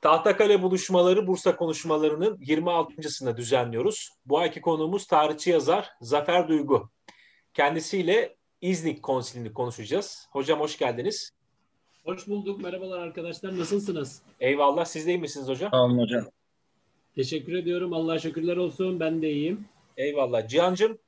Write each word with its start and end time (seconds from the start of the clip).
Tahtakale 0.00 0.62
buluşmaları 0.62 1.26
Bursa 1.26 1.56
konuşmalarının 1.56 2.36
26.sını 2.36 3.36
düzenliyoruz. 3.36 4.10
Bu 4.26 4.38
ayki 4.38 4.60
konuğumuz 4.60 5.06
tarihçi 5.06 5.50
yazar 5.50 5.90
Zafer 6.00 6.48
Duygu. 6.48 6.90
Kendisiyle 7.54 8.36
İznik 8.60 9.02
konsilini 9.02 9.52
konuşacağız. 9.52 10.28
Hocam 10.30 10.60
hoş 10.60 10.78
geldiniz. 10.78 11.30
Hoş 12.04 12.28
bulduk. 12.28 12.62
Merhabalar 12.62 12.98
arkadaşlar. 12.98 13.58
Nasılsınız? 13.58 14.22
Eyvallah. 14.40 14.84
Siz 14.84 15.06
de 15.06 15.10
iyi 15.10 15.18
misiniz 15.18 15.48
hocam? 15.48 15.70
Sağ 15.70 15.82
olun 15.82 15.98
hocam. 15.98 16.24
Teşekkür 17.14 17.52
ediyorum. 17.52 17.92
Allah'a 17.92 18.18
şükürler 18.18 18.56
olsun. 18.56 19.00
Ben 19.00 19.22
de 19.22 19.30
iyiyim. 19.30 19.64
Eyvallah. 19.96 20.48
Cihan'cığım 20.48 20.98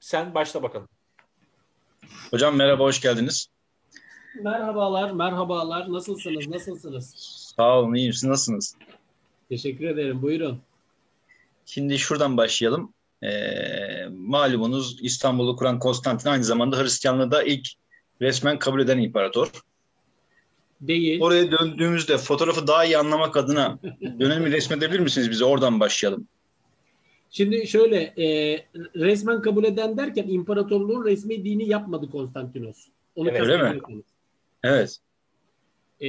sen 0.00 0.34
başla 0.34 0.62
bakalım. 0.62 0.88
Hocam 2.30 2.56
merhaba, 2.56 2.84
hoş 2.84 3.00
geldiniz. 3.00 3.48
Merhabalar, 4.42 5.10
merhabalar. 5.10 5.92
Nasılsınız, 5.92 6.48
nasılsınız? 6.48 7.14
Sağ 7.58 7.78
olun, 7.78 7.94
iyiyim. 7.94 8.12
Siz 8.12 8.24
nasılsınız? 8.24 8.76
Teşekkür 9.48 9.88
ederim. 9.88 10.22
Buyurun. 10.22 10.60
Şimdi 11.66 11.98
şuradan 11.98 12.36
başlayalım. 12.36 12.94
Ee, 13.22 13.28
malumunuz 14.10 14.98
İstanbul'u 15.02 15.56
kuran 15.56 15.78
Konstantin 15.78 16.28
aynı 16.28 16.44
zamanda 16.44 16.82
Hristiyanlığı 16.82 17.30
da 17.30 17.42
ilk 17.42 17.68
resmen 18.20 18.58
kabul 18.58 18.80
eden 18.80 18.98
imparator. 18.98 19.50
Değil. 20.80 21.20
Oraya 21.20 21.50
döndüğümüzde 21.50 22.18
fotoğrafı 22.18 22.66
daha 22.66 22.84
iyi 22.84 22.98
anlamak 22.98 23.36
adına 23.36 23.78
dönemi 24.20 24.52
resmedebilir 24.52 25.00
misiniz 25.00 25.30
bize? 25.30 25.44
Oradan 25.44 25.80
başlayalım. 25.80 26.28
Şimdi 27.30 27.66
şöyle 27.66 27.96
e, 28.02 28.56
resmen 28.96 29.42
kabul 29.42 29.64
eden 29.64 29.96
derken 29.96 30.28
imparatorluğun 30.28 31.04
resmi 31.04 31.44
dini 31.44 31.68
yapmadı 31.68 32.10
Konstantinos. 32.10 32.86
Onu 33.14 33.30
Evet, 33.30 33.40
öyle 33.40 33.72
mi? 33.72 33.80
Evet. 34.62 34.98
E, 36.00 36.08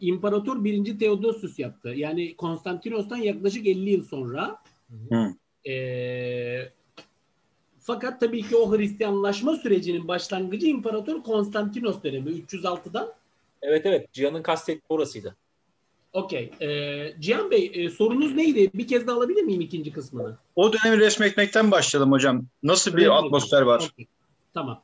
İmparator 0.00 0.64
1. 0.64 0.98
Theodosius 0.98 1.58
yaptı. 1.58 1.88
Yani 1.88 2.36
Konstantinos'tan 2.36 3.16
yaklaşık 3.16 3.66
50 3.66 3.90
yıl 3.90 4.04
sonra. 4.04 4.58
Hı. 5.10 5.34
E, 5.70 6.72
fakat 7.80 8.20
tabii 8.20 8.42
ki 8.42 8.56
o 8.56 8.78
Hristiyanlaşma 8.78 9.56
sürecinin 9.56 10.08
başlangıcı 10.08 10.66
İmparator 10.66 11.22
Konstantinos 11.22 12.02
dönemi 12.02 12.30
306'dan. 12.30 13.12
Evet 13.62 13.86
evet. 13.86 14.12
Cihan'ın 14.12 14.42
kastettiği 14.42 14.82
orasıydı. 14.88 15.36
Okey. 16.12 16.50
E, 16.60 17.14
Cihan 17.20 17.50
Bey 17.50 17.70
e, 17.74 17.90
sorunuz 17.90 18.34
neydi? 18.34 18.70
Bir 18.74 18.86
kez 18.86 19.06
daha 19.06 19.16
alabilir 19.16 19.42
miyim 19.42 19.60
ikinci 19.60 19.92
kısmını? 19.92 20.36
O 20.56 20.72
dönemi 20.72 21.00
resmetmekten 21.00 21.70
başlayalım 21.70 22.12
hocam. 22.12 22.46
Nasıl 22.62 22.90
bir 22.92 22.96
Öyle 22.96 23.08
mi? 23.08 23.14
atmosfer 23.14 23.62
var? 23.62 23.90
Okey. 23.92 24.06
Tamam. 24.54 24.82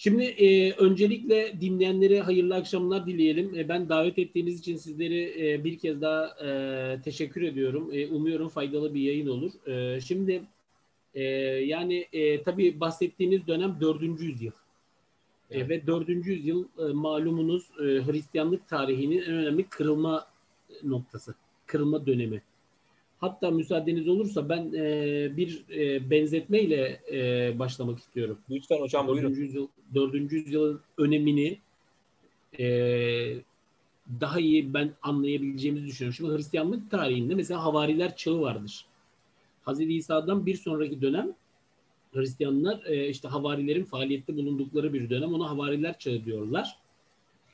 Şimdi 0.00 0.24
e, 0.24 0.72
öncelikle 0.72 1.60
dinleyenlere 1.60 2.20
hayırlı 2.20 2.54
akşamlar 2.54 3.06
dileyelim. 3.06 3.54
E, 3.54 3.68
ben 3.68 3.88
davet 3.88 4.18
ettiğiniz 4.18 4.60
için 4.60 4.76
sizleri 4.76 5.50
e, 5.50 5.64
bir 5.64 5.78
kez 5.78 6.00
daha 6.00 6.26
e, 6.26 7.00
teşekkür 7.04 7.42
ediyorum. 7.42 7.90
E, 7.92 8.06
umuyorum 8.06 8.48
faydalı 8.48 8.94
bir 8.94 9.00
yayın 9.00 9.26
olur. 9.26 9.52
E, 9.66 10.00
şimdi 10.00 10.42
e, 11.14 11.22
yani 11.64 12.06
e, 12.12 12.42
tabii 12.42 12.80
bahsettiğiniz 12.80 13.46
dönem 13.46 13.76
4. 13.80 14.02
yüzyıl. 14.02 14.52
E, 15.50 15.58
Evet. 15.58 15.70
ve 15.70 15.86
4. 15.86 16.08
yüzyıl 16.08 16.64
e, 16.78 16.92
malumunuz 16.92 17.62
e, 17.80 17.82
Hristiyanlık 17.82 18.68
tarihinin 18.68 19.22
en 19.22 19.34
önemli 19.34 19.62
kırılma 19.64 20.26
noktası, 20.82 21.34
kırılma 21.66 22.06
dönemi. 22.06 22.42
Hatta 23.20 23.50
müsaadeniz 23.50 24.08
olursa 24.08 24.48
ben 24.48 24.72
e, 24.74 25.36
bir 25.36 25.64
e, 25.70 26.10
benzetmeyle 26.10 27.00
e, 27.12 27.58
başlamak 27.58 27.98
istiyorum. 27.98 28.38
Lütfen 28.50 28.80
hocam 28.80 29.08
4. 29.08 29.14
buyurun. 29.14 29.34
yüzyıl 29.34 29.68
4. 29.94 30.32
yüzyılın 30.32 30.80
önemini 30.98 31.58
e, 32.58 32.64
daha 34.20 34.40
iyi 34.40 34.74
ben 34.74 34.92
anlayabileceğimizi 35.02 35.86
düşünüyorum. 35.86 36.14
Şimdi 36.14 36.36
Hristiyanlık 36.36 36.90
tarihinde 36.90 37.34
mesela 37.34 37.64
havariler 37.64 38.16
çağı 38.16 38.40
vardır. 38.40 38.84
Hazreti 39.62 39.94
İsa'dan 39.94 40.46
bir 40.46 40.54
sonraki 40.54 41.02
dönem 41.02 41.32
Hristiyanlar 42.12 42.84
e, 42.86 43.08
işte 43.08 43.28
havarilerin 43.28 43.84
faaliyette 43.84 44.36
bulundukları 44.36 44.92
bir 44.92 45.10
dönem. 45.10 45.34
Ona 45.34 45.50
havariler 45.50 45.98
çağı 45.98 46.24
diyorlar. 46.24 46.76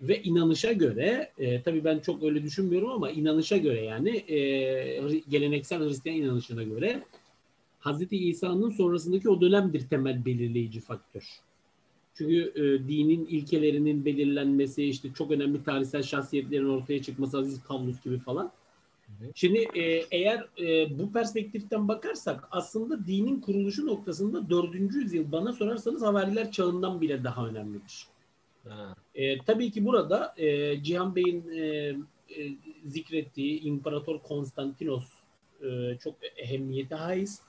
Ve 0.08 0.22
inanışa 0.22 0.72
göre, 0.72 1.32
e, 1.38 1.62
tabii 1.62 1.84
ben 1.84 1.98
çok 1.98 2.22
öyle 2.22 2.42
düşünmüyorum 2.42 2.90
ama 2.90 3.10
inanışa 3.10 3.56
göre 3.56 3.84
yani 3.84 4.10
e, 4.10 5.20
geleneksel 5.28 5.88
Hristiyan 5.88 6.16
inanışına 6.16 6.62
göre 6.62 7.02
Hazreti 7.78 8.16
İsa'nın 8.16 8.70
sonrasındaki 8.70 9.28
o 9.28 9.40
dönemdir 9.40 9.88
temel 9.88 10.24
belirleyici 10.24 10.80
faktör. 10.80 11.22
Çünkü 12.14 12.52
e, 12.54 12.88
dinin 12.88 13.26
ilkelerinin 13.26 14.04
belirlenmesi, 14.04 14.84
işte 14.84 15.08
çok 15.14 15.30
önemli 15.30 15.64
tarihsel 15.64 16.02
şahsiyetlerin 16.02 16.68
ortaya 16.68 17.02
çıkması, 17.02 17.38
Aziz 17.38 17.60
Pavlus 17.62 18.02
gibi 18.02 18.18
falan. 18.18 18.52
hı. 19.06 19.30
Şimdi 19.34 19.58
e, 19.74 19.82
eğer 20.10 20.48
e, 20.60 20.98
bu 20.98 21.12
perspektiften 21.12 21.88
bakarsak 21.88 22.48
aslında 22.50 23.06
dinin 23.06 23.40
kuruluşu 23.40 23.86
noktasında 23.86 24.50
4. 24.50 24.74
yüzyıl 24.74 25.32
bana 25.32 25.52
sorarsanız 25.52 26.02
havariler 26.02 26.50
çağından 26.50 27.00
bile 27.00 27.24
daha 27.24 27.48
önemlidir. 27.48 28.13
E, 29.14 29.38
tabii 29.38 29.70
ki 29.70 29.84
burada 29.84 30.34
e, 30.36 30.82
Cihan 30.82 31.16
Bey'in 31.16 31.50
e, 31.50 31.62
e, 31.64 32.52
zikrettiği 32.86 33.60
İmparator 33.60 34.18
Konstantinos 34.18 35.04
e, 35.62 35.98
çok 36.04 36.14
ehemmiyete 36.36 36.94
haiz. 36.94 37.40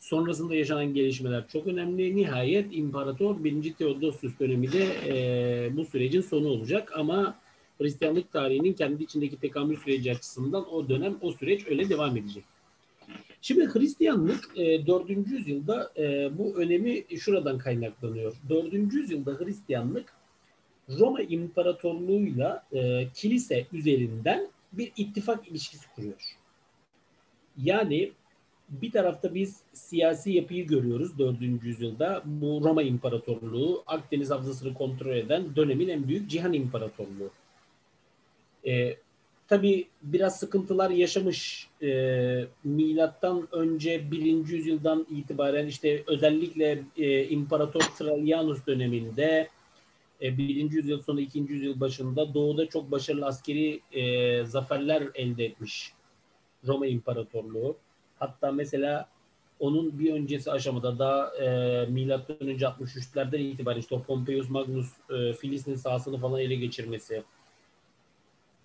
Sonrasında 0.00 0.54
yaşanan 0.54 0.94
gelişmeler 0.94 1.48
çok 1.48 1.66
önemli. 1.66 2.16
Nihayet 2.16 2.66
İmparator 2.76 3.44
1. 3.44 3.74
Theodosius 3.74 4.38
dönemi 4.40 4.72
de 4.72 4.86
e, 5.06 5.76
bu 5.76 5.84
sürecin 5.84 6.20
sonu 6.20 6.48
olacak 6.48 6.92
ama 6.96 7.38
Hristiyanlık 7.78 8.32
tarihinin 8.32 8.72
kendi 8.72 9.02
içindeki 9.02 9.36
tekamül 9.40 9.76
süreci 9.76 10.12
açısından 10.12 10.74
o 10.74 10.88
dönem, 10.88 11.16
o 11.20 11.32
süreç 11.32 11.66
öyle 11.66 11.88
devam 11.88 12.16
edecek. 12.16 12.44
Şimdi 13.42 13.66
Hristiyanlık 13.66 14.50
e, 14.56 14.86
4. 14.86 15.10
yüzyılda 15.10 15.92
e, 15.96 16.30
bu 16.38 16.56
önemi 16.56 17.04
şuradan 17.18 17.58
kaynaklanıyor. 17.58 18.34
4. 18.48 18.72
yüzyılda 18.72 19.38
Hristiyanlık 19.38 20.15
Roma 20.88 21.20
İmparatorluğu'yla 21.22 22.64
e, 22.72 23.08
kilise 23.14 23.66
üzerinden 23.72 24.48
bir 24.72 24.92
ittifak 24.96 25.48
ilişkisi 25.48 25.86
kuruyor. 25.94 26.36
Yani 27.62 28.12
bir 28.68 28.90
tarafta 28.90 29.34
biz 29.34 29.60
siyasi 29.72 30.32
yapıyı 30.32 30.66
görüyoruz 30.66 31.18
4. 31.18 31.36
yüzyılda. 31.62 32.22
Bu 32.24 32.60
Roma 32.64 32.82
İmparatorluğu 32.82 33.82
Akdeniz 33.86 34.30
Havzası'nı 34.30 34.74
kontrol 34.74 35.16
eden 35.16 35.56
dönemin 35.56 35.88
en 35.88 36.08
büyük 36.08 36.30
Cihan 36.30 36.52
İmparatorluğu. 36.52 37.30
E, 38.66 38.96
tabii 39.48 39.86
biraz 40.02 40.38
sıkıntılar 40.38 40.90
yaşamış 40.90 41.68
e, 41.82 42.44
milattan 42.64 43.48
önce 43.52 44.10
1. 44.10 44.24
yüzyıldan 44.24 45.06
itibaren 45.10 45.66
işte 45.66 46.02
özellikle 46.06 46.82
e, 46.96 47.24
İmparator 47.24 47.80
Trajanus 47.80 48.66
döneminde 48.66 49.48
e, 50.22 50.38
1. 50.38 50.70
yüzyıl 50.70 51.02
sonu 51.02 51.20
2. 51.20 51.38
yüzyıl 51.38 51.80
başında 51.80 52.34
doğuda 52.34 52.66
çok 52.68 52.90
başarılı 52.90 53.26
askeri 53.26 53.80
e, 53.92 54.44
zaferler 54.44 55.02
elde 55.14 55.44
etmiş 55.44 55.92
Roma 56.66 56.86
İmparatorluğu. 56.86 57.76
Hatta 58.18 58.52
mesela 58.52 59.08
onun 59.60 59.98
bir 59.98 60.12
öncesi 60.12 60.50
aşamada 60.50 60.98
daha 60.98 61.36
e, 61.36 61.86
milattan 61.86 62.48
önce 62.48 62.66
63'lerden 62.66 63.38
itibaren 63.38 63.78
işte 63.78 63.94
o 63.94 64.02
Pompeius 64.02 64.50
Magnus 64.50 64.88
e, 65.10 65.32
Filistin 65.32 65.74
sahasını 65.74 66.18
falan 66.18 66.40
ele 66.40 66.54
geçirmesi 66.54 67.22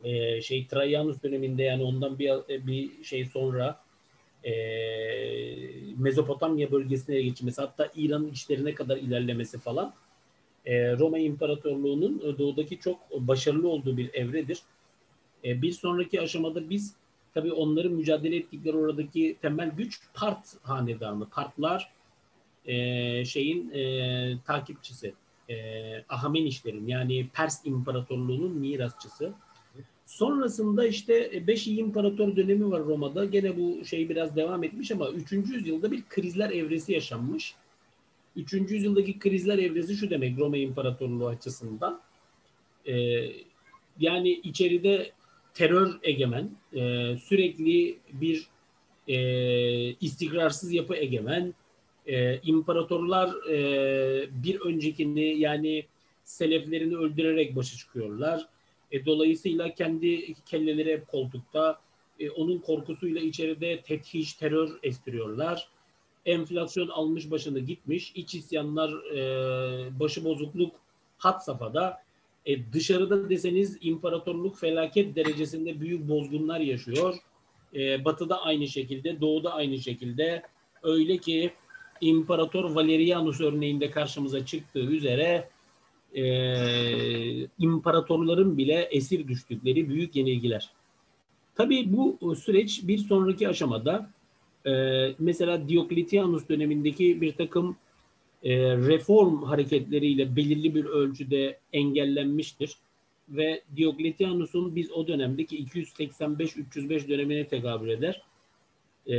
e, 0.03 0.41
şey 0.41 0.67
Trajanus 0.67 1.23
döneminde 1.23 1.63
yani 1.63 1.84
ondan 1.84 2.19
bir 2.19 2.31
bir 2.50 3.03
şey 3.03 3.25
sonra 3.25 3.81
e, 4.44 4.53
Mezopotamya 5.97 6.72
bölgesine 6.72 7.16
ele 7.16 7.23
geçirmesi 7.23 7.61
hatta 7.61 7.91
İran'ın 7.95 8.31
içlerine 8.31 8.73
kadar 8.73 8.97
ilerlemesi 8.97 9.59
falan 9.59 9.94
e, 10.66 10.97
Roma 10.97 11.19
İmparatorluğu'nun 11.19 12.19
e, 12.19 12.38
doğudaki 12.38 12.79
çok 12.79 13.11
başarılı 13.11 13.67
olduğu 13.69 13.97
bir 13.97 14.13
evredir. 14.13 14.59
E, 15.46 15.61
bir 15.61 15.72
sonraki 15.72 16.22
aşamada 16.22 16.69
biz 16.69 16.96
tabii 17.34 17.53
onların 17.53 17.91
mücadele 17.91 18.35
ettikleri 18.35 18.78
oradaki 18.78 19.37
temel 19.41 19.72
güç 19.78 19.99
Part 20.13 20.58
hanedanı. 20.63 21.29
Partlar 21.29 21.91
şeyin 23.23 23.72
takipçisi. 24.46 25.13
E, 25.49 26.03
Ahamenişlerin 26.09 26.87
yani 26.87 27.28
Pers 27.34 27.66
İmparatorluğu'nun 27.66 28.52
mirasçısı. 28.58 29.34
Sonrasında 30.05 30.87
işte 30.87 31.47
5 31.47 31.67
İmparator 31.67 32.35
dönemi 32.35 32.72
var 32.72 32.84
Roma'da. 32.84 33.25
Gene 33.25 33.58
bu 33.58 33.85
şey 33.85 34.09
biraz 34.09 34.35
devam 34.35 34.63
etmiş 34.63 34.91
ama 34.91 35.09
3. 35.09 35.31
yüzyılda 35.31 35.91
bir 35.91 36.03
krizler 36.09 36.49
evresi 36.49 36.93
yaşanmış. 36.93 37.55
3. 38.35 38.53
yüzyıldaki 38.53 39.19
krizler 39.19 39.57
evresi 39.57 39.95
şu 39.95 40.09
demek 40.09 40.39
Roma 40.39 40.57
İmparatorluğu 40.57 41.28
açısından. 41.28 42.01
Ee, 42.87 43.28
yani 43.99 44.29
içeride 44.29 45.11
terör 45.53 45.99
egemen, 46.03 46.51
e, 46.73 47.16
sürekli 47.17 47.97
bir 48.13 48.47
e, 49.07 49.17
istikrarsız 49.93 50.72
yapı 50.72 50.95
egemen, 50.95 51.53
e, 52.07 52.39
imparatorlar 52.41 53.49
e, 53.49 54.43
bir 54.43 54.59
öncekini 54.59 55.39
yani 55.39 55.85
seleflerini 56.23 56.97
öldürerek 56.97 57.55
başa 57.55 57.77
çıkıyorlar. 57.77 58.47
E, 58.91 59.05
dolayısıyla 59.05 59.73
kendi 59.75 60.34
kelleleri 60.34 60.93
hep 60.93 61.07
koltukta. 61.07 61.81
E, 62.19 62.29
onun 62.29 62.57
korkusuyla 62.57 63.22
içeride 63.22 63.81
tethiş, 63.81 64.34
terör 64.34 64.69
estiriyorlar. 64.84 65.67
Enflasyon 66.26 66.88
almış 66.88 67.32
başını 67.32 67.59
gitmiş. 67.59 68.12
İç 68.16 68.35
isyanlar, 68.35 68.90
e, 69.16 70.00
başı 70.00 70.26
bozukluk 70.26 70.76
hat 71.18 71.46
safhada. 71.46 71.97
E, 72.46 72.73
dışarıda 72.73 73.29
deseniz 73.29 73.78
imparatorluk 73.82 74.58
felaket 74.58 75.16
derecesinde 75.16 75.82
büyük 75.82 76.09
bozgunlar 76.09 76.59
yaşıyor. 76.59 77.16
E, 77.76 78.06
batı'da 78.06 78.41
aynı 78.41 78.68
şekilde, 78.68 79.22
doğuda 79.22 79.53
aynı 79.53 79.78
şekilde. 79.78 80.44
Öyle 80.84 81.18
ki 81.18 81.53
İmparator 82.02 82.76
Valerianus 82.76 83.41
örneğinde 83.41 83.91
karşımıza 83.91 84.46
çıktığı 84.46 84.79
üzere 84.79 85.50
e, 86.16 86.23
imparatorların 87.59 88.58
bile 88.58 88.88
esir 88.91 89.28
düştükleri 89.28 89.90
büyük 89.90 90.16
yenilgiler. 90.16 90.70
Tabii 91.56 91.94
bu 91.94 92.35
süreç 92.35 92.88
bir 92.88 92.97
sonraki 92.97 93.50
aşamada 93.50 94.09
e, 94.67 94.72
mesela 95.19 95.69
Diokletianus 95.69 96.49
dönemindeki 96.49 97.22
bir 97.22 97.34
takım 97.34 97.78
e, 98.43 98.78
reform 98.78 99.43
hareketleriyle 99.43 100.35
belirli 100.35 100.75
bir 100.75 100.85
ölçüde 100.85 101.58
engellenmiştir. 101.73 102.75
Ve 103.29 103.61
Diokletianus'un 103.78 104.75
biz 104.75 104.91
o 104.91 105.08
dönemdeki 105.08 105.66
285-305 105.66 107.08
dönemine 107.08 107.47
tekabül 107.47 107.90
eder. 107.90 108.22
E, 109.08 109.16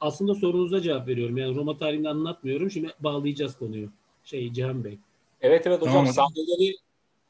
aslında 0.00 0.34
sorunuza 0.34 0.80
cevap 0.80 1.08
veriyorum. 1.08 1.36
Yani 1.36 1.54
Roma 1.54 1.78
tarihini 1.78 2.08
anlatmıyorum. 2.08 2.70
Şimdi 2.70 2.88
bağlayacağız 3.00 3.58
konuyu. 3.58 3.88
Şey 4.24 4.52
Cihan 4.52 4.84
Bey. 4.84 4.98
Evet 5.40 5.66
evet 5.66 5.80
hocam 5.80 5.94
tamam. 5.94 6.12
sahneleri 6.12 6.76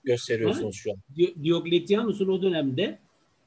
gösteriyorsunuz 0.05 0.77
ha? 0.77 0.79
şu 0.79 0.91
an. 0.93 0.99
Diokletianus'un 1.45 2.29
o 2.29 2.43
dönemde 2.43 2.99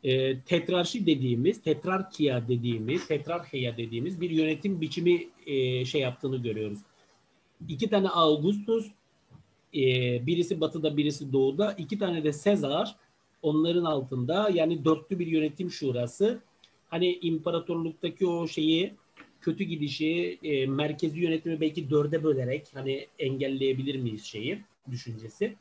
e, 0.04 0.40
tetrarşi 0.40 1.06
dediğimiz, 1.06 1.62
tetrarkiya 1.62 2.48
dediğimiz, 2.48 3.07
tetrarhiya 3.07 3.78
dediğimiz 3.78 4.22
bir 4.22 4.30
yönetim 4.30 4.81
biçimi 4.81 5.28
e, 5.46 5.86
şey 5.86 6.01
yaptığını 6.01 6.38
görüyoruz. 6.38 6.80
İki 7.68 7.90
tane 7.90 8.10
Augustus, 8.10 8.88
e, 9.75 9.81
birisi 10.28 10.62
batıda 10.62 10.98
birisi 10.98 11.34
doğuda, 11.34 11.74
iki 11.74 12.00
tane 12.00 12.24
de 12.24 12.34
Sezar 12.34 12.96
onların 13.42 13.86
altında 13.86 14.50
yani 14.54 14.86
dörtlü 14.86 15.19
bir 15.19 15.28
yönetim 15.28 15.72
şurası. 15.72 16.40
Hani 16.90 17.13
imparatorluktaki 17.22 18.28
o 18.28 18.48
şeyi 18.48 18.94
kötü 19.42 19.63
gidişi 19.63 20.40
e, 20.44 20.66
merkezi 20.66 21.19
yönetimi 21.19 21.62
belki 21.62 21.90
dörde 21.90 22.24
bölerek 22.24 22.68
hani 22.74 23.07
engelleyebilir 23.19 23.96
miyiz 23.96 24.24
şeyi 24.24 24.62
düşüncesi. 24.92 25.56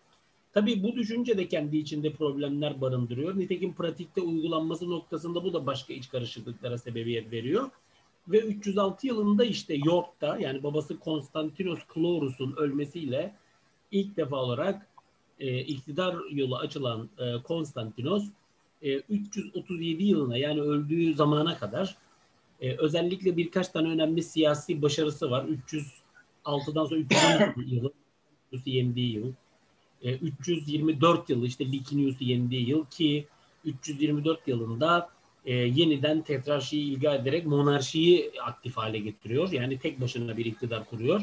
Tabii 0.52 0.82
bu 0.82 0.96
düşünce 0.96 1.38
de 1.38 1.48
kendi 1.48 1.76
içinde 1.76 2.12
problemler 2.12 2.80
barındırıyor. 2.80 3.38
Nitekim 3.38 3.74
pratikte 3.74 4.20
uygulanması 4.20 4.90
noktasında 4.90 5.44
bu 5.44 5.52
da 5.52 5.66
başka 5.66 5.92
iç 5.92 6.08
karışıklıklara 6.08 6.78
sebebiyet 6.78 7.32
veriyor. 7.32 7.70
Ve 8.28 8.38
306 8.38 9.06
yılında 9.06 9.44
işte 9.44 9.74
York'ta 9.84 10.38
yani 10.38 10.62
babası 10.62 10.98
Konstantinos 10.98 11.78
Chlorus'un 11.94 12.54
ölmesiyle 12.56 13.34
ilk 13.90 14.16
defa 14.16 14.36
olarak 14.36 14.86
e, 15.40 15.58
iktidar 15.58 16.16
yolu 16.30 16.56
açılan 16.56 17.08
e, 17.18 17.42
Konstantinos 17.42 18.24
e, 18.82 18.96
337 18.96 20.04
yılına 20.04 20.36
yani 20.36 20.60
öldüğü 20.60 21.14
zamana 21.14 21.58
kadar 21.58 21.96
e, 22.60 22.76
özellikle 22.76 23.36
birkaç 23.36 23.68
tane 23.68 23.88
önemli 23.88 24.22
siyasi 24.22 24.82
başarısı 24.82 25.30
var. 25.30 25.46
306'dan 26.44 26.84
sonra 26.84 27.00
312 27.00 27.74
yılı 27.74 27.92
yendiği 28.64 29.14
yıl. 29.14 29.32
E, 30.02 30.14
324 30.14 31.30
yılı 31.30 31.46
işte 31.46 31.66
Licinius'u 31.66 32.24
yendiği 32.24 32.68
yıl 32.68 32.84
ki 32.86 33.26
324 33.64 34.48
yılında 34.48 35.10
e, 35.44 35.54
yeniden 35.54 36.22
tetrarşiyi 36.22 36.84
ilga 36.84 37.14
ederek 37.14 37.46
monarşiyi 37.46 38.32
aktif 38.42 38.76
hale 38.76 38.98
getiriyor. 38.98 39.52
Yani 39.52 39.78
tek 39.78 40.00
başına 40.00 40.36
bir 40.36 40.44
iktidar 40.44 40.84
kuruyor. 40.84 41.22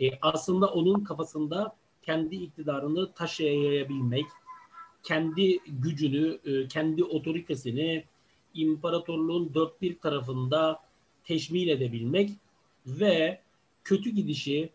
E, 0.00 0.18
aslında 0.22 0.66
onun 0.66 1.04
kafasında 1.04 1.76
kendi 2.02 2.36
iktidarını 2.36 3.12
taşıyabilmek, 3.12 4.26
kendi 5.02 5.58
gücünü, 5.66 6.38
e, 6.44 6.68
kendi 6.68 7.04
otoritesini 7.04 8.04
imparatorluğun 8.54 9.54
dört 9.54 9.82
bir 9.82 9.98
tarafında 9.98 10.80
teşmil 11.24 11.68
edebilmek 11.68 12.30
ve 12.86 13.40
kötü 13.84 14.10
gidişi 14.10 14.70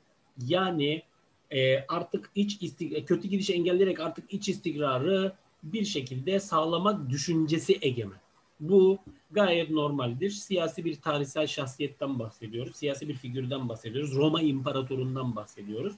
yani 0.48 1.04
e, 1.52 1.86
artık 1.88 2.32
iç 2.36 2.58
istik 2.62 3.08
kötü 3.08 3.28
gidişi 3.28 3.54
engelleyerek 3.54 4.00
artık 4.00 4.34
iç 4.34 4.50
istikrarı 4.50 5.34
bir 5.64 5.86
şekilde 5.86 6.40
sağlamak 6.40 7.10
düşüncesi 7.10 7.78
egemen. 7.82 8.20
Bu 8.60 9.00
gayet 9.32 9.70
normaldir. 9.70 10.30
Siyasi 10.30 10.86
bir 10.86 10.96
tarihsel 10.96 11.48
şahsiyetten 11.48 12.20
bahsediyoruz. 12.20 12.76
Siyasi 12.76 13.08
bir 13.08 13.14
figürden 13.14 13.70
bahsediyoruz. 13.70 14.16
Roma 14.16 14.42
imparatorundan 14.42 15.36
bahsediyoruz. 15.36 15.94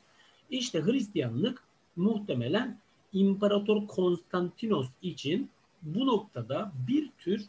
İşte 0.49 0.81
Hristiyanlık 0.81 1.63
muhtemelen 1.95 2.79
İmparator 3.13 3.87
Konstantinos 3.87 4.87
için 5.01 5.49
bu 5.81 6.07
noktada 6.07 6.71
bir 6.87 7.09
tür 7.17 7.45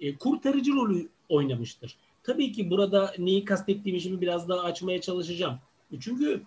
e, 0.00 0.16
kurtarıcı 0.16 0.72
rolü 0.72 1.08
oynamıştır. 1.28 1.96
Tabii 2.22 2.52
ki 2.52 2.70
burada 2.70 3.14
neyi 3.18 3.44
kastettiğimi 3.44 4.00
şimdi 4.00 4.20
biraz 4.20 4.48
daha 4.48 4.60
açmaya 4.60 5.00
çalışacağım. 5.00 5.58
Çünkü 6.00 6.42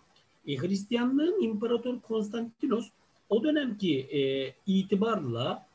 e, 0.50 0.57
Hristiyanlığın 0.57 1.42
İmparator 1.42 2.00
Konstantinos 2.00 2.90
o 3.30 3.44
dönemki 3.44 4.00
e, 4.00 4.54
itibarla 4.68 5.68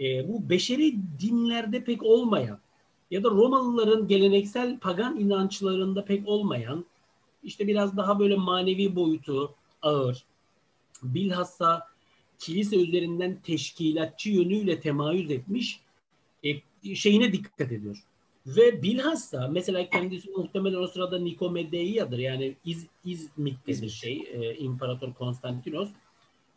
e, 0.00 0.28
bu 0.28 0.50
beşeri 0.50 0.96
dinlerde 1.20 1.84
pek 1.84 2.02
olmayan 2.02 2.58
ya 3.10 3.24
da 3.24 3.30
Romalıların 3.30 4.08
geleneksel 4.08 4.78
pagan 4.78 5.20
inançlarında 5.20 6.04
pek 6.04 6.28
olmayan 6.28 6.84
işte 7.44 7.66
biraz 7.66 7.96
daha 7.96 8.18
böyle 8.18 8.36
manevi 8.36 8.96
boyutu 8.96 9.54
ağır 9.82 10.24
bilhassa 11.02 11.88
kilise 12.38 12.76
üzerinden 12.76 13.38
teşkilatçı 13.42 14.30
yönüyle 14.30 14.80
temayüz 14.80 15.30
etmiş 15.30 15.80
e, 16.44 16.60
şeyine 16.94 17.32
dikkat 17.32 17.72
ediyor. 17.72 18.04
Ve 18.56 18.82
bilhassa 18.82 19.48
mesela 19.48 19.90
kendisi 19.90 20.30
muhtemelen 20.30 20.76
o 20.76 20.86
sırada 20.86 21.18
Nikomedeia'dır 21.18 22.18
yani 22.18 22.54
İz, 22.64 22.86
İzmit'te 23.04 23.82
bir 23.82 23.88
şey 23.88 24.28
e, 24.32 24.56
İmparator 24.56 25.12
Konstantinos 25.14 25.88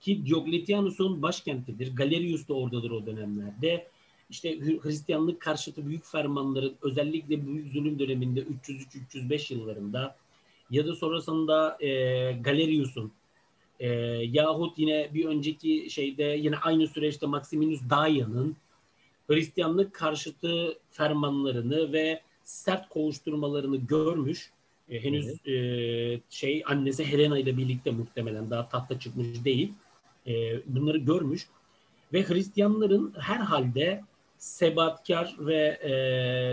ki 0.01 0.25
Diokletianus'un 0.25 1.21
başkentidir. 1.21 1.95
Galerius 1.95 2.47
da 2.47 2.53
oradadır 2.53 2.91
o 2.91 3.05
dönemlerde. 3.05 3.87
İşte 4.29 4.59
Hristiyanlık 4.59 5.41
karşıtı 5.41 5.87
büyük 5.87 6.05
fermanların 6.05 6.75
özellikle 6.81 7.47
büyük 7.47 7.73
zulüm 7.73 7.99
döneminde 7.99 8.43
303-305 9.13 9.53
yıllarında 9.53 10.15
ya 10.71 10.87
da 10.87 10.95
sonrasında 10.95 11.77
e, 11.79 11.87
Galerius'un 12.31 13.11
e, 13.79 13.87
yahut 14.31 14.79
yine 14.79 15.09
bir 15.13 15.25
önceki 15.25 15.89
şeyde 15.89 16.23
yine 16.23 16.57
aynı 16.57 16.87
süreçte 16.87 17.25
Maximinus 17.25 17.81
Daia'nın 17.89 18.55
Hristiyanlık 19.27 19.93
karşıtı 19.93 20.77
fermanlarını 20.91 21.93
ve 21.93 22.21
sert 22.43 22.89
kovuşturmalarını 22.89 23.77
görmüş. 23.77 24.51
E, 24.89 25.03
henüz 25.03 25.27
evet. 25.27 25.47
e, 25.47 26.21
şey 26.29 26.63
annesi 26.65 27.05
Helena 27.05 27.37
ile 27.37 27.57
birlikte 27.57 27.91
muhtemelen 27.91 28.49
daha 28.49 28.69
tahta 28.69 28.99
çıkmış 28.99 29.45
değil. 29.45 29.73
E, 30.27 30.31
bunları 30.65 30.97
görmüş 30.97 31.47
ve 32.13 32.27
Hristiyanların 32.27 33.13
herhalde 33.17 34.03
sebatkar 34.37 35.35
ve 35.39 35.63
e, 35.63 35.93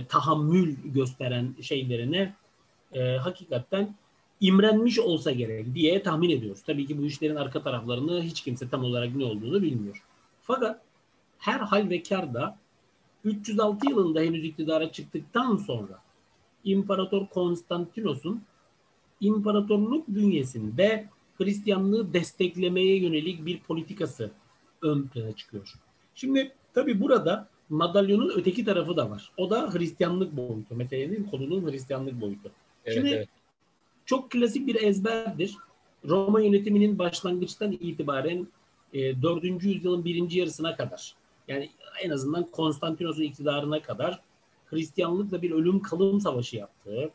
tahammül 0.09 0.77
gösteren 0.85 1.55
şeylerine 1.61 2.35
e, 2.93 3.17
hakikaten 3.17 3.95
imrenmiş 4.41 4.99
olsa 4.99 5.31
gerek 5.31 5.75
diye 5.75 6.03
tahmin 6.03 6.31
ediyoruz. 6.31 6.63
Tabii 6.63 6.87
ki 6.87 6.99
bu 6.99 7.07
işlerin 7.07 7.37
arka 7.37 7.63
taraflarını 7.63 8.23
hiç 8.23 8.41
kimse 8.41 8.69
tam 8.69 8.85
olarak 8.85 9.17
ne 9.17 9.25
olduğunu 9.25 9.63
bilmiyor. 9.63 10.03
Fakat 10.43 10.83
her 11.41 11.61
hal 11.61 11.91
ve 11.91 12.03
karda 12.03 12.57
306 13.25 13.91
yılında 13.91 14.21
henüz 14.21 14.45
iktidara 14.45 14.93
çıktıktan 14.93 15.57
sonra 15.57 15.99
İmparator 16.65 17.27
Konstantinos'un 17.27 18.43
imparatorluk 19.21 20.09
bünyesinde 20.09 21.09
Hristiyanlığı 21.39 22.13
desteklemeye 22.13 22.97
yönelik 22.97 23.47
bir 23.47 23.61
politikası 23.61 24.31
ön 24.83 25.03
plana 25.03 25.33
çıkıyor. 25.33 25.75
Şimdi 26.15 26.53
tabi 26.75 27.01
burada 27.01 27.49
madalyonun 27.69 28.33
öteki 28.37 28.65
tarafı 28.65 28.97
da 28.97 29.11
var. 29.11 29.33
O 29.37 29.51
da 29.51 29.75
Hristiyanlık 29.75 30.37
boyutu. 30.37 30.75
Meselenin 30.75 31.25
konunun 31.25 31.71
Hristiyanlık 31.71 32.21
boyutu. 32.21 32.51
Evet, 32.85 32.97
Şimdi 32.97 33.11
evet. 33.11 33.29
çok 34.07 34.31
klasik 34.31 34.67
bir 34.67 34.83
ezberdir. 34.83 35.57
Roma 36.09 36.41
yönetiminin 36.41 36.99
başlangıçtan 36.99 37.73
itibaren 37.73 38.47
e, 38.93 39.23
4. 39.23 39.45
yüzyılın 39.45 40.05
birinci 40.05 40.39
yarısına 40.39 40.77
kadar 40.77 41.15
yani 41.51 41.71
en 42.03 42.11
azından 42.11 42.45
Konstantinos'un 42.45 43.23
iktidarına 43.23 43.83
kadar 43.83 44.21
Hristiyanlıkla 44.67 45.43
bir 45.43 45.51
ölüm 45.51 45.83
kalım 45.83 46.21
savaşı 46.21 46.57
yaptığı, 46.57 47.11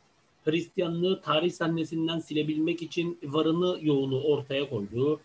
Hristiyanlığı 0.45 1.21
tarih 1.21 1.51
sahnesinden 1.51 2.19
silebilmek 2.19 2.81
için 2.81 3.19
varını 3.23 3.77
yoğunu 3.81 4.23
ortaya 4.23 4.69
koyduğu, 4.69 5.19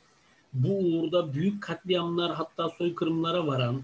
bu 0.52 0.78
uğurda 0.78 1.34
büyük 1.34 1.62
katliamlar 1.62 2.34
hatta 2.34 2.68
soykırımlara 2.68 3.46
varan 3.46 3.82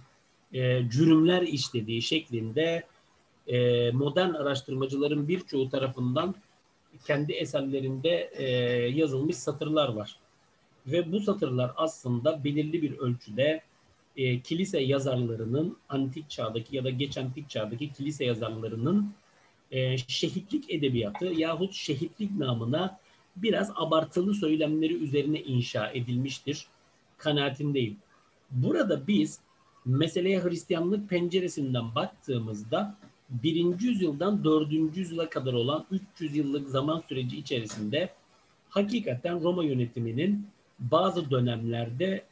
e, 0.52 0.90
cürümler 0.90 1.42
işlediği 1.42 2.02
şeklinde 2.02 2.86
e, 3.46 3.90
modern 3.90 4.32
araştırmacıların 4.32 5.28
birçoğu 5.28 5.70
tarafından 5.70 6.34
kendi 7.06 7.32
eserlerinde 7.32 8.30
e, 8.32 8.44
yazılmış 8.88 9.36
satırlar 9.36 9.88
var. 9.88 10.18
Ve 10.86 11.12
bu 11.12 11.20
satırlar 11.20 11.72
aslında 11.76 12.44
belirli 12.44 12.82
bir 12.82 12.98
ölçüde 12.98 13.62
e, 14.16 14.40
kilise 14.40 14.80
yazarlarının 14.80 15.76
antik 15.88 16.30
çağdaki 16.30 16.76
ya 16.76 16.84
da 16.84 16.90
geç 16.90 17.18
antik 17.18 17.50
çağdaki 17.50 17.92
kilise 17.92 18.24
yazarlarının 18.24 19.12
e, 19.70 19.98
şehitlik 19.98 20.70
edebiyatı 20.70 21.24
yahut 21.24 21.74
şehitlik 21.74 22.36
namına 22.36 22.98
biraz 23.36 23.70
abartılı 23.74 24.34
söylemleri 24.34 24.94
üzerine 24.94 25.40
inşa 25.40 25.90
edilmiştir 25.90 26.66
kanaatindeyim. 27.18 27.96
Burada 28.50 29.06
biz 29.06 29.40
meseleye 29.84 30.42
Hristiyanlık 30.42 31.08
penceresinden 31.08 31.94
baktığımızda 31.94 32.96
birinci 33.30 33.86
yüzyıldan 33.86 34.44
dördüncü 34.44 35.00
yüzyıla 35.00 35.30
kadar 35.30 35.52
olan 35.52 35.86
300 35.90 36.36
yıllık 36.36 36.68
zaman 36.68 37.02
süreci 37.08 37.36
içerisinde 37.36 38.10
hakikaten 38.68 39.42
Roma 39.42 39.64
yönetiminin 39.64 40.46
bazı 40.78 41.30
dönemlerde 41.30 42.24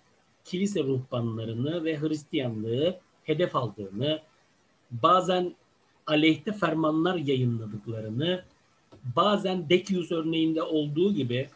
kilise 0.45 0.85
ruhbanlarını 0.85 1.85
ve 1.85 2.01
Hristiyanlığı 2.01 3.01
hedef 3.25 3.57
aldığını, 3.57 4.21
bazen 4.91 5.55
aleyhte 6.07 6.53
fermanlar 6.53 7.15
yayınladıklarını, 7.15 8.45
bazen 9.17 9.69
Decius 9.69 10.13
örneğinde 10.13 10.63
olduğu 10.63 11.15
gibi 11.15 11.49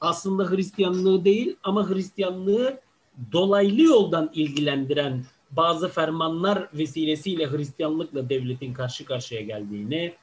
aslında 0.00 0.50
Hristiyanlığı 0.50 1.24
değil 1.24 1.56
ama 1.62 1.90
Hristiyanlığı 1.90 2.80
dolaylı 3.32 3.82
yoldan 3.82 4.30
ilgilendiren 4.34 5.24
bazı 5.50 5.88
fermanlar 5.88 6.68
vesilesiyle 6.74 7.50
Hristiyanlıkla 7.50 8.28
devletin 8.28 8.74
karşı 8.74 9.04
karşıya 9.04 9.40
geldiğini 9.40 10.14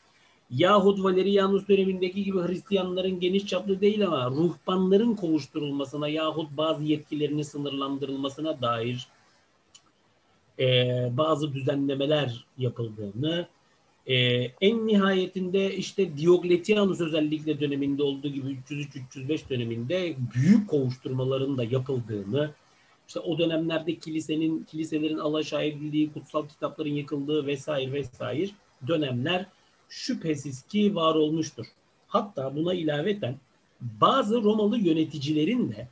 yahut 0.52 1.04
Valerianus 1.04 1.68
dönemindeki 1.68 2.24
gibi 2.24 2.40
Hristiyanların 2.40 3.20
geniş 3.20 3.46
çaplı 3.46 3.82
değil 3.82 4.08
ama 4.08 4.30
ruhbanların 4.30 5.16
kovuşturulmasına 5.16 6.08
yahut 6.08 6.58
bazı 6.58 6.84
yetkilerinin 6.84 7.42
sınırlandırılmasına 7.42 8.62
dair 8.62 9.08
e, 10.60 10.66
bazı 11.18 11.54
düzenlemeler 11.54 12.46
yapıldığını 12.58 13.48
e, 14.08 14.16
en 14.62 14.88
nihayetinde 14.88 15.76
işte 15.76 16.18
Diokletianus 16.18 17.02
özellikle 17.02 17.60
döneminde 17.60 18.04
olduğu 18.04 18.28
gibi 18.28 18.58
303-305 18.70 19.50
döneminde 19.50 20.16
büyük 20.36 20.70
kovuşturmaların 20.70 21.58
da 21.58 21.64
yapıldığını 21.64 22.52
işte 23.08 23.20
o 23.20 23.38
dönemlerde 23.38 23.96
kilisenin 23.96 24.64
kiliselerin 24.64 25.18
alaşağı 25.18 25.66
edildiği, 25.66 26.14
kutsal 26.14 26.48
kitapların 26.48 26.90
yıkıldığı 26.90 27.46
vesaire 27.46 27.94
vesaire 27.94 28.50
dönemler 28.88 29.46
şüphesiz 29.92 30.62
ki 30.62 30.96
var 30.96 31.16
olmuştur. 31.16 31.66
Hatta 32.08 32.56
buna 32.56 32.74
ilaveten 32.74 33.36
bazı 33.82 34.44
Romalı 34.44 34.78
yöneticilerin 34.78 35.72
de 35.72 35.88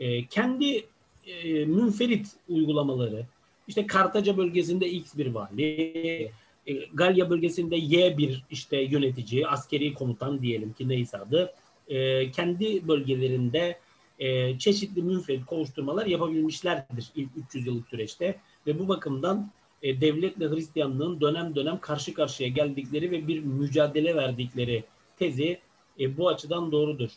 e, 0.00 0.26
kendi 0.26 0.86
e, 1.26 1.64
münferit 1.64 2.28
uygulamaları, 2.48 3.26
işte 3.68 3.86
Kartaca 3.86 4.36
bölgesinde 4.36 4.90
X 4.90 5.16
bir 5.16 5.26
vali, 5.26 6.30
e, 6.66 6.74
Galya 6.94 7.30
bölgesinde 7.30 7.76
Y 7.76 8.18
bir 8.18 8.44
işte 8.50 8.76
yönetici, 8.76 9.46
askeri 9.46 9.94
komutan 9.94 10.42
diyelim 10.42 10.72
ki 10.72 10.88
neyse 10.88 11.18
adı, 11.18 11.54
e, 11.88 12.30
kendi 12.30 12.88
bölgelerinde 12.88 13.78
e, 14.18 14.58
çeşitli 14.58 15.02
münferit 15.02 15.46
kovuşturmalar 15.46 16.06
yapabilmişlerdir 16.06 17.10
ilk 17.16 17.30
300 17.36 17.66
yıllık 17.66 17.88
süreçte 17.88 18.40
ve 18.66 18.78
bu 18.78 18.88
bakımdan 18.88 19.50
e, 19.84 20.00
devletle 20.00 20.48
Hristiyanlığın 20.48 21.20
dönem 21.20 21.54
dönem 21.54 21.78
karşı 21.80 22.14
karşıya 22.14 22.48
geldikleri 22.48 23.10
ve 23.10 23.28
bir 23.28 23.40
mücadele 23.40 24.16
verdikleri 24.16 24.84
tezi 25.18 25.58
e, 26.00 26.16
bu 26.16 26.28
açıdan 26.28 26.72
doğrudur. 26.72 27.10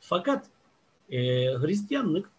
Fakat 0.00 0.46
e, 1.10 1.18
Hristiyanlık 1.44 2.30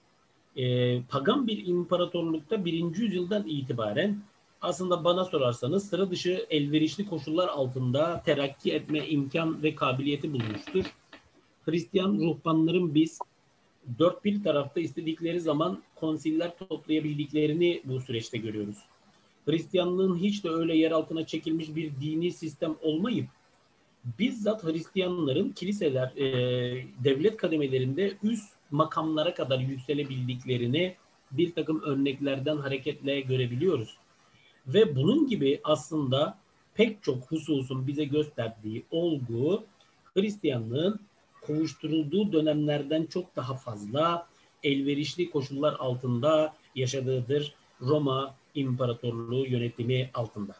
e, 0.55 1.01
pagan 1.01 1.47
bir 1.47 1.67
imparatorlukta 1.67 2.65
birinci 2.65 3.01
yüzyıldan 3.01 3.47
itibaren 3.47 4.17
aslında 4.61 5.03
bana 5.03 5.25
sorarsanız 5.25 5.89
sıra 5.89 6.11
dışı 6.11 6.45
elverişli 6.49 7.05
koşullar 7.05 7.47
altında 7.47 8.21
terakki 8.25 8.73
etme 8.73 9.07
imkan 9.07 9.63
ve 9.63 9.75
kabiliyeti 9.75 10.33
bulmuştur. 10.33 10.85
Hristiyan 11.65 12.13
ruhbanların 12.13 12.95
biz 12.95 13.19
dört 13.99 14.25
bir 14.25 14.43
tarafta 14.43 14.79
istedikleri 14.79 15.39
zaman 15.39 15.83
konsiller 15.95 16.57
toplayabildiklerini 16.57 17.81
bu 17.85 17.99
süreçte 17.99 18.37
görüyoruz. 18.37 18.77
Hristiyanlığın 19.45 20.15
hiç 20.17 20.43
de 20.43 20.49
öyle 20.49 20.77
yer 20.77 20.91
altına 20.91 21.25
çekilmiş 21.25 21.75
bir 21.75 21.91
dini 22.01 22.31
sistem 22.31 22.75
olmayıp 22.81 23.27
bizzat 24.19 24.63
Hristiyanların 24.63 25.49
kiliseler, 25.49 26.07
e, 26.17 26.25
devlet 27.03 27.37
kademelerinde 27.37 28.17
üst 28.23 28.53
makamlara 28.71 29.33
kadar 29.33 29.59
yükselebildiklerini 29.59 30.95
bir 31.31 31.53
takım 31.53 31.81
örneklerden 31.81 32.57
hareketle 32.57 33.21
görebiliyoruz. 33.21 33.97
Ve 34.67 34.95
bunun 34.95 35.27
gibi 35.27 35.61
aslında 35.63 36.37
pek 36.73 37.03
çok 37.03 37.31
hususun 37.31 37.87
bize 37.87 38.05
gösterdiği 38.05 38.83
olgu 38.91 39.63
Hristiyanlığın 40.13 40.99
kovuşturulduğu 41.41 42.33
dönemlerden 42.33 43.05
çok 43.05 43.35
daha 43.35 43.53
fazla 43.53 44.27
elverişli 44.63 45.29
koşullar 45.29 45.73
altında 45.73 46.53
yaşadığıdır 46.75 47.55
Roma 47.81 48.35
İmparatorluğu 48.55 49.45
yönetimi 49.47 50.09
altında. 50.13 50.55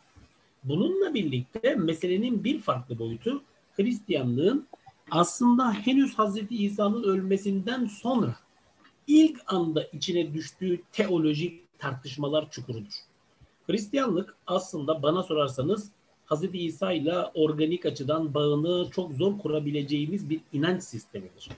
Bununla 0.64 1.14
birlikte 1.14 1.76
meselenin 1.76 2.44
bir 2.44 2.60
farklı 2.60 3.00
boyutu 3.00 3.42
Hristiyanlığın 3.76 4.68
aslında 5.12 5.74
henüz 5.74 6.14
Hazreti 6.14 6.64
İsa'nın 6.64 7.04
ölmesinden 7.04 7.86
sonra 7.86 8.36
ilk 9.08 9.40
anda 9.48 9.84
içine 9.84 10.34
düştüğü 10.34 10.82
teolojik 10.92 11.80
tartışmalar 11.80 12.52
çukurudur. 12.52 12.94
Hristiyanlık 13.68 14.36
aslında 14.48 15.04
bana 15.04 15.24
sorarsanız 15.24 15.92
Hz. 16.32 16.44
İsa 16.54 16.92
ile 16.92 17.16
organik 17.34 17.86
açıdan 17.86 18.34
bağını 18.34 18.90
çok 18.92 19.14
zor 19.14 19.38
kurabileceğimiz 19.38 20.30
bir 20.30 20.42
inanç 20.54 20.84
sistemidir. 20.84 21.50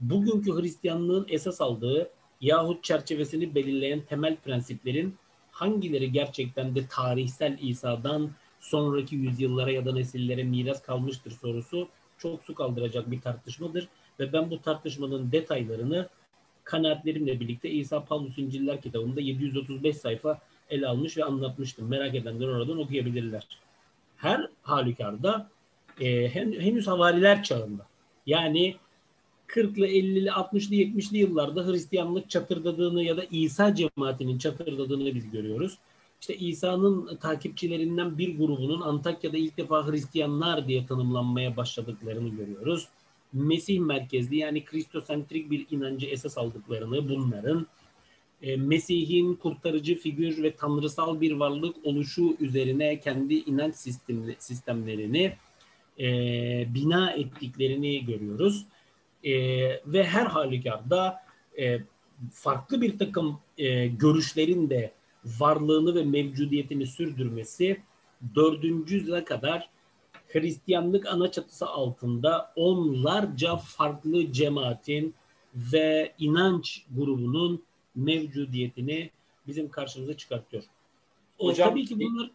Bugünkü 0.00 0.60
Hristiyanlığın 0.60 1.26
esas 1.28 1.60
aldığı 1.60 2.10
yahut 2.40 2.84
çerçevesini 2.84 3.54
belirleyen 3.54 4.00
temel 4.00 4.36
prensiplerin 4.36 5.14
hangileri 5.60 6.12
gerçekten 6.12 6.74
de 6.74 6.86
tarihsel 6.86 7.58
İsa'dan 7.60 8.30
sonraki 8.60 9.16
yüzyıllara 9.16 9.70
ya 9.70 9.86
da 9.86 9.92
nesillere 9.92 10.44
miras 10.44 10.82
kalmıştır 10.82 11.30
sorusu 11.30 11.88
çok 12.18 12.44
su 12.44 12.54
kaldıracak 12.54 13.10
bir 13.10 13.20
tartışmadır. 13.20 13.88
Ve 14.20 14.32
ben 14.32 14.50
bu 14.50 14.62
tartışmanın 14.62 15.32
detaylarını 15.32 16.08
kanaatlerimle 16.64 17.40
birlikte 17.40 17.70
İsa 17.70 18.04
Paulus 18.04 18.38
İnciller 18.38 18.80
kitabında 18.80 19.20
735 19.20 19.96
sayfa 19.96 20.40
ele 20.70 20.86
almış 20.86 21.16
ve 21.16 21.24
anlatmıştım. 21.24 21.88
Merak 21.88 22.14
edenler 22.14 22.48
oradan 22.48 22.78
okuyabilirler 22.78 23.46
her 24.16 24.48
halükarda 24.62 25.50
e, 26.00 26.34
hen, 26.34 26.52
henüz 26.52 26.86
havariler 26.86 27.42
çağında. 27.42 27.86
Yani 28.26 28.76
40'lı, 29.54 29.86
50'li, 29.86 30.28
60'lı, 30.28 30.74
70'li 30.74 31.18
yıllarda 31.18 31.66
Hristiyanlık 31.66 32.30
çatırdadığını 32.30 33.02
ya 33.02 33.16
da 33.16 33.24
İsa 33.30 33.74
cemaatinin 33.74 34.38
çatırdadığını 34.38 35.14
biz 35.14 35.30
görüyoruz. 35.30 35.78
İşte 36.20 36.36
İsa'nın 36.36 37.16
takipçilerinden 37.16 38.18
bir 38.18 38.38
grubunun 38.38 38.80
Antakya'da 38.80 39.36
ilk 39.36 39.56
defa 39.56 39.86
Hristiyanlar 39.86 40.68
diye 40.68 40.86
tanımlanmaya 40.86 41.56
başladıklarını 41.56 42.28
görüyoruz. 42.28 42.88
Mesih 43.32 43.80
merkezli 43.80 44.36
yani 44.36 44.64
Kristosentrik 44.64 45.50
bir 45.50 45.66
inancı 45.70 46.06
esas 46.06 46.38
aldıklarını 46.38 47.08
bunların 47.08 47.66
e, 48.42 48.56
Mesih'in 48.56 49.34
kurtarıcı 49.34 49.98
figür 49.98 50.42
ve 50.42 50.56
tanrısal 50.56 51.20
bir 51.20 51.32
varlık 51.32 51.76
oluşu 51.84 52.36
üzerine 52.40 53.00
kendi 53.00 53.34
inanç 53.34 53.74
sistemlerini 54.38 55.32
e, 56.00 56.06
bina 56.74 57.10
ettiklerini 57.10 58.04
görüyoruz. 58.04 58.66
E, 59.24 59.32
ve 59.86 60.04
her 60.04 60.26
halükarda 60.26 61.22
e, 61.58 61.80
farklı 62.32 62.80
bir 62.80 62.98
takım 62.98 63.38
e, 63.58 63.86
görüşlerin 63.86 64.70
de 64.70 64.92
varlığını 65.24 65.94
ve 65.94 66.04
mevcudiyetini 66.04 66.86
sürdürmesi 66.86 67.82
4. 68.34 68.64
yüzyıla 68.64 69.24
kadar 69.24 69.70
Hristiyanlık 70.28 71.06
ana 71.06 71.30
çatısı 71.30 71.66
altında 71.66 72.52
onlarca 72.56 73.56
farklı 73.56 74.32
cemaatin 74.32 75.14
ve 75.54 76.14
inanç 76.18 76.84
grubunun 76.96 77.62
mevcudiyetini 77.94 79.10
bizim 79.46 79.68
karşımıza 79.68 80.16
çıkartıyor. 80.16 80.62
O, 81.38 81.48
Hocam, 81.48 81.68
tabii 81.68 81.84
ki 81.84 82.00
bunlar 82.00 82.30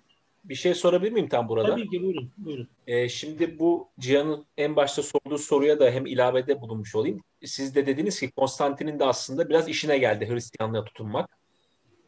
bir 0.49 0.55
şey 0.55 0.73
sorabilir 0.73 1.11
miyim 1.11 1.29
tam 1.29 1.49
burada? 1.49 1.69
Tabii 1.69 1.89
ki 1.89 2.03
buyurun. 2.03 2.31
buyurun. 2.37 2.67
Ee, 2.87 3.09
şimdi 3.09 3.59
bu 3.59 3.89
Cihan'ın 3.99 4.45
en 4.57 4.75
başta 4.75 5.03
sorduğu 5.03 5.37
soruya 5.37 5.79
da 5.79 5.91
hem 5.91 6.05
ilavede 6.05 6.61
bulunmuş 6.61 6.95
olayım. 6.95 7.21
Siz 7.45 7.75
de 7.75 7.85
dediniz 7.85 8.19
ki 8.19 8.31
Konstantin'in 8.31 8.99
de 8.99 9.05
aslında 9.05 9.49
biraz 9.49 9.69
işine 9.69 9.97
geldi 9.97 10.29
Hristiyanlığa 10.29 10.85
tutunmak. 10.85 11.29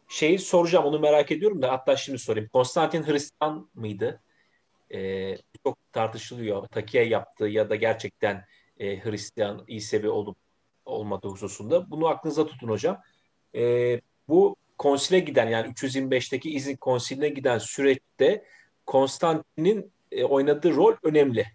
şeyi 0.09 0.39
soracağım 0.39 0.85
onu 0.85 0.99
merak 0.99 1.31
ediyorum 1.31 1.61
da 1.61 1.71
hatta 1.71 1.95
şimdi 1.95 2.19
sorayım. 2.19 2.49
Konstantin 2.53 3.03
Hristiyan 3.03 3.69
mıydı? 3.75 4.21
Ee, 4.93 5.37
çok 5.63 5.77
tartışılıyor. 5.93 6.67
Takiye 6.67 7.03
yaptığı 7.03 7.47
ya 7.47 7.69
da 7.69 7.75
gerçekten 7.75 8.45
e, 8.79 9.03
Hristiyan 9.03 9.63
İsevi 9.67 10.09
olup 10.09 10.37
olmadığı 10.85 11.27
hususunda. 11.27 11.91
Bunu 11.91 12.07
aklınıza 12.07 12.47
tutun 12.47 12.67
hocam. 12.67 13.01
Ee, 13.55 14.01
bu 14.27 14.55
konsile 14.77 15.19
giden 15.19 15.47
yani 15.49 15.67
325'teki 15.67 16.51
İznik 16.51 16.81
konsiline 16.81 17.29
giden 17.29 17.57
süreçte 17.57 18.45
Konstantin'in 18.85 19.91
e, 20.11 20.23
oynadığı 20.23 20.75
rol 20.75 20.95
önemli. 21.03 21.45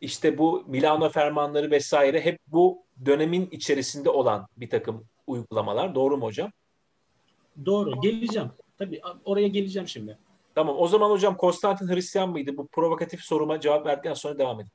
İşte 0.00 0.38
bu 0.38 0.64
Milano 0.66 1.08
fermanları 1.08 1.70
vesaire 1.70 2.20
hep 2.20 2.38
bu 2.46 2.82
dönemin 3.06 3.48
içerisinde 3.50 4.10
olan 4.10 4.46
bir 4.56 4.70
takım 4.70 5.04
uygulamalar. 5.26 5.94
Doğru 5.94 6.16
mu 6.16 6.24
hocam? 6.24 6.50
Doğru. 7.66 8.00
Geleceğim. 8.00 8.50
Tabii 8.78 9.00
oraya 9.24 9.48
geleceğim 9.48 9.88
şimdi. 9.88 10.18
Tamam. 10.54 10.76
O 10.78 10.88
zaman 10.88 11.10
hocam 11.10 11.36
Konstantin 11.36 11.88
Hristiyan 11.88 12.30
mıydı? 12.30 12.56
Bu 12.56 12.66
provokatif 12.66 13.20
soruma 13.20 13.60
cevap 13.60 13.86
verdikten 13.86 14.14
sonra 14.14 14.38
devam 14.38 14.60
edin. 14.60 14.70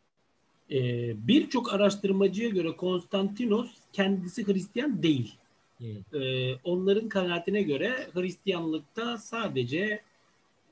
Ee, 0.72 1.28
Birçok 1.28 1.74
araştırmacıya 1.74 2.50
göre 2.50 2.76
Konstantinos 2.76 3.72
kendisi 3.94 4.48
Hristiyan 4.48 5.04
değil. 5.04 5.36
Ee, 5.82 6.56
onların 6.64 7.10
kanaatine 7.10 7.62
göre 7.62 8.08
Hristiyanlıkta 8.14 9.18
sadece 9.18 10.02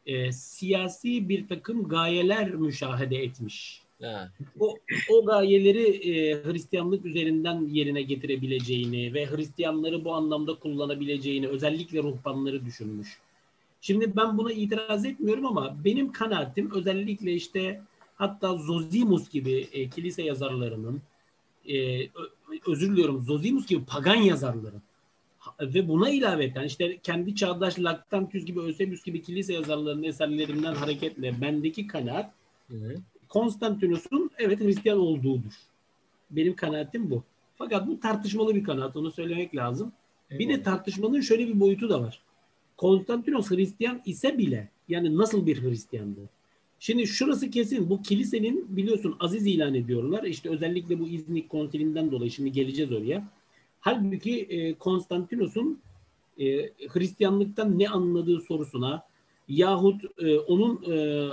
e, 0.05 0.31
siyasi 0.31 1.29
bir 1.29 1.47
takım 1.47 1.87
gayeler 1.87 2.49
müşahede 2.55 3.23
etmiş. 3.23 3.81
Ha. 4.01 4.31
O, 4.59 4.77
o 5.09 5.25
gayeleri 5.25 5.87
e, 5.87 6.43
Hristiyanlık 6.43 7.05
üzerinden 7.05 7.67
yerine 7.67 8.01
getirebileceğini 8.01 9.13
ve 9.13 9.25
Hristiyanları 9.25 10.05
bu 10.05 10.13
anlamda 10.13 10.55
kullanabileceğini 10.55 11.47
özellikle 11.47 12.03
ruhbanları 12.03 12.65
düşünmüş. 12.65 13.17
Şimdi 13.81 14.15
ben 14.15 14.37
buna 14.37 14.51
itiraz 14.51 15.05
etmiyorum 15.05 15.45
ama 15.45 15.77
benim 15.85 16.11
kanaatim 16.11 16.71
özellikle 16.71 17.33
işte 17.33 17.81
hatta 18.15 18.57
Zosimus 18.57 19.29
gibi 19.29 19.67
e, 19.73 19.89
kilise 19.89 20.23
yazarlarının 20.23 21.01
e, 21.69 22.07
özür 22.67 22.91
diliyorum 22.91 23.21
Zosimus 23.21 23.67
gibi 23.67 23.85
pagan 23.85 24.15
yazarların 24.15 24.81
ve 25.61 25.87
buna 25.87 26.09
ilaveten 26.09 26.63
işte 26.63 26.97
kendi 27.03 27.35
çağdaş 27.35 27.79
Lactantius 27.79 28.45
gibi 28.45 28.59
Eusebius 28.59 29.03
gibi 29.03 29.21
kilise 29.21 29.53
yazarlarının 29.53 30.03
eserlerinden 30.03 30.73
hareketle 30.73 31.41
bendeki 31.41 31.87
kanaat 31.87 32.33
evet. 32.71 32.99
Konstantinus'un 33.29 34.31
evet 34.37 34.59
Hristiyan 34.59 34.99
olduğudur. 34.99 35.53
Benim 36.31 36.55
kanaatim 36.55 37.09
bu. 37.09 37.23
Fakat 37.55 37.87
bu 37.87 37.99
tartışmalı 37.99 38.55
bir 38.55 38.63
kanaat. 38.63 38.95
Onu 38.95 39.11
söylemek 39.11 39.55
lazım. 39.55 39.91
Evet. 40.31 40.39
Bir 40.39 40.49
de 40.49 40.63
tartışmanın 40.63 41.21
şöyle 41.21 41.47
bir 41.47 41.59
boyutu 41.59 41.89
da 41.89 42.01
var. 42.01 42.21
Konstantinos 42.77 43.51
Hristiyan 43.51 44.01
ise 44.05 44.37
bile 44.37 44.69
yani 44.89 45.17
nasıl 45.17 45.45
bir 45.45 45.63
Hristiyandı? 45.63 46.29
Şimdi 46.79 47.07
şurası 47.07 47.49
kesin. 47.49 47.89
Bu 47.89 48.01
kilisenin 48.01 48.77
biliyorsun 48.77 49.15
aziz 49.19 49.47
ilan 49.47 49.73
ediyorlar. 49.73 50.23
İşte 50.23 50.49
özellikle 50.49 50.99
bu 50.99 51.07
İznik 51.07 51.49
konsilinden 51.49 52.11
dolayı 52.11 52.31
şimdi 52.31 52.51
geleceğiz 52.51 52.91
oraya. 52.91 53.27
Halbuki 53.85 54.41
e, 54.41 54.73
Konstantinos'un 54.73 55.79
e, 56.39 56.45
Hristiyanlıktan 56.87 57.79
ne 57.79 57.89
anladığı 57.89 58.41
sorusuna 58.41 59.03
yahut 59.47 60.03
e, 60.17 60.39
onun 60.39 60.91
e, 60.91 61.29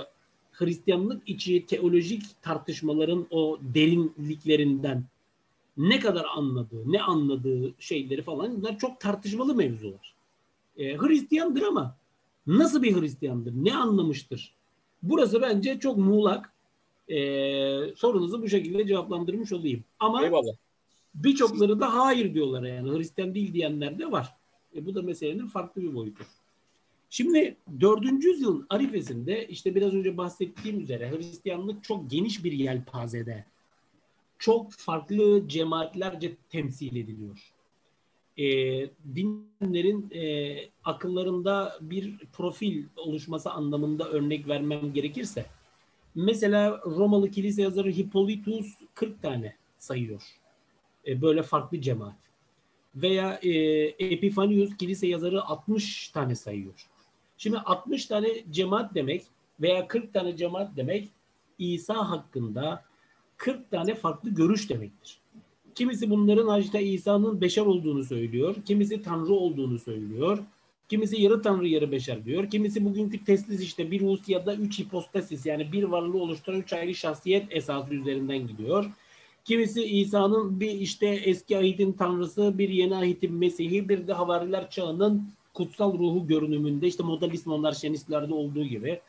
Hristiyanlık 0.51 1.29
içi 1.29 1.65
teolojik 1.65 2.23
tartışmaların 2.41 3.27
o 3.29 3.59
derinliklerinden 3.61 5.03
ne 5.77 5.99
kadar 5.99 6.25
anladığı, 6.35 6.91
ne 6.91 7.01
anladığı 7.01 7.73
şeyleri 7.79 8.21
falan 8.21 8.57
bunlar 8.57 8.77
çok 8.77 8.99
tartışmalı 8.99 9.55
mevzular. 9.55 10.13
E, 10.77 10.97
Hristiyandır 10.97 11.61
ama 11.61 11.95
nasıl 12.47 12.83
bir 12.83 13.01
Hristiyandır? 13.01 13.53
Ne 13.55 13.75
anlamıştır? 13.75 14.53
Burası 15.03 15.41
bence 15.41 15.79
çok 15.79 15.97
muğlak. 15.97 16.53
E, 17.09 17.17
sorunuzu 17.95 18.41
bu 18.41 18.49
şekilde 18.49 18.87
cevaplandırmış 18.87 19.53
olayım. 19.53 19.83
Ama 19.99 20.21
birçokları 21.15 21.79
da 21.79 21.93
hayır 21.93 22.33
diyorlar 22.33 22.63
yani. 22.63 22.97
Hristiyan 22.97 23.35
değil 23.35 23.53
diyenler 23.53 23.99
de 23.99 24.11
var. 24.11 24.35
E, 24.75 24.85
bu 24.85 24.95
da 24.95 25.01
meselenin 25.01 25.47
farklı 25.47 25.81
bir 25.81 25.95
boyutu. 25.95 26.23
Şimdi 27.09 27.57
4. 27.81 28.23
yüzyılın 28.23 28.65
arifesinde 28.69 29.47
işte 29.47 29.75
biraz 29.75 29.93
önce 29.93 30.17
bahsettiğim 30.17 30.79
üzere 30.79 31.11
Hristiyanlık 31.11 31.83
çok 31.83 32.11
geniş 32.11 32.43
bir 32.43 32.51
yelpazede 32.51 33.45
çok 34.39 34.71
farklı 34.71 35.47
cemaatlerce 35.47 36.35
temsil 36.49 36.95
ediliyor. 36.95 37.53
E, 38.37 38.45
dinlerin 39.15 40.11
e, 40.11 40.55
akıllarında 40.83 41.77
bir 41.81 42.17
profil 42.17 42.83
oluşması 42.95 43.51
anlamında 43.51 44.09
örnek 44.09 44.47
vermem 44.47 44.93
gerekirse 44.93 45.45
mesela 46.15 46.81
Romalı 46.85 47.31
kilise 47.31 47.61
yazarı 47.61 47.91
Hippolytus 47.91 48.73
40 48.93 49.21
tane 49.21 49.55
sayıyor. 49.79 50.23
E, 51.07 51.21
böyle 51.21 51.43
farklı 51.43 51.81
cemaat. 51.81 52.15
Veya 52.95 53.39
e, 53.43 53.49
Epifanius 53.99 54.77
kilise 54.77 55.07
yazarı 55.07 55.43
60 55.43 56.09
tane 56.09 56.35
sayıyor. 56.35 56.87
Şimdi 57.37 57.57
60 57.57 58.05
tane 58.05 58.27
cemaat 58.51 58.95
demek 58.95 59.23
veya 59.61 59.87
40 59.87 60.13
tane 60.13 60.37
cemaat 60.37 60.77
demek 60.77 61.09
İsa 61.59 62.09
hakkında 62.09 62.83
40 63.37 63.71
tane 63.71 63.95
farklı 63.95 64.29
görüş 64.29 64.69
demektir. 64.69 65.17
Kimisi 65.75 66.09
bunların 66.09 66.47
Hazreti 66.47 66.79
İsa'nın 66.79 67.41
beşer 67.41 67.61
olduğunu 67.61 68.03
söylüyor. 68.03 68.55
Kimisi 68.65 69.01
Tanrı 69.01 69.33
olduğunu 69.33 69.79
söylüyor. 69.79 70.39
Kimisi 70.89 71.21
yarı 71.21 71.41
Tanrı 71.41 71.67
yarı 71.67 71.91
beşer 71.91 72.25
diyor. 72.25 72.49
Kimisi 72.49 72.85
bugünkü 72.85 73.25
teslis 73.25 73.61
işte 73.61 73.91
bir 73.91 74.01
us 74.01 74.29
ya 74.29 74.45
da 74.45 74.55
üç 74.55 74.79
hipostasis 74.79 75.45
yani 75.45 75.71
bir 75.71 75.83
varlığı 75.83 76.17
oluşturan 76.17 76.59
üç 76.59 76.73
ayrı 76.73 76.95
şahsiyet 76.95 77.47
esası 77.49 77.93
üzerinden 77.93 78.47
gidiyor. 78.47 78.85
Kimisi 79.45 79.83
İsa'nın 79.83 80.59
bir 80.59 80.71
işte 80.71 81.07
eski 81.07 81.57
ahitin 81.57 81.91
tanrısı, 81.91 82.57
bir 82.57 82.69
yeni 82.69 82.95
ahitin 82.95 83.33
Mesih'i, 83.33 83.89
bir 83.89 84.07
de 84.07 84.13
havariler 84.13 84.69
çağının 84.69 85.29
kutsal 85.53 85.99
ruhu 85.99 86.27
görünümünde 86.27 86.87
işte 86.87 87.03
modalist 87.03 87.47
monarşenistlerde 87.47 88.33
olduğu 88.33 88.63
gibi. 88.63 88.99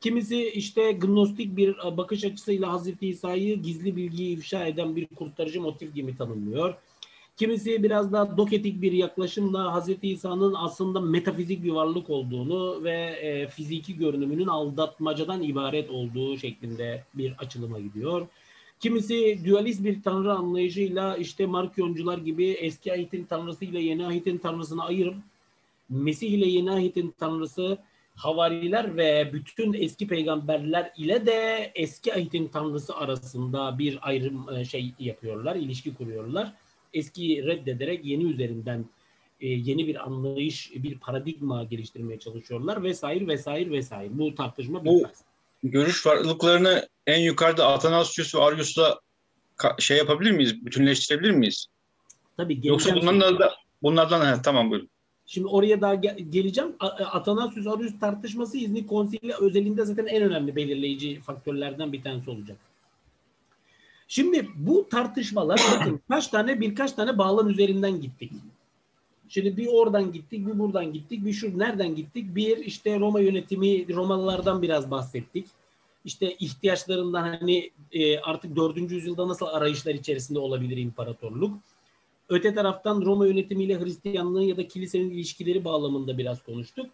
Kimisi 0.00 0.48
işte 0.48 0.92
gnostik 0.92 1.56
bir 1.56 1.76
bakış 1.96 2.24
açısıyla 2.24 2.72
Hazreti 2.72 3.08
İsa'yı 3.08 3.62
gizli 3.62 3.96
bilgiyi 3.96 4.36
ifşa 4.36 4.66
eden 4.66 4.96
bir 4.96 5.06
kurtarıcı 5.06 5.60
motif 5.60 5.94
gibi 5.94 6.16
tanımlıyor. 6.16 6.74
Kimisi 7.36 7.82
biraz 7.82 8.12
daha 8.12 8.36
doketik 8.36 8.82
bir 8.82 8.92
yaklaşımla 8.92 9.72
Hazreti 9.72 10.08
İsa'nın 10.08 10.54
aslında 10.56 11.00
metafizik 11.00 11.64
bir 11.64 11.70
varlık 11.70 12.10
olduğunu 12.10 12.84
ve 12.84 12.98
e, 13.22 13.48
fiziki 13.48 13.96
görünümünün 13.96 14.46
aldatmacadan 14.46 15.42
ibaret 15.42 15.90
olduğu 15.90 16.38
şeklinde 16.38 17.04
bir 17.14 17.34
açılıma 17.38 17.80
gidiyor. 17.80 18.26
Kimisi 18.82 19.38
dualist 19.46 19.84
bir 19.84 20.02
tanrı 20.02 20.32
anlayışıyla 20.32 21.16
işte 21.16 21.46
Markiyoncular 21.46 22.18
gibi 22.18 22.50
eski 22.50 22.92
ahitin 22.92 23.24
tanrısıyla 23.24 23.80
yeni 23.80 24.06
ahitin 24.06 24.38
tanrısını 24.38 24.84
ayırıp 24.84 25.14
Mesih 25.88 26.30
ile 26.30 26.46
yeni 26.46 26.70
ahitin 26.70 27.14
tanrısı 27.18 27.78
havariler 28.14 28.96
ve 28.96 29.30
bütün 29.32 29.72
eski 29.72 30.06
peygamberler 30.06 30.92
ile 30.96 31.26
de 31.26 31.72
eski 31.74 32.14
ahitin 32.14 32.48
tanrısı 32.48 32.96
arasında 32.96 33.78
bir 33.78 33.98
ayrım 34.02 34.56
e, 34.56 34.64
şey 34.64 34.92
yapıyorlar, 34.98 35.56
ilişki 35.56 35.94
kuruyorlar. 35.94 36.52
Eski 36.94 37.46
reddederek 37.46 38.04
yeni 38.04 38.24
üzerinden 38.24 38.84
e, 39.40 39.48
yeni 39.48 39.86
bir 39.86 40.06
anlayış, 40.06 40.72
bir 40.74 40.98
paradigma 40.98 41.64
geliştirmeye 41.64 42.18
çalışıyorlar 42.18 42.82
vesaire 42.82 43.26
vesaire 43.26 43.70
vesaire. 43.70 44.18
Bu 44.18 44.34
tartışma 44.34 44.84
Bu 44.84 45.02
görüş 45.62 46.02
farklılıklarını 46.02 46.88
en 47.06 47.20
yukarıda 47.20 47.68
Athanasius 47.68 48.34
ve 48.34 48.40
Arius'la 48.40 49.00
şey 49.78 49.98
yapabilir 49.98 50.30
miyiz? 50.30 50.66
Bütünleştirebilir 50.66 51.30
miyiz? 51.30 51.66
Tabii. 52.36 52.60
Yoksa 52.62 52.96
bunlardan 52.96 53.38
da 53.38 53.54
bunlardan 53.82 54.36
he, 54.36 54.42
tamam 54.42 54.70
buyurun. 54.70 54.88
Şimdi 55.26 55.46
oraya 55.46 55.80
daha 55.80 55.94
ge- 55.94 56.30
geleceğim. 56.30 56.76
Atanasius 57.12 57.66
Arius 57.66 58.00
tartışması 58.00 58.58
İznik 58.58 58.88
Konsili 58.88 59.34
özelinde 59.40 59.84
zaten 59.84 60.06
en 60.06 60.22
önemli 60.22 60.56
belirleyici 60.56 61.20
faktörlerden 61.20 61.92
bir 61.92 62.02
tanesi 62.02 62.30
olacak. 62.30 62.56
Şimdi 64.08 64.48
bu 64.54 64.88
tartışmalar 64.88 65.60
bakın 65.74 66.00
kaç 66.08 66.28
tane 66.28 66.60
birkaç 66.60 66.92
tane 66.92 67.18
bağlam 67.18 67.48
üzerinden 67.48 68.00
gittik. 68.00 68.32
Şimdi 69.34 69.56
bir 69.56 69.66
oradan 69.66 70.12
gittik, 70.12 70.46
bir 70.46 70.58
buradan 70.58 70.92
gittik, 70.92 71.24
bir 71.24 71.32
şu 71.32 71.58
nereden 71.58 71.94
gittik? 71.94 72.36
Bir 72.36 72.56
işte 72.56 73.00
Roma 73.00 73.20
yönetimi, 73.20 73.94
Romalılardan 73.94 74.62
biraz 74.62 74.90
bahsettik. 74.90 75.46
İşte 76.04 76.36
ihtiyaçlarından 76.40 77.22
hani 77.22 77.70
e, 77.92 78.18
artık 78.18 78.56
4. 78.56 78.76
yüzyılda 78.76 79.28
nasıl 79.28 79.46
arayışlar 79.46 79.94
içerisinde 79.94 80.38
olabilir 80.38 80.76
imparatorluk? 80.76 81.58
Öte 82.28 82.54
taraftan 82.54 83.00
Roma 83.00 83.26
yönetimiyle 83.26 83.80
Hristiyanlığın 83.80 84.42
ya 84.42 84.56
da 84.56 84.68
kilisenin 84.68 85.10
ilişkileri 85.10 85.64
bağlamında 85.64 86.18
biraz 86.18 86.42
konuştuk. 86.42 86.86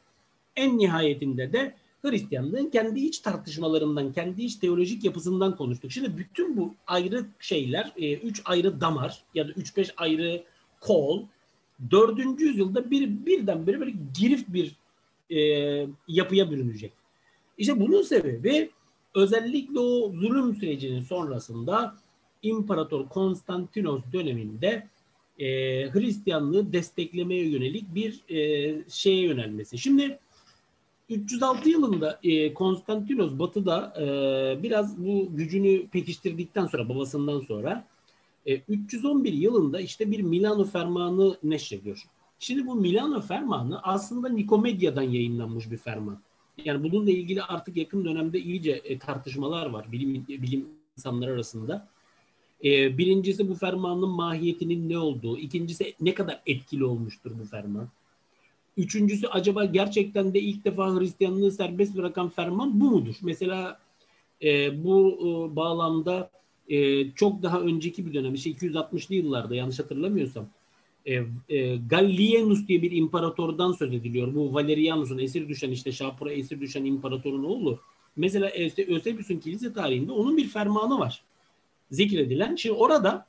En 0.57 0.79
nihayetinde 0.79 1.53
de 1.53 1.74
Hristiyanlığın 2.03 2.70
kendi 2.70 3.01
iç 3.01 3.18
tartışmalarından, 3.18 4.12
kendi 4.12 4.42
iç 4.42 4.57
teolojik 4.57 5.05
yapısından 5.05 5.57
konuştuk. 5.57 5.92
Şimdi 5.92 6.18
bütün 6.18 6.57
bu 6.57 6.74
ayrı 6.87 7.27
şeyler, 7.40 7.92
e, 7.96 8.14
üç 8.14 8.42
ayrı 8.44 8.81
damar 8.81 9.22
ya 9.35 9.48
da 9.48 9.53
üç 9.53 9.77
beş 9.77 9.90
ayrı 9.96 10.42
kol 10.81 11.22
Dördüncü 11.91 12.45
yüzyılda 12.45 12.91
bir, 12.91 13.27
birdenbire 13.27 13.81
böyle 13.81 13.93
girift 14.19 14.49
bir 14.49 14.77
e, 15.31 15.41
yapıya 16.09 16.51
bürünecek. 16.51 16.93
İşte 17.59 17.81
bunun 17.81 18.03
sebebi 18.03 18.71
özellikle 19.14 19.79
o 19.79 20.12
zulüm 20.12 20.55
sürecinin 20.55 21.01
sonrasında 21.01 21.97
İmparator 22.43 23.09
Konstantinos 23.09 24.03
döneminde 24.12 24.87
e, 25.38 25.47
Hristiyanlığı 25.93 26.73
desteklemeye 26.73 27.49
yönelik 27.49 27.95
bir 27.95 28.35
e, 28.35 28.75
şeye 28.88 29.23
yönelmesi. 29.23 29.79
Şimdi 29.79 30.19
306 31.11 31.69
yılında 31.69 32.21
e, 32.23 32.55
Konstantinos 32.55 33.33
Batı'da 33.38 33.95
e, 34.01 34.62
biraz 34.62 34.99
bu 34.99 35.29
gücünü 35.37 35.87
pekiştirdikten 35.88 36.67
sonra 36.67 36.88
babasından 36.88 37.41
sonra 37.41 37.85
e, 38.49 38.63
311 38.69 39.33
yılında 39.33 39.81
işte 39.81 40.11
bir 40.11 40.21
Milano 40.21 40.65
Fermanı 40.65 41.37
neşrediyor. 41.43 42.05
Şimdi 42.39 42.67
bu 42.67 42.75
Milano 42.75 43.21
Fermanı 43.21 43.83
aslında 43.83 44.29
Nikomedya'dan 44.29 45.03
yayınlanmış 45.03 45.71
bir 45.71 45.77
ferman. 45.77 46.21
Yani 46.65 46.93
bununla 46.93 47.11
ilgili 47.11 47.43
artık 47.43 47.77
yakın 47.77 48.05
dönemde 48.05 48.41
iyice 48.41 48.73
e, 48.73 48.99
tartışmalar 48.99 49.67
var 49.67 49.93
bilim, 49.93 50.27
bilim 50.29 50.69
insanları 50.97 51.33
arasında. 51.33 51.89
E, 52.65 52.99
birincisi 52.99 53.49
bu 53.49 53.55
fermanın 53.55 54.09
mahiyetinin 54.09 54.89
ne 54.89 54.99
olduğu, 54.99 55.39
ikincisi 55.39 55.95
ne 56.01 56.15
kadar 56.15 56.43
etkili 56.47 56.85
olmuştur 56.85 57.33
bu 57.41 57.45
ferman. 57.45 57.89
Üçüncüsü 58.77 59.27
acaba 59.27 59.65
gerçekten 59.65 60.35
de 60.35 60.41
ilk 60.41 60.65
defa 60.65 61.01
Hristiyanlığı 61.01 61.53
serbest 61.53 61.97
bırakan 61.97 62.29
ferman 62.29 62.81
bu 62.81 62.91
mudur? 62.91 63.15
Mesela 63.23 63.81
e, 64.43 64.85
bu 64.85 65.19
e, 65.21 65.57
bağlamda 65.57 66.31
e, 66.68 67.11
çok 67.11 67.42
daha 67.42 67.61
önceki 67.61 68.07
bir 68.07 68.14
dönem, 68.14 68.35
işte 68.35 68.50
260'lı 68.50 69.14
yıllarda 69.14 69.54
yanlış 69.54 69.78
hatırlamıyorsam 69.78 70.48
e, 71.09 71.14
e, 71.48 71.76
Gallienus 71.76 72.68
diye 72.68 72.83
bir 72.83 72.92
imparatordan 72.92 73.72
söz 73.72 73.94
ediliyor. 73.94 74.35
Bu 74.35 74.54
Valerianus'un 74.54 75.18
esir 75.18 75.48
düşen 75.48 75.70
işte 75.70 75.92
Şapur'a 75.92 76.33
esir 76.33 76.61
düşen 76.61 76.85
imparatorun 76.85 77.44
oğlu. 77.44 77.78
Mesela 78.16 78.48
Eusebius'un 78.48 79.38
kilise 79.38 79.72
tarihinde 79.72 80.12
onun 80.12 80.37
bir 80.37 80.48
fermanı 80.48 80.98
var. 80.98 81.22
Zikredilen. 81.90 82.57
Şimdi 82.57 82.76
orada 82.76 83.26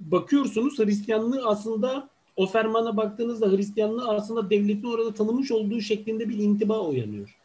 bakıyorsunuz 0.00 0.78
Hristiyanlığı 0.78 1.46
aslında 1.46 2.08
o 2.36 2.46
fermana 2.46 2.96
baktığınızda 2.96 3.52
Hristiyanlığı 3.52 4.08
aslında 4.08 4.50
devletin 4.50 4.88
orada 4.88 5.14
tanımış 5.14 5.50
olduğu 5.50 5.80
şeklinde 5.80 6.28
bir 6.28 6.38
intiba 6.38 6.80
uyanıyor. 6.80 7.36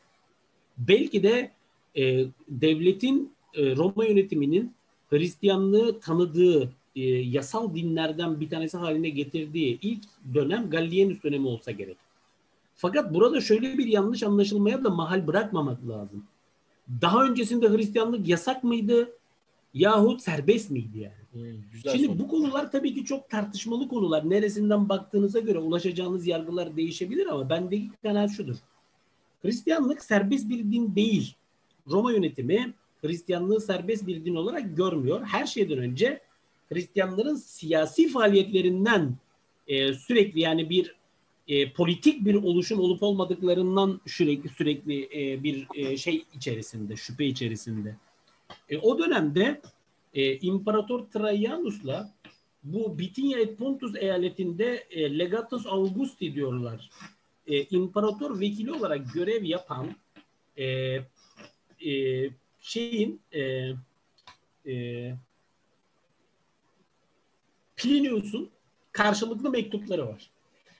Belki 0.77 1.23
de 1.23 1.51
e, 1.97 2.25
devletin 2.47 3.33
e, 3.53 3.75
Roma 3.75 4.05
yönetiminin 4.05 4.73
Hristiyanlığı 5.09 5.99
tanıdığı 5.99 6.71
e, 6.95 7.01
yasal 7.05 7.75
dinlerden 7.75 8.39
bir 8.39 8.49
tanesi 8.49 8.77
haline 8.77 9.09
getirdiği 9.09 9.79
ilk 9.81 10.03
dönem 10.33 10.69
Gallienus 10.69 11.23
dönemi 11.23 11.47
olsa 11.47 11.71
gerek. 11.71 11.97
Fakat 12.75 13.13
burada 13.13 13.41
şöyle 13.41 13.77
bir 13.77 13.85
yanlış 13.85 14.23
anlaşılmaya 14.23 14.83
da 14.83 14.89
mahal 14.89 15.27
bırakmamak 15.27 15.87
lazım. 15.89 16.23
Daha 17.01 17.25
öncesinde 17.25 17.69
Hristiyanlık 17.69 18.27
yasak 18.27 18.63
mıydı 18.63 19.09
yahut 19.73 20.21
serbest 20.21 20.71
miydi 20.71 20.99
yani? 20.99 21.13
Hmm, 21.31 21.61
güzel 21.71 21.91
Şimdi 21.91 22.07
soru. 22.07 22.19
bu 22.19 22.27
konular 22.27 22.71
tabii 22.71 22.93
ki 22.93 23.05
çok 23.05 23.29
tartışmalı 23.29 23.87
konular. 23.87 24.29
Neresinden 24.29 24.89
baktığınıza 24.89 25.39
göre 25.39 25.57
ulaşacağınız 25.57 26.27
yargılar 26.27 26.77
değişebilir 26.77 27.25
ama 27.25 27.49
bendeki 27.49 27.89
kanaat 28.03 28.31
şudur. 28.31 28.55
Hristiyanlık 29.41 30.03
serbest 30.03 30.49
bir 30.49 30.59
din 30.59 30.95
değil. 30.95 31.35
Roma 31.87 32.11
yönetimi 32.11 32.73
Hristiyanlığı 33.01 33.61
serbest 33.61 34.07
bir 34.07 34.25
din 34.25 34.35
olarak 34.35 34.77
görmüyor. 34.77 35.21
Her 35.25 35.45
şeyden 35.45 35.77
önce 35.77 36.21
Hristiyanların 36.69 37.35
siyasi 37.35 38.09
faaliyetlerinden 38.09 39.17
e, 39.67 39.93
sürekli 39.93 40.39
yani 40.39 40.69
bir 40.69 40.95
e, 41.47 41.73
politik 41.73 42.25
bir 42.25 42.35
oluşum 42.35 42.79
olup 42.79 43.03
olmadıklarından 43.03 44.01
sürekli 44.07 44.49
sürekli 44.49 45.09
e, 45.13 45.43
bir 45.43 45.67
e, 45.75 45.97
şey 45.97 46.25
içerisinde, 46.35 46.95
şüphe 46.95 47.25
içerisinde. 47.25 47.95
E, 48.69 48.77
o 48.77 48.99
dönemde 48.99 49.61
e, 50.13 50.37
İmparator 50.37 50.99
Trajanus'la 50.99 52.13
bu 52.63 52.99
Bitinya 52.99 53.39
et 53.39 53.57
Pontus 53.57 53.95
eyaletinde 53.95 54.87
e, 54.91 55.19
Legatus 55.19 55.65
Augusti 55.65 56.35
diyorlar. 56.35 56.89
E, 57.47 57.63
imparator 57.63 58.39
vekili 58.39 58.71
olarak 58.71 59.13
görev 59.13 59.43
yapan 59.43 59.95
e, 60.57 60.65
e, 61.85 62.29
şeyin 62.61 63.21
e, 63.31 63.71
e, 64.71 65.15
Plinius'un 67.75 68.49
karşılıklı 68.91 69.49
mektupları 69.49 70.07
var. 70.07 70.31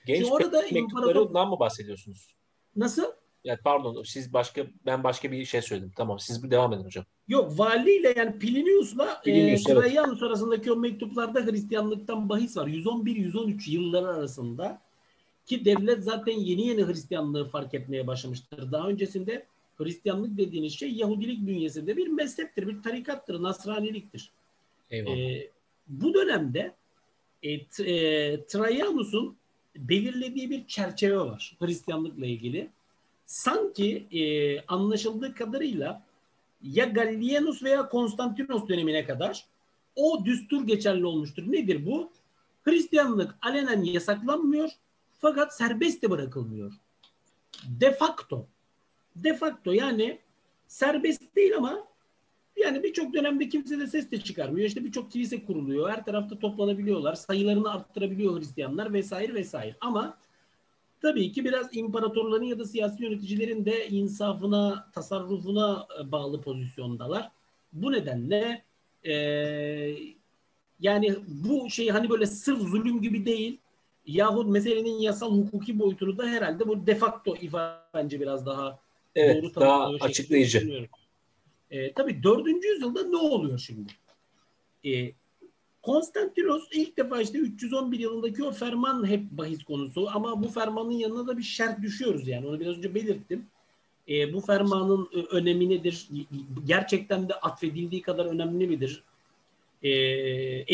Genç 0.06 0.18
Şimdi 0.18 0.32
orada 0.32 0.62
mektuplarından 0.72 1.48
mı 1.48 1.58
bahsediyorsunuz? 1.58 2.34
Nasıl? 2.76 3.04
Ya 3.44 3.58
pardon 3.64 4.02
siz 4.02 4.32
başka 4.32 4.66
ben 4.86 5.04
başka 5.04 5.32
bir 5.32 5.44
şey 5.44 5.62
söyledim. 5.62 5.92
Tamam 5.96 6.18
siz 6.18 6.44
bir 6.44 6.50
devam 6.50 6.72
edin 6.72 6.84
hocam. 6.84 7.04
Yok 7.28 7.58
valiyle 7.58 8.14
yani 8.16 8.38
Plinius'la 8.38 9.20
Plinius, 9.24 9.68
e, 9.68 9.74
Trajanus 9.74 10.18
evet. 10.18 10.22
arasındaki 10.22 10.72
o 10.72 10.76
mektuplarda 10.76 11.40
Hristiyanlıktan 11.40 12.28
bahis 12.28 12.56
var. 12.56 12.66
111-113 12.66 13.70
yılları 13.70 14.08
arasında 14.08 14.82
ki 15.46 15.64
devlet 15.64 16.04
zaten 16.04 16.32
yeni 16.32 16.66
yeni 16.66 16.86
Hristiyanlığı 16.86 17.48
fark 17.48 17.74
etmeye 17.74 18.06
başlamıştır. 18.06 18.72
Daha 18.72 18.88
öncesinde 18.88 19.46
Hristiyanlık 19.84 20.38
dediğiniz 20.38 20.72
şey 20.72 20.92
Yahudilik 20.92 21.46
bünyesinde 21.46 21.96
bir 21.96 22.08
mezheptir, 22.08 22.68
bir 22.68 22.82
tarikattır, 22.82 23.42
Nasraniliktir. 23.42 24.30
Eyvallah. 24.90 25.18
E, 25.18 25.50
bu 25.88 26.14
dönemde 26.14 26.74
e, 27.42 27.52
e, 27.52 28.44
Trajanus'un 28.44 29.36
belirlediği 29.76 30.50
bir 30.50 30.66
çerçeve 30.66 31.16
var 31.16 31.56
Hristiyanlıkla 31.58 32.26
ilgili. 32.26 32.70
Sanki 33.26 34.06
e, 34.12 34.60
anlaşıldığı 34.60 35.34
kadarıyla 35.34 36.02
ya 36.62 36.84
Gallienus 36.84 37.62
veya 37.62 37.88
Konstantinos 37.88 38.68
dönemine 38.68 39.04
kadar 39.04 39.44
o 39.96 40.24
düstur 40.24 40.66
geçerli 40.66 41.06
olmuştur. 41.06 41.42
Nedir 41.46 41.86
bu? 41.86 42.10
Hristiyanlık 42.62 43.34
alenen 43.42 43.82
yasaklanmıyor 43.82 44.70
fakat 45.20 45.56
serbest 45.56 46.02
de 46.02 46.10
bırakılmıyor. 46.10 46.72
De 47.80 47.92
facto. 47.92 48.46
De 49.16 49.34
facto 49.34 49.72
yani 49.72 50.18
serbest 50.66 51.36
değil 51.36 51.56
ama 51.56 51.84
yani 52.56 52.82
birçok 52.82 53.14
dönemde 53.14 53.48
kimse 53.48 53.78
de 53.78 53.86
ses 53.86 54.10
de 54.10 54.20
çıkarmıyor. 54.20 54.66
İşte 54.66 54.84
birçok 54.84 55.10
kilise 55.10 55.44
kuruluyor. 55.44 55.90
Her 55.90 56.04
tarafta 56.04 56.38
toplanabiliyorlar. 56.38 57.14
Sayılarını 57.14 57.72
arttırabiliyor 57.72 58.38
Hristiyanlar 58.38 58.92
vesaire 58.92 59.34
vesaire. 59.34 59.76
Ama 59.80 60.18
tabii 61.00 61.32
ki 61.32 61.44
biraz 61.44 61.76
imparatorların 61.76 62.44
ya 62.44 62.58
da 62.58 62.64
siyasi 62.64 63.04
yöneticilerin 63.04 63.64
de 63.64 63.88
insafına, 63.88 64.90
tasarrufuna 64.92 65.86
e, 66.00 66.12
bağlı 66.12 66.40
pozisyondalar. 66.40 67.30
Bu 67.72 67.92
nedenle 67.92 68.62
e, 69.04 69.14
yani 70.80 71.16
bu 71.28 71.70
şey 71.70 71.88
hani 71.88 72.10
böyle 72.10 72.26
sırf 72.26 72.60
zulüm 72.60 73.02
gibi 73.02 73.26
değil 73.26 73.58
yahut 74.06 74.48
meselenin 74.48 75.00
yasal 75.00 75.32
hukuki 75.32 75.78
boyutunu 75.78 76.18
da 76.18 76.26
herhalde 76.26 76.68
bu 76.68 76.86
defakto 76.86 77.36
ifade 77.36 77.82
bence 77.94 78.20
biraz 78.20 78.46
daha 78.46 78.78
evet, 79.16 79.42
doğru 79.42 79.54
daha 79.54 79.88
açıklayıcı. 80.00 80.88
E, 81.70 81.92
tabii 81.92 82.22
4. 82.22 82.64
yüzyılda 82.64 83.02
ne 83.02 83.16
oluyor 83.16 83.58
şimdi? 83.58 83.92
E, 84.84 85.12
Konstantinos 85.82 86.68
ilk 86.72 86.96
defa 86.96 87.20
işte 87.20 87.38
311 87.38 87.98
yılındaki 87.98 88.44
o 88.44 88.52
ferman 88.52 89.06
hep 89.06 89.30
bahis 89.30 89.64
konusu 89.64 90.08
ama 90.14 90.42
bu 90.42 90.48
fermanın 90.48 90.90
yanına 90.90 91.26
da 91.26 91.38
bir 91.38 91.42
şart 91.42 91.82
düşüyoruz 91.82 92.28
yani 92.28 92.46
onu 92.46 92.60
biraz 92.60 92.76
önce 92.76 92.94
belirttim. 92.94 93.46
E, 94.08 94.32
bu 94.32 94.40
fermanın 94.40 95.08
önemi 95.30 95.68
nedir? 95.68 96.08
Gerçekten 96.64 97.28
de 97.28 97.34
atfedildiği 97.34 98.02
kadar 98.02 98.26
önemli 98.26 98.66
midir? 98.66 99.02
E, 99.82 99.90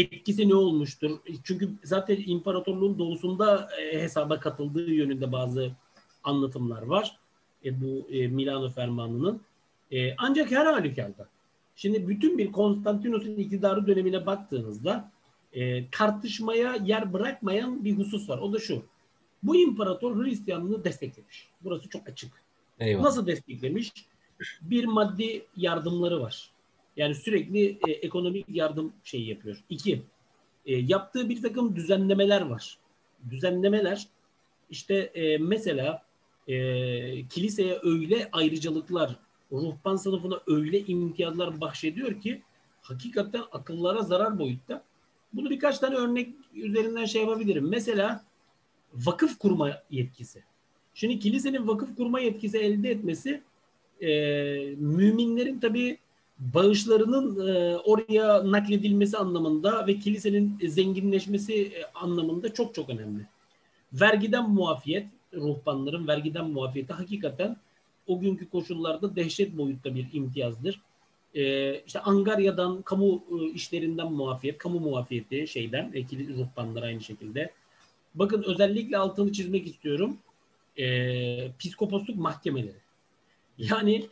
etkisi 0.00 0.48
ne 0.48 0.54
olmuştur? 0.54 1.18
Çünkü 1.44 1.70
zaten 1.84 2.22
imparatorluğun 2.26 2.98
doğusunda 2.98 3.68
e, 3.82 4.02
hesaba 4.02 4.40
katıldığı 4.40 4.90
yönünde 4.90 5.32
bazı 5.32 5.72
anlatımlar 6.24 6.82
var. 6.82 7.17
E, 7.64 7.80
bu 7.80 8.08
e, 8.10 8.26
Milano 8.26 8.70
fermanının. 8.70 9.40
E, 9.92 10.14
ancak 10.16 10.50
her 10.50 10.66
halükarda 10.66 11.28
şimdi 11.76 12.08
bütün 12.08 12.38
bir 12.38 12.52
Konstantinos'un 12.52 13.36
iktidarı 13.36 13.86
dönemine 13.86 14.26
baktığınızda 14.26 15.10
e, 15.52 15.90
tartışmaya 15.90 16.74
yer 16.74 17.12
bırakmayan 17.12 17.84
bir 17.84 17.98
husus 17.98 18.28
var. 18.28 18.38
O 18.38 18.52
da 18.52 18.58
şu. 18.58 18.82
Bu 19.42 19.56
imparator 19.56 20.24
Hristiyanlığı 20.24 20.84
desteklemiş. 20.84 21.48
Burası 21.60 21.88
çok 21.88 22.08
açık. 22.08 22.32
Eyvallah. 22.80 23.04
Nasıl 23.04 23.26
desteklemiş? 23.26 23.92
Bir 24.60 24.84
maddi 24.84 25.46
yardımları 25.56 26.20
var. 26.20 26.50
Yani 26.96 27.14
sürekli 27.14 27.78
e, 27.88 27.90
ekonomik 27.90 28.46
yardım 28.48 28.92
şeyi 29.04 29.28
yapıyor. 29.28 29.64
İki, 29.70 30.02
e, 30.66 30.76
yaptığı 30.76 31.28
bir 31.28 31.42
takım 31.42 31.76
düzenlemeler 31.76 32.40
var. 32.40 32.78
Düzenlemeler 33.30 34.06
işte 34.70 34.94
e, 34.94 35.38
mesela 35.38 36.02
e, 36.48 37.28
kiliseye 37.28 37.78
öyle 37.82 38.28
ayrıcalıklar 38.32 39.16
ruhban 39.52 39.96
sınıfına 39.96 40.40
öyle 40.46 40.80
imtiyazlar 40.80 41.60
bahşediyor 41.60 42.20
ki 42.20 42.42
hakikaten 42.82 43.42
akıllara 43.52 44.02
zarar 44.02 44.38
boyutta. 44.38 44.82
Bunu 45.32 45.50
birkaç 45.50 45.78
tane 45.78 45.94
örnek 45.94 46.34
üzerinden 46.54 47.04
şey 47.04 47.22
yapabilirim. 47.22 47.68
Mesela 47.68 48.24
vakıf 48.94 49.38
kurma 49.38 49.70
yetkisi. 49.90 50.42
Şimdi 50.94 51.18
kilisenin 51.18 51.68
vakıf 51.68 51.96
kurma 51.96 52.20
yetkisi 52.20 52.58
elde 52.58 52.90
etmesi 52.90 53.42
e, 54.00 54.08
müminlerin 54.76 55.60
tabi 55.60 55.98
bağışlarının 56.38 57.48
e, 57.48 57.76
oraya 57.76 58.52
nakledilmesi 58.52 59.16
anlamında 59.16 59.86
ve 59.86 59.98
kilisenin 59.98 60.58
zenginleşmesi 60.68 61.54
e, 61.54 61.84
anlamında 61.94 62.54
çok 62.54 62.74
çok 62.74 62.90
önemli. 62.90 63.26
Vergiden 63.92 64.50
muafiyet, 64.50 65.06
ruhbanların 65.34 66.08
vergiden 66.08 66.50
muafiyeti 66.50 66.92
hakikaten 66.92 67.56
o 68.06 68.20
günkü 68.20 68.50
koşullarda 68.50 69.16
dehşet 69.16 69.58
boyutta 69.58 69.94
bir 69.94 70.06
imtiyazdır. 70.12 70.80
Ee, 71.34 71.80
işte 71.86 72.00
Angarya'dan, 72.00 72.82
kamu 72.82 73.24
e, 73.30 73.44
işlerinden 73.44 74.12
muafiyet, 74.12 74.58
kamu 74.58 74.80
muafiyeti 74.80 75.48
şeyden, 75.48 75.90
ekili 75.94 76.36
ruhbanlar 76.36 76.82
aynı 76.82 77.00
şekilde. 77.00 77.50
Bakın 78.14 78.42
özellikle 78.42 78.98
altını 78.98 79.32
çizmek 79.32 79.66
istiyorum. 79.66 80.18
Ee, 80.78 81.50
psikoposluk 81.58 82.16
mahkemeleri. 82.16 82.76
Yani 83.58 84.06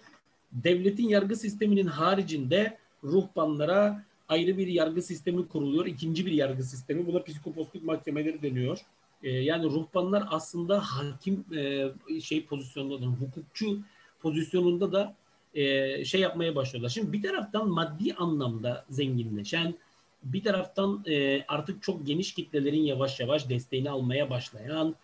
devletin 0.52 1.08
yargı 1.08 1.36
sisteminin 1.36 1.86
haricinde 1.86 2.78
ruhbanlara 3.04 4.04
ayrı 4.28 4.58
bir 4.58 4.66
yargı 4.66 5.02
sistemi 5.02 5.48
kuruluyor. 5.48 5.86
İkinci 5.86 6.26
bir 6.26 6.32
yargı 6.32 6.62
sistemi. 6.62 7.06
Buna 7.06 7.22
psikoposluk 7.22 7.84
mahkemeleri 7.84 8.42
deniyor. 8.42 8.78
Ee, 9.22 9.30
yani 9.30 9.64
ruhbanlar 9.64 10.24
aslında 10.30 10.80
hakim 10.80 11.44
e, 11.56 12.20
şey 12.20 12.46
pozisyonunda, 12.46 13.06
hukukçu 13.06 13.78
pozisyonunda 14.20 14.92
da 14.92 15.14
e, 15.54 16.04
şey 16.04 16.20
yapmaya 16.20 16.56
başlıyorlar. 16.56 16.88
Şimdi 16.88 17.12
bir 17.12 17.22
taraftan 17.22 17.68
maddi 17.68 18.14
anlamda 18.14 18.84
zenginleşen, 18.90 19.74
bir 20.22 20.42
taraftan 20.42 21.04
e, 21.06 21.44
artık 21.48 21.82
çok 21.82 22.06
geniş 22.06 22.34
kitlelerin 22.34 22.82
yavaş 22.82 23.20
yavaş 23.20 23.48
desteğini 23.48 23.90
almaya 23.90 24.30
başlayan 24.30 24.94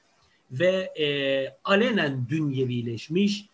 ve 0.51 0.93
e, 0.99 1.07
alenen 1.65 2.27
dünyevileşmiş 2.29 3.47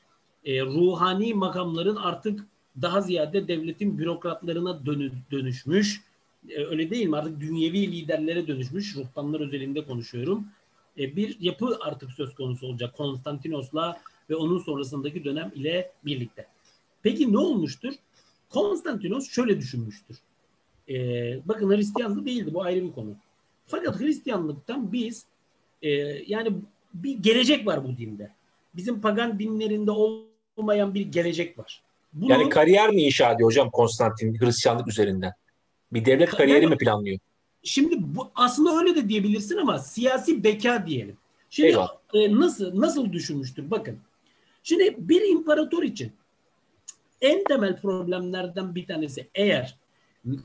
e, 0.45 0.63
ruhani 0.63 1.35
makamların 1.35 1.97
artık 1.97 2.47
daha 2.83 3.01
ziyade 3.01 3.49
devletin 3.49 3.99
bürokratlarına 3.99 4.87
dönü, 4.87 5.13
dönüşmüş. 5.31 6.01
E, 6.51 6.65
öyle 6.65 6.91
değil 6.91 7.07
mi? 7.07 7.17
Artık 7.17 7.41
dünyevi 7.41 7.93
liderlere 7.93 8.47
dönüşmüş. 8.47 8.97
Ruhbanlar 8.97 9.41
özelinde 9.41 9.85
konuşuyorum. 9.85 10.47
E, 10.99 11.17
bir 11.17 11.37
yapı 11.41 11.79
artık 11.81 12.11
söz 12.11 12.35
konusu 12.35 12.67
olacak 12.67 12.97
Konstantinos'la 12.97 14.01
ve 14.31 14.37
onun 14.37 14.59
sonrasındaki 14.59 15.25
dönem 15.25 15.53
ile 15.55 15.93
birlikte. 16.05 16.47
Peki 17.03 17.33
ne 17.33 17.39
olmuştur? 17.39 17.93
Konstantinos 18.51 19.31
şöyle 19.31 19.59
düşünmüştür. 19.59 20.17
Ee, 20.89 21.41
bakın 21.45 21.77
Hristiyanlık 21.77 22.27
değildi 22.27 22.55
bu 22.55 22.63
ayrı 22.63 22.85
bir 22.85 22.93
konu. 22.93 23.17
Fakat 23.67 24.01
Hristiyanlıktan 24.01 24.93
biz 24.93 25.25
e, 25.83 25.89
yani 26.27 26.53
bir 26.95 27.19
gelecek 27.19 27.67
var 27.67 27.85
bu 27.85 27.97
dinde. 27.97 28.33
Bizim 28.75 29.01
pagan 29.01 29.39
dinlerinde 29.39 29.91
olmayan 29.91 30.95
bir 30.95 31.01
gelecek 31.01 31.59
var. 31.59 31.83
Bunu, 32.13 32.33
yani 32.33 32.49
kariyer 32.49 32.91
mi 32.91 33.03
inşa 33.03 33.33
ediyor 33.33 33.51
hocam 33.51 33.71
Konstantin 33.71 34.41
Hristiyanlık 34.41 34.89
üzerinden? 34.89 35.33
Bir 35.93 36.05
devlet 36.05 36.31
kariyeri 36.31 36.63
yani, 36.63 36.75
mi 36.75 36.79
planlıyor? 36.79 37.19
Şimdi 37.63 37.97
bu 37.99 38.31
aslında 38.35 38.79
öyle 38.79 38.95
de 38.97 39.09
diyebilirsin 39.09 39.57
ama 39.57 39.79
siyasi 39.79 40.45
beka 40.45 40.87
diyelim. 40.87 41.17
Şimdi 41.51 41.77
e, 42.15 42.35
nasıl 42.35 42.81
nasıl 42.81 43.13
düşünmüştür? 43.13 43.71
Bakın. 43.71 43.99
Şimdi 44.63 44.95
bir 44.99 45.29
imparator 45.29 45.83
için 45.83 46.13
en 47.21 47.45
temel 47.45 47.81
problemlerden 47.81 48.75
bir 48.75 48.87
tanesi 48.87 49.29
eğer 49.35 49.77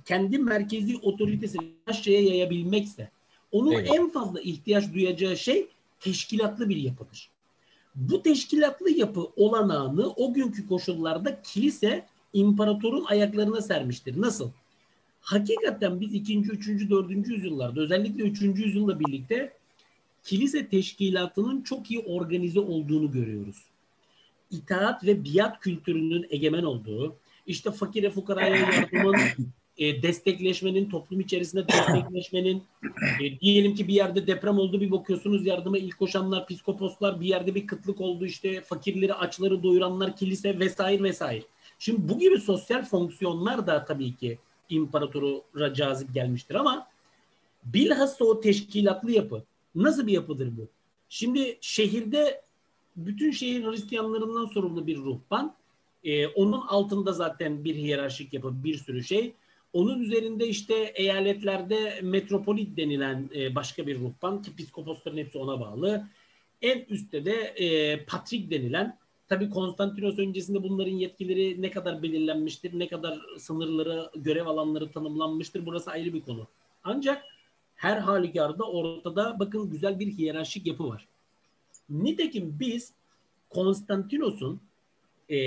kendi 0.06 0.38
merkezi 0.38 0.98
otoritesini 0.98 1.72
aşağıya 1.88 2.22
yayabilmekse 2.22 3.10
onun 3.52 3.72
evet. 3.72 3.90
en 3.94 4.10
fazla 4.10 4.42
ihtiyaç 4.42 4.94
duyacağı 4.94 5.38
şey 5.38 5.68
teşkilatlı 6.00 6.70
bir 6.70 6.78
yapıdır. 6.78 7.30
Bu 7.96 8.22
teşkilatlı 8.22 8.92
yapı 8.92 9.28
olanağını 9.36 10.10
o 10.10 10.34
günkü 10.34 10.68
koşullarda 10.68 11.42
kilise 11.42 12.06
imparatorun 12.34 13.06
ayaklarına 13.06 13.62
sermiştir. 13.62 14.22
Nasıl? 14.22 14.52
Hakikaten 15.24 16.02
biz 16.02 16.14
2. 16.14 16.40
3. 16.40 16.90
4. 16.90 17.28
yüzyıllarda 17.28 17.82
özellikle 17.82 18.24
3. 18.24 18.42
yüzyılla 18.42 19.00
birlikte 19.00 19.54
kilise 20.24 20.68
teşkilatının 20.68 21.62
çok 21.62 21.92
iyi 21.92 22.00
organize 22.00 22.60
olduğunu 22.60 23.12
görüyoruz 23.12 23.74
itaat 24.54 25.06
ve 25.06 25.26
biat 25.26 25.60
kültürünün 25.60 26.26
egemen 26.30 26.64
olduğu, 26.64 27.16
işte 27.48 27.72
fakire 27.72 28.10
fukaraya 28.10 28.56
yardımın 28.56 29.16
e, 29.78 30.02
destekleşmenin, 30.02 30.90
toplum 30.90 31.20
içerisinde 31.20 31.68
destekleşmenin, 31.68 32.64
e, 33.22 33.40
diyelim 33.40 33.76
ki 33.76 33.88
bir 33.88 33.94
yerde 33.94 34.28
deprem 34.28 34.58
oldu 34.58 34.82
bir 34.82 34.92
bakıyorsunuz 34.92 35.46
yardıma 35.46 35.78
ilk 35.78 36.00
koşanlar, 36.00 36.48
psikoposlar, 36.48 37.22
bir 37.22 37.26
yerde 37.26 37.56
bir 37.56 37.68
kıtlık 37.68 38.02
oldu 38.02 38.26
işte 38.26 38.62
fakirleri, 38.62 39.14
açları 39.14 39.64
doyuranlar, 39.64 40.16
kilise 40.18 40.60
vesaire 40.60 41.04
vesaire. 41.04 41.44
Şimdi 41.80 42.10
bu 42.10 42.20
gibi 42.20 42.40
sosyal 42.40 42.86
fonksiyonlar 42.86 43.68
da 43.68 43.86
tabii 43.86 44.16
ki 44.16 44.38
imparatora 44.76 45.74
cazip 45.74 46.14
gelmiştir 46.14 46.56
ama 46.56 46.88
bilhassa 47.66 48.26
o 48.26 48.42
teşkilatlı 48.42 49.12
yapı 49.12 49.44
nasıl 49.76 50.08
bir 50.08 50.12
yapıdır 50.12 50.58
bu? 50.58 50.68
Şimdi 51.10 51.58
şehirde 51.62 52.42
bütün 52.96 53.32
şehir 53.32 53.64
Hristiyanlarından 53.64 54.46
sorumlu 54.46 54.88
bir 54.88 54.98
ruhban. 54.98 55.56
E, 56.04 56.28
onun 56.28 56.62
altında 56.62 57.12
zaten 57.12 57.64
bir 57.64 57.76
hiyerarşik 57.76 58.34
yapı, 58.34 58.64
bir 58.64 58.78
sürü 58.78 59.04
şey. 59.04 59.34
Onun 59.74 60.00
üzerinde 60.00 60.48
işte 60.48 60.76
eyaletlerde 60.96 62.00
metropolit 62.04 62.78
denilen 62.78 63.30
e, 63.36 63.56
başka 63.56 63.88
bir 63.88 64.00
ruhban 64.00 64.42
ki 64.42 64.56
psikoposların 64.56 65.18
hepsi 65.18 65.38
ona 65.38 65.60
bağlı. 65.60 66.08
En 66.62 66.86
üstte 66.90 67.26
de 67.26 67.34
e, 67.34 68.06
patrik 68.06 68.52
denilen 68.52 68.98
tabii 69.30 69.50
Konstantinos 69.50 70.20
öncesinde 70.20 70.64
bunların 70.64 70.92
yetkileri 70.92 71.62
ne 71.62 71.72
kadar 71.72 72.04
belirlenmiştir, 72.04 72.80
ne 72.80 72.88
kadar 72.88 73.20
sınırları, 73.38 74.10
görev 74.16 74.46
alanları 74.46 74.92
tanımlanmıştır 74.92 75.66
burası 75.66 75.92
ayrı 75.92 76.14
bir 76.14 76.22
konu. 76.22 76.48
Ancak 76.84 77.24
her 77.76 77.98
halükarda 77.98 78.64
ortada 78.64 79.40
bakın 79.40 79.70
güzel 79.70 80.00
bir 80.00 80.08
hiyerarşik 80.08 80.68
yapı 80.68 80.88
var. 80.88 81.08
Nitekim 81.90 82.58
biz 82.60 82.94
Konstantinos'un 83.50 84.62
e, 85.30 85.38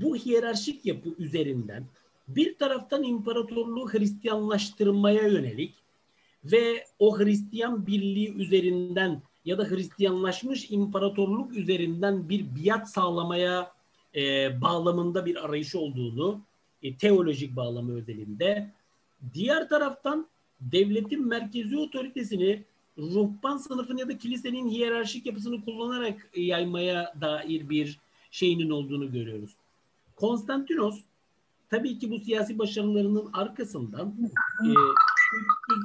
bu 0.00 0.16
hiyerarşik 0.16 0.86
yapı 0.86 1.08
üzerinden 1.18 1.86
bir 2.28 2.58
taraftan 2.58 3.02
imparatorluğu 3.02 3.92
Hristiyanlaştırmaya 3.92 5.22
yönelik 5.22 5.74
ve 6.44 6.84
o 6.98 7.18
Hristiyan 7.18 7.86
birliği 7.86 8.34
üzerinden 8.34 9.22
ya 9.46 9.58
da 9.58 9.64
Hristiyanlaşmış 9.64 10.70
imparatorluk 10.70 11.56
üzerinden 11.56 12.28
bir 12.28 12.46
biat 12.56 12.90
sağlamaya 12.90 13.72
e, 14.14 14.60
bağlamında 14.60 15.26
bir 15.26 15.44
arayış 15.44 15.74
olduğunu 15.74 16.40
e, 16.82 16.96
teolojik 16.96 17.56
bağlamı 17.56 17.96
özelinde 17.96 18.70
diğer 19.34 19.68
taraftan 19.68 20.26
devletin 20.60 21.26
merkezi 21.28 21.76
otoritesini 21.76 22.62
ruhban 22.98 23.56
sınıfın 23.56 23.96
ya 23.96 24.08
da 24.08 24.18
kilisenin 24.18 24.68
hiyerarşik 24.68 25.26
yapısını 25.26 25.64
kullanarak 25.64 26.30
yaymaya 26.36 27.14
dair 27.20 27.68
bir 27.68 27.98
şeyinin 28.30 28.70
olduğunu 28.70 29.12
görüyoruz. 29.12 29.50
Konstantinos 30.16 31.00
tabii 31.70 31.98
ki 31.98 32.10
bu 32.10 32.18
siyasi 32.18 32.58
başarılarının 32.58 33.30
arkasından 33.32 34.14
e, 34.64 34.68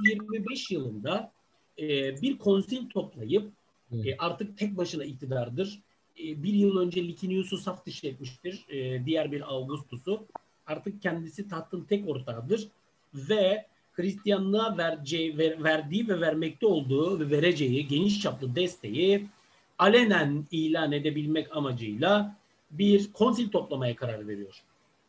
325 0.03 0.71
yılında 0.71 1.31
e, 1.79 2.21
bir 2.21 2.37
konsil 2.37 2.89
toplayıp 2.89 3.51
e, 3.91 4.17
artık 4.17 4.57
tek 4.57 4.77
başına 4.77 5.03
iktidardır. 5.03 5.79
E, 6.19 6.43
bir 6.43 6.53
yıl 6.53 6.77
önce 6.77 7.03
Licinius'u 7.03 7.57
saf 7.57 7.85
dışı 7.85 8.07
etmiştir. 8.07 8.65
E, 8.69 9.05
diğer 9.05 9.31
bir 9.31 9.53
Augustus'u. 9.53 10.25
Artık 10.67 11.01
kendisi 11.01 11.49
tahtın 11.49 11.83
tek 11.83 12.09
ortağıdır 12.09 12.67
ve 13.13 13.65
Hristiyanlığa 13.93 14.77
vereceği, 14.77 15.37
ver, 15.37 15.63
verdiği 15.63 16.07
ve 16.07 16.21
vermekte 16.21 16.65
olduğu 16.65 17.19
ve 17.19 17.29
vereceği 17.29 17.87
geniş 17.87 18.21
çaplı 18.21 18.55
desteği 18.55 19.27
alenen 19.79 20.45
ilan 20.51 20.91
edebilmek 20.91 21.57
amacıyla 21.57 22.35
bir 22.71 23.13
konsil 23.13 23.49
toplamaya 23.49 23.95
karar 23.95 24.27
veriyor. 24.27 24.61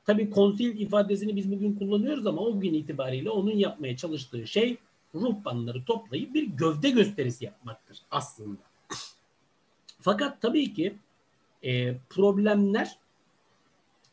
Tabii 0.06 0.30
konsil 0.30 0.80
ifadesini 0.80 1.36
biz 1.36 1.52
bugün 1.52 1.74
kullanıyoruz 1.74 2.26
ama 2.26 2.40
o 2.42 2.60
gün 2.60 2.74
itibariyle 2.74 3.30
onun 3.30 3.56
yapmaya 3.56 3.96
çalıştığı 3.96 4.46
şey 4.46 4.76
ruhbanları 5.14 5.84
toplayıp 5.84 6.34
bir 6.34 6.46
gövde 6.46 6.90
gösterisi 6.90 7.44
yapmaktır 7.44 7.98
aslında. 8.10 8.60
Fakat 10.00 10.42
tabii 10.42 10.74
ki 10.74 10.96
e, 11.62 11.96
problemler 12.10 12.98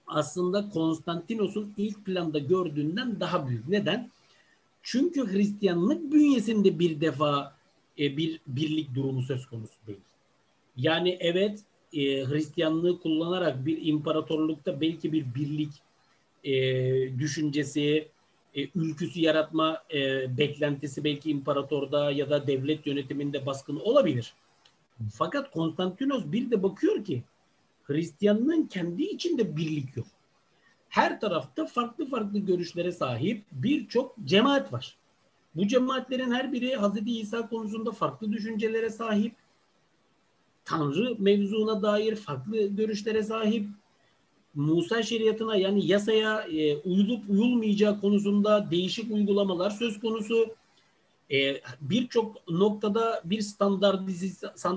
aslında 0.08 0.70
Konstantinos'un 0.70 1.74
ilk 1.78 2.06
planda 2.06 2.40
gördüğünden 2.40 3.20
daha 3.20 3.48
büyük. 3.48 3.68
Neden? 3.68 4.10
Çünkü 4.84 5.34
Hristiyanlık 5.34 6.12
bünyesinde 6.14 6.80
bir 6.80 7.02
defa 7.02 7.56
e, 8.00 8.18
bir 8.18 8.40
birlik 8.48 8.96
durumu 8.96 9.22
söz 9.22 9.46
konusu 9.46 9.74
değil. 9.88 10.00
Yani 10.78 11.18
evet 11.20 11.60
e, 11.94 12.00
Hristiyanlığı 12.26 13.00
kullanarak 13.00 13.66
bir 13.66 13.86
imparatorlukta 13.86 14.82
belki 14.82 15.14
bir 15.14 15.36
birlik 15.36 15.72
e, 16.44 16.54
düşüncesi, 17.20 18.08
e, 18.56 18.70
ülküsü 18.76 19.22
yaratma 19.22 19.84
e, 19.94 20.38
beklentisi 20.38 21.04
belki 21.04 21.32
imparatorda 21.32 22.12
ya 22.12 22.30
da 22.30 22.48
devlet 22.48 22.88
yönetiminde 22.88 23.46
baskın 23.46 23.76
olabilir. 23.76 24.34
Fakat 25.14 25.52
Konstantinos 25.52 26.24
bir 26.26 26.52
de 26.52 26.64
bakıyor 26.64 27.04
ki 27.04 27.24
Hristiyanlığın 27.84 28.64
kendi 28.64 29.04
içinde 29.04 29.58
birlik 29.58 29.98
yok. 29.98 30.08
Her 30.90 31.20
tarafta 31.20 31.66
farklı 31.66 32.10
farklı 32.10 32.40
görüşlere 32.40 32.92
sahip 32.92 33.46
birçok 33.52 34.16
cemaat 34.26 34.74
var. 34.74 34.98
Bu 35.56 35.68
cemaatlerin 35.68 36.32
her 36.32 36.54
biri 36.54 36.78
Hz. 36.78 37.08
İsa 37.08 37.50
konusunda 37.50 37.92
farklı 37.92 38.32
düşüncelere 38.32 38.90
sahip, 38.90 39.36
Tanrı 40.66 41.16
mevzuna 41.20 41.82
dair 41.82 42.16
farklı 42.16 42.68
görüşlere 42.68 43.24
sahip, 43.24 43.68
Musa 44.60 45.04
şeriatına 45.04 45.56
yani 45.56 45.88
yasaya 45.88 46.42
e, 46.42 46.78
uyulup 46.78 47.30
uyulmayacağı 47.30 48.02
konusunda 48.02 48.72
değişik 48.72 49.12
uygulamalar 49.12 49.70
söz 49.70 50.00
konusu. 50.00 50.56
E, 51.32 51.62
Birçok 51.82 52.50
noktada 52.50 53.22
bir 53.26 53.42
standart 53.42 54.02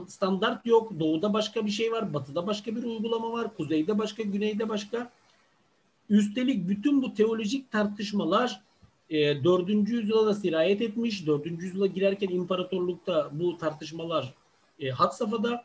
standart 0.08 0.66
yok. 0.66 1.00
Doğuda 1.00 1.32
başka 1.32 1.66
bir 1.66 1.70
şey 1.70 1.92
var, 1.92 2.14
batıda 2.14 2.46
başka 2.46 2.76
bir 2.76 2.82
uygulama 2.82 3.32
var, 3.32 3.56
kuzeyde 3.56 3.98
başka, 3.98 4.22
güneyde 4.22 4.68
başka. 4.68 5.10
Üstelik 6.10 6.68
bütün 6.68 7.02
bu 7.02 7.14
teolojik 7.14 7.70
tartışmalar 7.70 8.62
e, 9.10 9.44
4. 9.44 9.68
yüzyıla 9.68 10.26
da 10.26 10.34
sirayet 10.34 10.82
etmiş. 10.82 11.26
4. 11.26 11.46
yüzyıla 11.46 11.86
girerken 11.86 12.28
imparatorlukta 12.28 13.30
bu 13.32 13.58
tartışmalar 13.58 14.34
e, 14.80 14.90
had 14.90 15.10
safhada. 15.10 15.64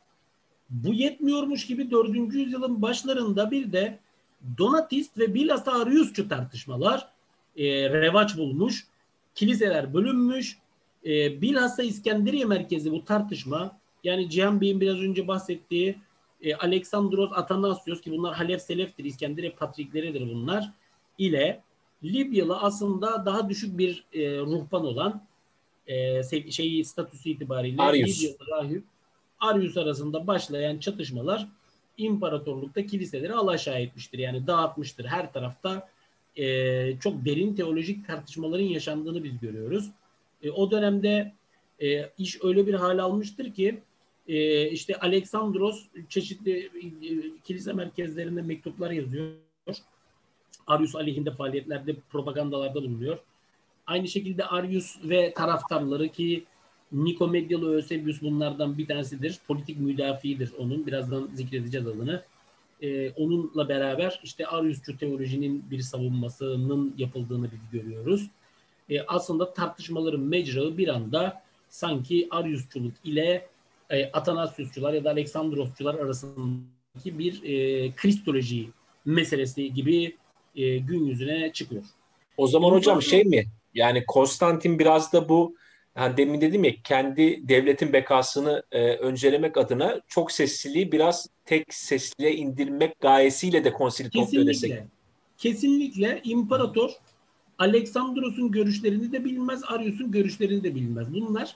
Bu 0.69 0.93
yetmiyormuş 0.93 1.67
gibi 1.67 1.91
4. 1.91 2.33
yüzyılın 2.33 2.81
başlarında 2.81 3.51
bir 3.51 3.71
de 3.71 3.99
Donatist 4.57 5.17
ve 5.17 5.33
bilhassa 5.33 5.71
Ariusçu 5.81 6.29
tartışmalar 6.29 7.09
e, 7.57 7.89
revaç 7.89 8.37
bulmuş. 8.37 8.87
Kiliseler 9.35 9.93
bölünmüş. 9.93 10.57
E, 11.05 11.41
bilhassa 11.41 11.83
İskenderiye 11.83 12.45
merkezi 12.45 12.91
bu 12.91 13.05
tartışma 13.05 13.77
yani 14.03 14.29
Cihan 14.29 14.61
Bey'in 14.61 14.81
biraz 14.81 14.99
önce 14.99 15.27
bahsettiği 15.27 15.97
e, 16.41 16.55
Aleksandros 16.55 17.31
Atanasios 17.33 18.01
ki 18.01 18.11
bunlar 18.11 18.35
Halef 18.35 18.61
Selef'tir, 18.61 19.05
İskenderiye 19.05 19.51
patrikleridir 19.51 20.29
bunlar 20.29 20.71
ile 21.17 21.61
Libyalı 22.03 22.57
aslında 22.57 23.25
daha 23.25 23.49
düşük 23.49 23.77
bir 23.77 24.03
e, 24.13 24.39
ruhban 24.39 24.85
olan 24.85 25.23
e, 25.87 26.23
şeyi 26.51 26.85
statüsü 26.85 27.29
itibariyle 27.29 27.81
Arius. 27.81 28.23
Libyalı 28.23 28.49
rahip 28.51 28.83
Arius 29.39 29.77
arasında 29.77 30.27
başlayan 30.27 30.77
çatışmalar 30.77 31.47
imparatorlukta 31.97 32.85
kiliseleri 32.85 33.33
alaşağı 33.33 33.79
etmiştir. 33.79 34.19
Yani 34.19 34.47
dağıtmıştır. 34.47 35.05
Her 35.05 35.33
tarafta 35.33 35.89
e, 36.35 36.99
çok 36.99 37.25
derin 37.25 37.55
teolojik 37.55 38.07
tartışmaların 38.07 38.65
yaşandığını 38.65 39.23
biz 39.23 39.39
görüyoruz. 39.39 39.91
E, 40.43 40.51
o 40.51 40.71
dönemde 40.71 41.33
e, 41.79 42.09
iş 42.17 42.43
öyle 42.43 42.67
bir 42.67 42.73
hal 42.73 42.99
almıştır 42.99 43.53
ki 43.53 43.79
e, 44.27 44.69
işte 44.69 44.99
Aleksandros 44.99 45.85
çeşitli 46.09 46.65
e, 46.65 47.41
kilise 47.43 47.73
merkezlerinde 47.73 48.41
mektuplar 48.41 48.91
yazıyor. 48.91 49.33
Arius 50.67 50.95
aleyhinde 50.95 51.31
faaliyetlerde, 51.31 51.95
propagandalarda 52.09 52.75
bulunuyor. 52.75 53.17
Aynı 53.87 54.07
şekilde 54.07 54.45
Arius 54.45 54.97
ve 55.03 55.33
taraftarları 55.33 56.09
ki 56.09 56.45
Nikomedyalı 56.91 57.75
Eusebius 57.75 58.21
bunlardan 58.21 58.77
bir 58.77 58.87
tanesidir. 58.87 59.39
Politik 59.47 59.79
müdafiidir 59.79 60.51
onun. 60.57 60.87
Birazdan 60.87 61.29
zikredeceğiz 61.33 61.87
adını. 61.87 62.23
Ee, 62.81 63.11
onunla 63.11 63.69
beraber 63.69 64.19
işte 64.23 64.47
Ariusçu 64.47 64.97
teolojinin 64.97 65.71
bir 65.71 65.81
savunmasının 65.81 66.95
yapıldığını 66.97 67.49
biz 67.51 67.81
görüyoruz. 67.81 68.27
Ee, 68.89 69.01
aslında 69.01 69.53
tartışmaların 69.53 70.21
mecrağı 70.21 70.77
bir 70.77 70.87
anda 70.87 71.41
sanki 71.69 72.27
Ariusçuluk 72.31 72.93
ile 73.03 73.47
e, 73.89 74.11
Atanasiusçular 74.11 74.93
ya 74.93 75.03
da 75.03 75.09
Aleksandrosçular 75.09 75.95
arasındaki 75.95 77.19
bir 77.19 77.43
e, 77.43 77.91
kristoloji 77.91 78.69
meselesi 79.05 79.73
gibi 79.73 80.15
e, 80.55 80.77
gün 80.77 81.05
yüzüne 81.05 81.53
çıkıyor. 81.53 81.83
O 82.37 82.47
zaman 82.47 82.71
hocam 82.71 83.01
şey 83.01 83.23
mi? 83.23 83.45
Yani 83.73 84.05
Konstantin 84.05 84.79
biraz 84.79 85.13
da 85.13 85.29
bu 85.29 85.55
yani 85.97 86.17
demin 86.17 86.41
dedim 86.41 86.63
ya 86.63 86.71
kendi 86.83 87.47
devletin 87.47 87.93
bekasını 87.93 88.63
e, 88.71 88.95
öncelemek 88.95 89.57
adına 89.57 90.01
çok 90.07 90.31
sesliliği 90.31 90.91
biraz 90.91 91.27
tek 91.45 91.73
sesliye 91.73 92.35
indirmek 92.35 92.99
gayesiyle 92.99 93.63
de 93.63 93.73
konsili 93.73 94.09
topluyor 94.09 94.45
desek. 94.45 94.83
Kesinlikle 95.37 96.21
imparator 96.23 96.91
Aleksandros'un 97.59 98.51
görüşlerini 98.51 99.11
de 99.11 99.25
bilmez, 99.25 99.61
Arius'un 99.67 100.11
görüşlerini 100.11 100.63
de 100.63 100.75
bilmez. 100.75 101.13
Bunlar 101.13 101.55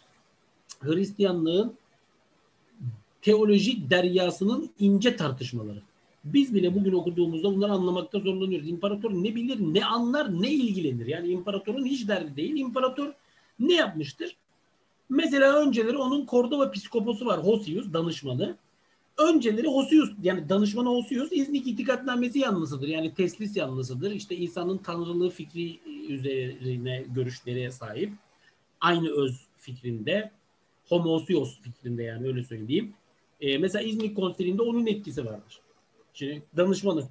Hristiyanlığın 0.80 1.74
teolojik 3.22 3.90
deryasının 3.90 4.70
ince 4.80 5.16
tartışmaları. 5.16 5.82
Biz 6.24 6.56
bile 6.56 6.76
bugün 6.76 6.94
okuduğumuzda 6.94 7.56
bunları 7.56 7.72
anlamakta 7.72 8.20
zorlanıyoruz. 8.20 8.70
İmparator 8.70 9.12
ne 9.12 9.36
bilir, 9.36 9.58
ne 9.60 9.86
anlar, 9.86 10.42
ne 10.42 10.50
ilgilenir. 10.52 11.06
Yani 11.06 11.28
imparatorun 11.28 11.86
hiç 11.86 12.08
derdi 12.08 12.36
değil. 12.36 12.56
İmparator 12.58 13.14
ne 13.60 13.74
yapmıştır? 13.74 14.38
Mesela 15.10 15.62
önceleri 15.62 15.98
onun 15.98 16.26
Kordova 16.26 16.72
psikoposu 16.72 17.26
var 17.26 17.44
Hosius 17.44 17.94
danışmanı. 17.94 18.58
Önceleri 19.18 19.68
Hosius 19.68 20.10
yani 20.24 20.50
danışmanı 20.50 20.90
Hosius 20.90 21.32
İznik 21.32 21.68
itikadnamesi 21.68 22.40
yanlısıdır. 22.40 22.88
Yani 22.88 23.14
teslis 23.14 23.58
yanlısıdır. 23.58 24.12
İşte 24.12 24.36
İsa'nın 24.36 24.78
tanrılığı 24.78 25.30
fikri 25.30 25.80
üzerine 26.10 27.06
görüşlere 27.16 27.72
sahip. 27.72 28.14
Aynı 28.82 29.10
öz 29.10 29.42
fikrinde. 29.58 30.32
Homosios 30.90 31.60
fikrinde 31.62 32.04
yani 32.04 32.28
öyle 32.28 32.44
söyleyeyim. 32.44 32.94
Ee, 33.42 33.58
mesela 33.58 33.84
İznik 33.84 34.16
konsilinde 34.16 34.62
onun 34.62 34.88
etkisi 34.88 35.26
vardır. 35.26 35.62
Şimdi 36.14 36.44
danışmanı. 36.58 37.04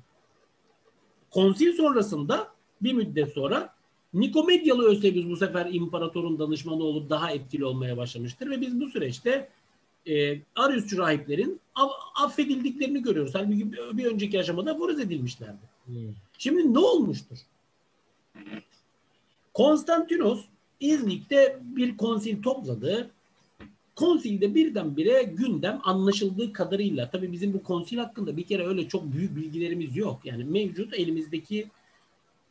Konsil 1.31 1.72
sonrasında 1.72 2.48
bir 2.83 2.92
müddet 2.92 3.33
sonra 3.33 3.74
Nikomedyalı 4.14 4.85
Eusebius 4.85 5.29
bu 5.29 5.37
sefer 5.37 5.68
imparatorun 5.73 6.38
danışmanı 6.38 6.83
olup 6.83 7.11
daha 7.11 7.31
etkili 7.31 7.64
olmaya 7.64 7.96
başlamıştır 7.96 8.51
ve 8.51 8.61
biz 8.61 8.81
bu 8.81 8.87
süreçte 8.87 9.49
e, 10.07 10.40
Ariusçu 10.57 10.99
rahiplerin 10.99 11.61
affedildiklerini 12.14 13.03
görüyoruz. 13.03 13.35
Halbuki 13.35 13.73
bir, 13.73 13.99
bir 13.99 14.05
önceki 14.05 14.40
aşamada 14.40 14.79
foruz 14.79 15.01
edilmişlerdi. 15.01 15.70
Hmm. 15.85 15.94
Şimdi 16.38 16.75
ne 16.75 16.79
olmuştur? 16.79 17.38
Konstantinos 19.55 20.44
İznik'te 20.81 21.59
bir 21.62 21.96
konsil 21.96 22.42
topladı. 22.42 23.11
Konsilde 23.96 24.55
birdenbire 24.55 25.23
gündem 25.23 25.81
anlaşıldığı 25.85 26.53
kadarıyla 26.53 27.11
tabii 27.11 27.33
bizim 27.33 27.53
bu 27.53 27.62
konsil 27.62 27.99
hakkında 27.99 28.37
bir 28.37 28.42
kere 28.42 28.66
öyle 28.66 28.88
çok 28.88 29.12
büyük 29.12 29.37
bilgilerimiz 29.37 29.96
yok. 29.96 30.20
Yani 30.25 30.44
mevcut 30.44 30.94
elimizdeki 30.94 31.66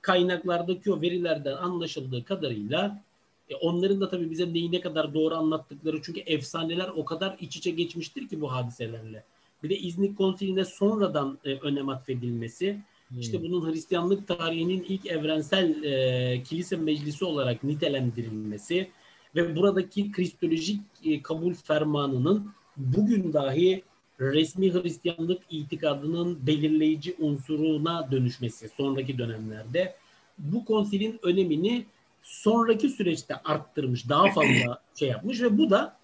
kaynaklardaki 0.02 0.94
o 0.94 1.02
verilerden 1.02 1.54
anlaşıldığı 1.54 2.24
kadarıyla 2.24 3.04
e, 3.50 3.56
onların 3.56 4.02
da 4.02 4.10
tabii 4.10 4.32
bize 4.32 4.54
neyi 4.54 4.72
ne 4.72 4.82
kadar 4.82 5.14
doğru 5.14 5.36
anlattıkları 5.36 6.02
çünkü 6.02 6.20
efsaneler 6.20 6.88
o 6.96 7.06
kadar 7.06 7.38
iç 7.40 7.58
içe 7.58 7.72
geçmiştir 7.72 8.28
ki 8.28 8.42
bu 8.42 8.52
hadiselerle. 8.52 9.24
Bir 9.64 9.70
de 9.70 9.78
İznik 9.78 10.18
Konsili'ne 10.18 10.66
sonradan 10.66 11.38
e, 11.46 11.54
önem 11.54 11.90
atfedilmesi, 11.90 12.80
hmm. 13.08 13.20
işte 13.20 13.44
bunun 13.44 13.72
Hristiyanlık 13.72 14.28
tarihinin 14.28 14.86
ilk 14.90 15.06
evrensel 15.06 15.84
e, 15.84 16.44
kilise 16.44 16.76
meclisi 16.76 17.26
olarak 17.26 17.64
nitelendirilmesi 17.64 18.90
ve 19.36 19.56
buradaki 19.56 20.12
kristolojik 20.12 20.82
e, 21.04 21.22
kabul 21.22 21.54
fermanının 21.54 22.52
bugün 22.78 23.34
dahi 23.34 23.84
resmi 24.20 24.74
Hristiyanlık 24.74 25.42
itikadının 25.50 26.48
belirleyici 26.48 27.16
unsuruna 27.20 28.12
dönüşmesi 28.12 28.70
sonraki 28.78 29.18
dönemlerde 29.18 29.96
bu 30.38 30.66
konsilin 30.66 31.20
önemini 31.24 31.86
sonraki 32.24 32.90
süreçte 32.90 33.36
arttırmış, 33.36 34.10
daha 34.10 34.32
fazla 34.32 34.82
şey 34.96 35.10
yapmış 35.10 35.42
ve 35.42 35.58
bu 35.58 35.70
da 35.70 35.98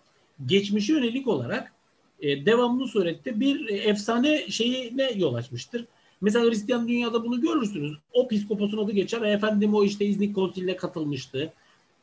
geçmişe 0.46 0.94
yönelik 0.94 1.28
olarak 1.28 1.74
e, 2.20 2.46
devamlı 2.46 2.88
surette 2.88 3.40
bir 3.40 3.70
e, 3.70 3.74
efsane 3.74 4.50
şeyine 4.50 5.12
yol 5.16 5.34
açmıştır. 5.34 5.86
Mesela 6.22 6.50
Hristiyan 6.50 6.88
dünyada 6.88 7.24
bunu 7.24 7.42
görürsünüz. 7.42 7.98
O 8.14 8.28
psikoposun 8.28 8.78
adı 8.78 8.92
geçer. 8.92 9.22
Efendim 9.22 9.76
o 9.76 9.84
işte 9.84 10.06
İznik 10.06 10.36
konsiline 10.36 10.76
katılmıştı. 10.76 11.54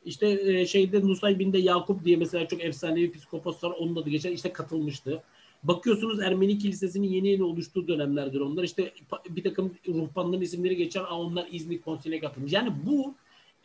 İşte 0.04 0.26
e, 0.28 0.66
şeyde 0.66 1.00
Nusaybin'de 1.00 1.58
Yakup 1.58 2.04
diye 2.04 2.16
mesela 2.16 2.48
çok 2.48 2.64
efsanevi 2.64 3.12
psikopos 3.12 3.64
var. 3.64 3.70
Onun 3.70 3.96
adı 3.96 4.10
geçer. 4.10 4.30
İşte 4.30 4.52
katılmıştı. 4.52 5.22
Bakıyorsunuz 5.62 6.20
Ermeni 6.20 6.58
Kilisesi'nin 6.58 7.08
yeni 7.08 7.28
yeni 7.28 7.42
oluştuğu 7.42 7.88
dönemlerdir 7.88 8.40
onlar. 8.40 8.64
İşte 8.64 8.92
bir 9.28 9.42
takım 9.42 9.74
ruhbanların 9.88 10.42
isimleri 10.42 10.76
geçer. 10.76 11.00
Aa, 11.00 11.20
onlar 11.20 11.48
İznik 11.50 11.84
konsiline 11.84 12.20
katılmış. 12.20 12.52
Yani 12.52 12.72
bu 12.86 13.14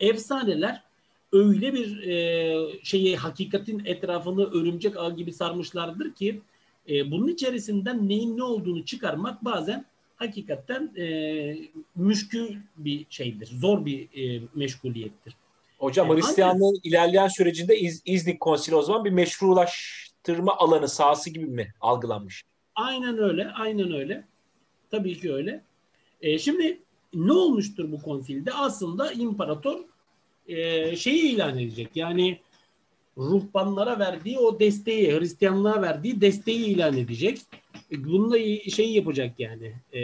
efsaneler 0.00 0.82
öyle 1.32 1.74
bir 1.74 2.02
e, 2.02 2.56
şeyi 2.82 3.16
hakikatin 3.16 3.82
etrafını 3.84 4.50
örümcek 4.50 4.96
ağ 4.96 5.10
gibi 5.10 5.32
sarmışlardır 5.32 6.14
ki 6.14 6.40
e, 6.88 7.10
bunun 7.10 7.28
içerisinden 7.28 8.08
neyin 8.08 8.36
ne 8.36 8.42
olduğunu 8.42 8.84
çıkarmak 8.84 9.44
bazen 9.44 9.84
hakikaten 10.16 10.92
e, 10.96 11.56
müşkül 11.96 12.56
bir 12.76 13.06
şeydir. 13.10 13.46
Zor 13.46 13.86
bir 13.86 14.00
e, 14.02 14.42
meşguliyettir. 14.54 15.34
Hocam 15.78 16.12
e, 16.12 16.14
Hristiyanlığın 16.14 16.80
ilerleyen 16.82 17.28
sürecinde 17.28 17.78
İz, 17.78 18.02
İznik 18.04 18.40
Konsili 18.40 18.76
o 18.76 18.82
zaman 18.82 19.04
bir 19.04 19.10
meşrulaş 19.10 20.07
araştırma 20.28 20.56
alanı 20.56 20.88
sahası 20.88 21.30
gibi 21.30 21.46
mi 21.46 21.72
algılanmış? 21.80 22.44
Aynen 22.74 23.18
öyle, 23.18 23.50
aynen 23.50 23.92
öyle. 23.92 24.24
Tabii 24.90 25.20
ki 25.20 25.32
öyle. 25.32 25.62
E, 26.20 26.38
şimdi 26.38 26.80
ne 27.14 27.32
olmuştur 27.32 27.92
bu 27.92 28.02
konsilde? 28.02 28.52
Aslında 28.52 29.12
imparator 29.12 29.78
e, 30.46 30.96
şeyi 30.96 31.22
ilan 31.22 31.58
edecek. 31.58 31.88
Yani 31.94 32.38
ruhbanlara 33.16 33.98
verdiği 33.98 34.38
o 34.38 34.60
desteği, 34.60 35.18
Hristiyanlığa 35.18 35.82
verdiği 35.82 36.20
desteği 36.20 36.66
ilan 36.66 36.96
edecek. 36.96 37.38
E, 37.92 38.04
bununla 38.04 38.38
şey 38.70 38.92
yapacak 38.92 39.40
yani. 39.40 39.72
E, 39.92 40.00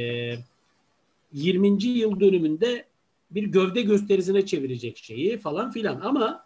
20. 1.32 1.84
yıl 1.84 2.20
dönümünde 2.20 2.84
bir 3.30 3.42
gövde 3.42 3.82
gösterisine 3.82 4.46
çevirecek 4.46 4.96
şeyi 4.96 5.38
falan 5.38 5.70
filan. 5.70 6.00
Ama 6.00 6.44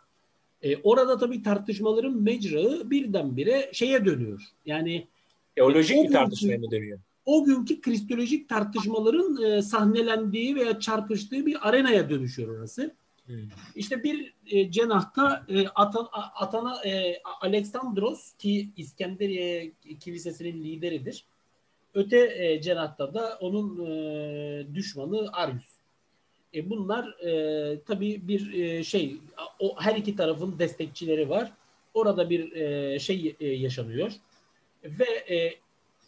e, 0.62 0.76
orada 0.76 1.18
tabii 1.18 1.42
tartışmaların 1.42 2.22
mecrağı 2.22 2.90
birdenbire 2.90 3.70
şeye 3.72 4.04
dönüyor. 4.04 4.42
Yani 4.66 5.06
teolojik 5.56 6.04
bir 6.04 6.12
tartışmaya 6.12 6.58
mı 6.58 6.70
dönüyor? 6.70 6.98
O 7.24 7.44
günkü 7.44 7.80
kristolojik 7.80 8.48
tartışmaların 8.48 9.42
e, 9.42 9.62
sahnelendiği 9.62 10.56
veya 10.56 10.80
çarpıştığı 10.80 11.46
bir 11.46 11.68
arenaya 11.68 12.10
dönüşüyor 12.10 12.58
orası. 12.58 12.94
Hmm. 13.26 13.36
İşte 13.76 14.02
bir 14.02 14.34
e, 14.46 14.70
cenahta 14.70 15.46
e, 15.48 15.68
Atan, 15.68 16.08
Atana 16.34 16.84
e, 16.84 17.22
Aleksandros 17.40 18.32
ki 18.38 18.68
İskenderiye 18.76 19.72
Kilisesi'nin 20.00 20.64
lideridir. 20.64 21.24
Öte 21.94 22.34
e, 22.36 22.60
cenahta 22.62 23.14
da 23.14 23.38
onun 23.40 23.86
e, 23.86 24.74
düşmanı 24.74 25.28
Arius. 25.32 25.77
E, 26.54 26.70
bunlar 26.70 27.08
e, 27.08 27.80
tabii 27.80 28.28
bir 28.28 28.52
e, 28.52 28.84
şey 28.84 29.16
o 29.58 29.80
her 29.80 29.96
iki 29.96 30.16
tarafın 30.16 30.58
destekçileri 30.58 31.28
var. 31.28 31.52
Orada 31.94 32.30
bir 32.30 32.52
e, 32.52 32.98
şey 32.98 33.36
e, 33.40 33.46
yaşanıyor 33.46 34.12
ve 34.84 35.34
e, 35.34 35.54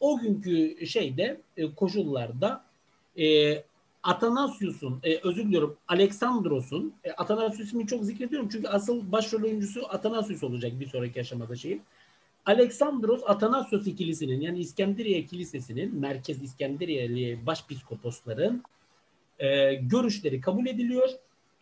o 0.01 0.19
günkü 0.19 0.87
şeyde 0.87 1.41
e, 1.57 1.75
koşullarda 1.75 2.65
e, 3.19 3.55
Atanasius'un, 4.03 5.01
e, 5.03 5.17
özür 5.17 5.45
diliyorum 5.45 5.77
Aleksandros'un, 5.89 6.95
e, 7.05 7.13
Atanasius'u 7.13 7.87
çok 7.87 8.05
zikrediyorum 8.05 8.49
çünkü 8.53 8.69
asıl 8.69 9.13
başrol 9.13 9.43
oyuncusu 9.43 9.87
Atanasius 9.89 10.45
olacak 10.45 10.81
bir 10.81 10.87
sonraki 10.87 11.21
aşamada 11.21 11.57
şeyin. 11.57 11.83
Aleksandros 12.47 13.23
Atanasios 13.27 13.87
ikilisinin 13.87 14.41
yani 14.41 14.59
İskenderiye 14.59 15.27
Kilisesi'nin 15.27 15.95
merkez 15.95 16.43
İskenderiyeli 16.43 17.47
başpiskoposların 17.47 18.63
e, 19.41 19.75
görüşleri 19.75 20.41
kabul 20.41 20.67
ediliyor. 20.67 21.09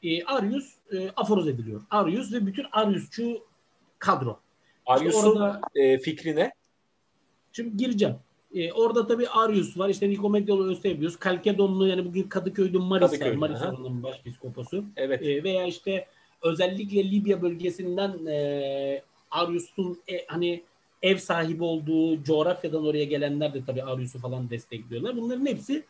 E, 0.02 0.24
Arius 0.24 0.74
e, 0.92 1.10
aforoz 1.16 1.48
ediliyor. 1.48 1.82
Arius 1.90 2.32
ve 2.32 2.46
bütün 2.46 2.66
Ariusçu 2.72 3.42
kadro. 3.98 4.40
Arius'un 4.86 5.36
orada, 5.36 5.60
e, 5.74 5.98
fikri 5.98 6.36
ne? 6.36 6.52
Şimdi 7.52 7.76
gireceğim. 7.76 8.16
E, 8.54 8.72
orada 8.72 9.06
tabii 9.06 9.28
Arius 9.28 9.78
var. 9.78 9.88
İşte 9.88 10.10
Nikomedyalı 10.10 10.68
Eusebius. 10.68 11.16
Kalkedonlu 11.16 11.86
yani 11.86 12.04
bugün 12.04 12.22
Kadıköy'de 12.22 12.78
Maris 12.78 13.10
Kadıköy, 13.10 13.30
var. 13.30 13.36
Maris 13.36 13.62
oranın 13.62 14.02
başpiskoposu. 14.02 14.84
Evet. 14.96 15.22
E, 15.22 15.42
veya 15.44 15.66
işte 15.66 16.06
özellikle 16.42 17.10
Libya 17.10 17.42
bölgesinden 17.42 18.26
e, 18.26 19.02
Arius'un 19.30 19.98
e, 20.08 20.26
hani 20.26 20.62
ev 21.02 21.16
sahibi 21.16 21.64
olduğu 21.64 22.22
coğrafyadan 22.22 22.86
oraya 22.86 23.04
gelenler 23.04 23.54
de 23.54 23.64
tabii 23.64 23.82
Arius'u 23.82 24.18
falan 24.18 24.50
destekliyorlar. 24.50 25.16
Bunların 25.16 25.46
hepsi 25.46 25.84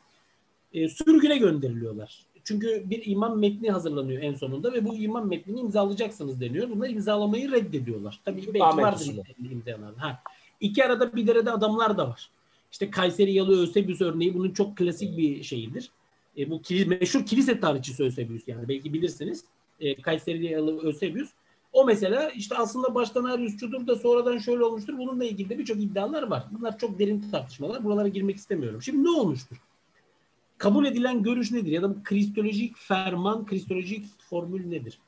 e, 0.73 0.89
sürgüne 0.89 1.39
gönderiliyorlar. 1.39 2.29
Çünkü 2.45 2.83
bir 2.87 3.07
imam 3.07 3.39
metni 3.39 3.71
hazırlanıyor 3.71 4.23
en 4.23 4.35
sonunda 4.35 4.73
ve 4.73 4.85
bu 4.85 4.97
imam 4.97 5.29
metnini 5.29 5.61
imzalayacaksınız 5.61 6.41
deniyor. 6.41 6.71
Bunlar 6.71 6.89
imzalamayı 6.89 7.53
reddediyorlar. 7.53 8.21
Tabii 8.25 8.47
belki 8.47 8.65
Ahmet 8.65 8.85
vardır 8.85 9.17
imzalanan. 9.51 9.95
Ha. 9.95 10.23
İki 10.61 10.85
arada 10.85 11.17
bir 11.17 11.27
derede 11.27 11.51
adamlar 11.51 11.99
da 11.99 12.09
var. 12.09 12.31
İşte 12.73 12.91
Kayseri 12.91 13.33
Yalı 13.33 13.63
Ösebius 13.63 14.01
örneği 14.01 14.35
bunun 14.35 14.51
çok 14.51 14.77
klasik 14.77 15.19
bir 15.19 15.43
şeyidir. 15.43 15.91
E, 16.39 16.51
bu 16.51 16.63
kilis, 16.63 16.87
meşhur 16.87 17.27
kilise 17.27 17.61
tarihçisi 17.61 18.05
Ösebius 18.05 18.49
yani 18.49 18.69
belki 18.69 18.93
bilirsiniz. 18.93 19.45
E, 19.81 20.03
Kayseri 20.03 20.47
Yalı 20.47 20.83
Ösebius. 20.83 21.29
O 21.73 21.85
mesela 21.85 22.31
işte 22.31 22.57
aslında 22.57 22.95
baştan 22.95 23.25
Ariusçudur 23.25 23.87
da 23.87 23.97
sonradan 23.97 24.39
şöyle 24.39 24.65
olmuştur. 24.65 24.99
Bununla 24.99 25.25
ilgili 25.25 25.49
de 25.49 25.59
birçok 25.59 25.77
iddialar 25.77 26.23
var. 26.23 26.45
Bunlar 26.53 26.79
çok 26.79 26.99
derin 26.99 27.31
tartışmalar. 27.31 27.85
Buralara 27.85 28.09
girmek 28.09 28.37
istemiyorum. 28.37 28.83
Şimdi 28.83 29.05
ne 29.05 29.11
olmuştur? 29.11 29.57
Kabul 30.59 30.87
edilen 30.87 31.23
görüş 31.23 31.53
nedir? 31.53 31.73
Ya 31.73 31.83
da 31.83 31.91
bu 31.91 32.03
kristolojik 32.05 32.77
ferman, 32.77 33.47
kristolojik 33.47 34.07
formül 34.19 34.67
nedir? 34.67 34.99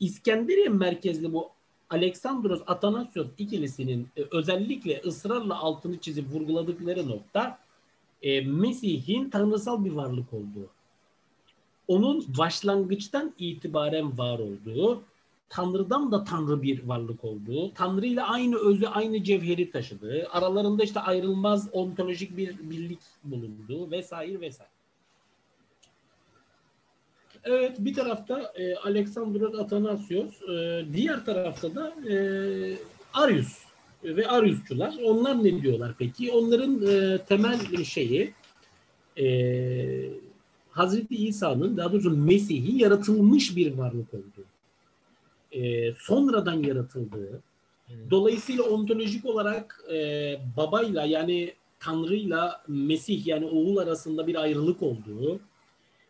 İskenderiye 0.00 0.68
merkezli 0.68 1.32
bu 1.32 1.50
Aleksandros 1.90 2.62
Atanasios 2.66 3.26
ikilisinin 3.38 4.08
e, 4.16 4.22
özellikle 4.30 5.00
ısrarla 5.04 5.58
altını 5.58 5.98
çizip 5.98 6.32
vurguladıkları 6.32 7.08
nokta 7.08 7.58
e, 8.22 8.40
Mesih'in 8.40 9.30
tanrısal 9.30 9.84
bir 9.84 9.92
varlık 9.92 10.32
olduğu. 10.32 10.70
Onun 11.88 12.24
başlangıçtan 12.38 13.32
itibaren 13.38 14.18
var 14.18 14.38
olduğu, 14.38 15.02
Tanrı'dan 15.52 16.12
da 16.12 16.24
Tanrı 16.24 16.62
bir 16.62 16.82
varlık 16.82 17.24
olduğu, 17.24 17.74
Tanrı 17.74 18.06
ile 18.06 18.22
aynı 18.22 18.56
özü, 18.56 18.86
aynı 18.86 19.24
cevheri 19.24 19.70
taşıdığı, 19.70 20.28
aralarında 20.30 20.84
işte 20.84 21.00
ayrılmaz 21.00 21.68
ontolojik 21.72 22.36
bir 22.36 22.56
birlik 22.70 23.00
bulunduğu 23.24 23.90
vesaire 23.90 24.40
vesaire. 24.40 24.70
Evet 27.44 27.76
bir 27.78 27.94
tarafta 27.94 28.52
e, 28.56 28.74
Alexandros 28.76 29.54
Atanasios, 29.54 30.42
e, 30.42 30.84
diğer 30.92 31.24
tarafta 31.24 31.74
da 31.74 31.94
e, 32.10 32.16
Arius 33.14 33.58
ve 34.04 34.28
Ariusçular. 34.28 34.94
Onlar 35.04 35.44
ne 35.44 35.62
diyorlar 35.62 35.94
peki? 35.98 36.32
Onların 36.32 36.86
e, 36.86 37.18
temel 37.18 37.84
şeyi 37.84 38.32
e, 39.18 39.26
Hazreti 40.70 41.16
İsa'nın 41.16 41.76
daha 41.76 41.92
doğrusu 41.92 42.10
Mesih'in 42.10 42.78
yaratılmış 42.78 43.56
bir 43.56 43.78
varlık 43.78 44.14
olduğu. 44.14 44.51
E, 45.52 45.92
sonradan 45.92 46.62
yaratıldığı. 46.62 47.42
Dolayısıyla 48.10 48.62
ontolojik 48.62 49.26
olarak 49.26 49.84
e, 49.92 49.96
babayla 50.56 51.04
yani 51.04 51.54
Tanrı'yla 51.80 52.62
Mesih 52.68 53.26
yani 53.26 53.46
oğul 53.46 53.76
arasında 53.76 54.26
bir 54.26 54.34
ayrılık 54.34 54.82
olduğu 54.82 55.40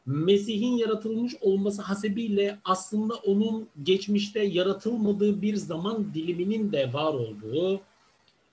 Mesih'in 0.06 0.76
yaratılmış 0.76 1.34
olması 1.40 1.82
hasebiyle 1.82 2.58
aslında 2.64 3.14
onun 3.14 3.68
geçmişte 3.82 4.42
yaratılmadığı 4.42 5.42
bir 5.42 5.56
zaman 5.56 6.14
diliminin 6.14 6.72
de 6.72 6.92
var 6.92 7.14
olduğu 7.14 7.80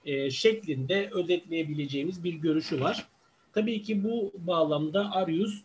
e, 0.05 0.31
şeklinde 0.31 1.09
özetleyebileceğimiz 1.13 2.23
bir 2.23 2.33
görüşü 2.33 2.79
var. 2.79 3.07
Tabii 3.53 3.81
ki 3.81 4.03
bu 4.03 4.31
bağlamda 4.37 5.11
Arius 5.11 5.61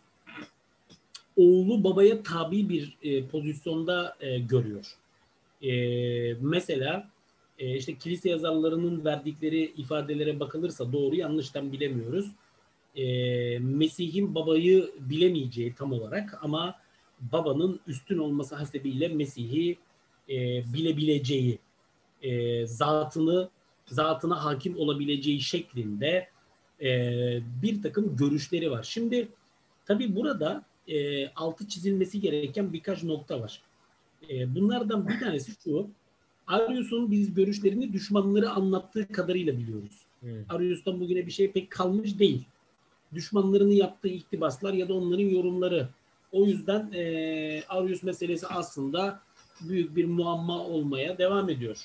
oğlu 1.37 1.83
babaya 1.83 2.23
tabi 2.23 2.69
bir 2.69 2.97
e, 3.03 3.25
pozisyonda 3.25 4.15
e, 4.19 4.39
görüyor. 4.39 4.85
E, 5.65 5.73
mesela 6.41 7.09
e, 7.59 7.77
işte 7.77 7.95
kilise 7.95 8.29
yazarlarının 8.29 9.05
verdikleri 9.05 9.73
ifadelere 9.77 10.39
bakılırsa 10.39 10.93
doğru 10.93 11.15
yanlıştan 11.15 11.71
bilemiyoruz 11.71 12.31
e, 12.95 13.59
Mesih'in 13.59 14.35
babayı 14.35 14.91
bilemeyeceği 14.99 15.73
tam 15.75 15.91
olarak 15.93 16.39
ama 16.41 16.75
babanın 17.19 17.79
üstün 17.87 18.17
olması 18.17 18.55
hasebiyle 18.55 19.07
Mesih'i 19.07 19.77
e, 20.29 20.63
bilebileceği, 20.73 21.59
e, 22.21 22.65
zatını 22.65 23.49
zatına 23.85 24.45
hakim 24.45 24.77
olabileceği 24.77 25.41
şeklinde 25.41 26.27
e, 26.81 26.89
bir 27.61 27.81
takım 27.81 28.15
görüşleri 28.15 28.71
var. 28.71 28.83
Şimdi 28.83 29.27
tabii 29.85 30.15
burada 30.15 30.65
e, 30.87 31.27
altı 31.27 31.67
çizilmesi 31.67 32.21
gereken 32.21 32.73
birkaç 32.73 33.03
nokta 33.03 33.41
var. 33.41 33.61
E, 34.29 34.55
bunlardan 34.55 35.07
bir 35.07 35.19
tanesi 35.19 35.51
şu, 35.63 35.87
Arius'un 36.47 37.11
biz 37.11 37.33
görüşlerini 37.33 37.93
düşmanları 37.93 38.49
anlattığı 38.49 39.07
kadarıyla 39.07 39.57
biliyoruz. 39.57 40.05
Hmm. 40.19 40.29
Arius'tan 40.49 40.99
bugüne 40.99 41.25
bir 41.25 41.31
şey 41.31 41.51
pek 41.51 41.71
kalmış 41.71 42.19
değil 42.19 42.45
düşmanlarının 43.15 43.71
yaptığı 43.71 44.07
iktibaslar 44.07 44.73
ya 44.73 44.89
da 44.89 44.93
onların 44.93 45.23
yorumları. 45.23 45.89
O 46.31 46.45
yüzden 46.45 46.91
e, 46.93 47.63
Arius 47.69 48.03
meselesi 48.03 48.47
aslında 48.47 49.19
büyük 49.61 49.95
bir 49.95 50.05
muamma 50.05 50.65
olmaya 50.65 51.17
devam 51.17 51.49
ediyor. 51.49 51.77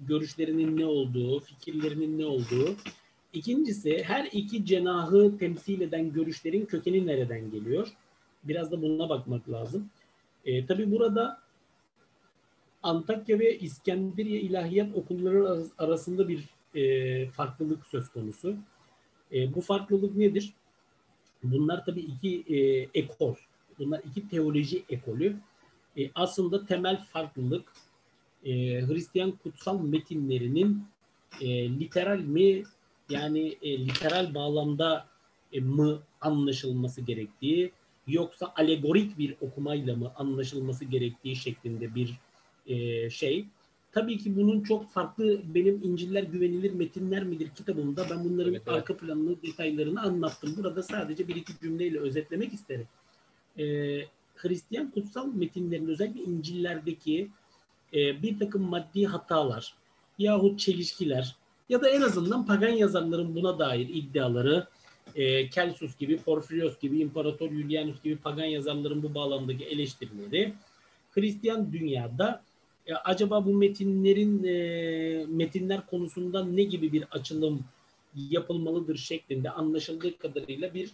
Görüşlerinin 0.00 0.76
ne 0.76 0.86
olduğu, 0.86 1.40
fikirlerinin 1.40 2.18
ne 2.18 2.26
olduğu. 2.26 2.76
İkincisi 3.32 4.02
her 4.02 4.28
iki 4.32 4.64
cenahı 4.64 5.38
temsil 5.38 5.80
eden 5.80 6.12
görüşlerin 6.12 6.66
kökeni 6.66 7.06
nereden 7.06 7.50
geliyor? 7.50 7.88
Biraz 8.44 8.72
da 8.72 8.82
buna 8.82 9.08
bakmak 9.08 9.50
lazım. 9.50 9.88
E, 10.44 10.66
tabii 10.66 10.90
burada 10.90 11.40
Antakya 12.82 13.38
ve 13.38 13.58
İskenderiye 13.58 14.40
İlahiyat 14.40 14.94
Okulları 14.94 15.66
arasında 15.78 16.28
bir 16.28 16.48
e, 16.74 17.26
farklılık 17.30 17.86
söz 17.86 18.08
konusu. 18.08 18.56
E, 19.32 19.54
bu 19.54 19.60
farklılık 19.60 20.16
nedir? 20.16 20.52
Bunlar 21.42 21.84
tabii 21.84 22.00
iki 22.00 22.44
e, 22.56 22.88
ekol. 22.94 23.34
Bunlar 23.78 24.00
iki 24.10 24.28
teoloji 24.28 24.84
ekolü. 24.88 25.36
E, 25.98 26.10
aslında 26.14 26.66
temel 26.66 27.04
farklılık 27.04 27.72
e, 28.44 28.52
Hristiyan 28.86 29.30
kutsal 29.30 29.80
metinlerinin 29.80 30.84
e, 31.40 31.68
literal 31.68 32.18
mi 32.18 32.62
yani 33.08 33.56
e, 33.62 33.86
literal 33.86 34.34
bağlamda 34.34 35.06
e, 35.52 35.60
mı 35.60 36.02
anlaşılması 36.20 37.00
gerektiği 37.00 37.72
yoksa 38.06 38.52
alegorik 38.56 39.18
bir 39.18 39.36
okumayla 39.40 39.96
mı 39.96 40.12
anlaşılması 40.16 40.84
gerektiği 40.84 41.36
şeklinde 41.36 41.94
bir 41.94 42.14
e, 42.70 43.10
şey. 43.10 43.44
Tabii 43.92 44.18
ki 44.18 44.36
bunun 44.36 44.62
çok 44.62 44.90
farklı 44.90 45.40
benim 45.54 45.80
İnciller 45.84 46.22
Güvenilir 46.22 46.72
Metinler 46.72 47.24
midir 47.24 47.48
kitabımda 47.56 48.06
ben 48.10 48.24
bunların 48.24 48.52
evet, 48.52 48.62
evet. 48.66 48.78
arka 48.78 48.96
planını, 48.96 49.42
detaylarını 49.42 50.02
anlattım. 50.02 50.54
Burada 50.56 50.82
sadece 50.82 51.28
bir 51.28 51.36
iki 51.36 51.52
cümleyle 51.62 51.98
özetlemek 51.98 52.52
isterim. 52.52 52.86
Ee, 53.58 54.04
Hristiyan 54.36 54.90
kutsal 54.90 55.26
metinlerin 55.26 55.88
özellikle 55.88 56.20
İncil'lerdeki 56.20 57.30
e, 57.94 58.22
bir 58.22 58.38
takım 58.38 58.62
maddi 58.62 59.06
hatalar 59.06 59.74
yahut 60.18 60.60
çelişkiler 60.60 61.36
ya 61.68 61.82
da 61.82 61.88
en 61.88 62.00
azından 62.00 62.46
pagan 62.46 62.68
yazarların 62.68 63.34
buna 63.34 63.58
dair 63.58 63.88
iddiaları 63.88 64.66
e, 65.14 65.50
Kelsus 65.50 65.98
gibi, 65.98 66.16
Porfirios 66.16 66.78
gibi, 66.80 66.98
İmparator 66.98 67.50
Julianus 67.50 68.02
gibi 68.02 68.16
pagan 68.16 68.44
yazarların 68.44 69.02
bu 69.02 69.14
bağlamdaki 69.14 69.64
eleştirileri 69.64 70.54
Hristiyan 71.10 71.72
dünyada 71.72 72.42
e, 72.90 72.94
acaba 72.94 73.46
bu 73.46 73.54
metinlerin 73.54 74.44
e, 74.44 75.26
metinler 75.28 75.86
konusunda 75.86 76.44
ne 76.44 76.62
gibi 76.62 76.92
bir 76.92 77.04
açılım 77.10 77.64
yapılmalıdır 78.14 78.96
şeklinde 78.96 79.50
anlaşıldığı 79.50 80.18
kadarıyla 80.18 80.74
bir 80.74 80.90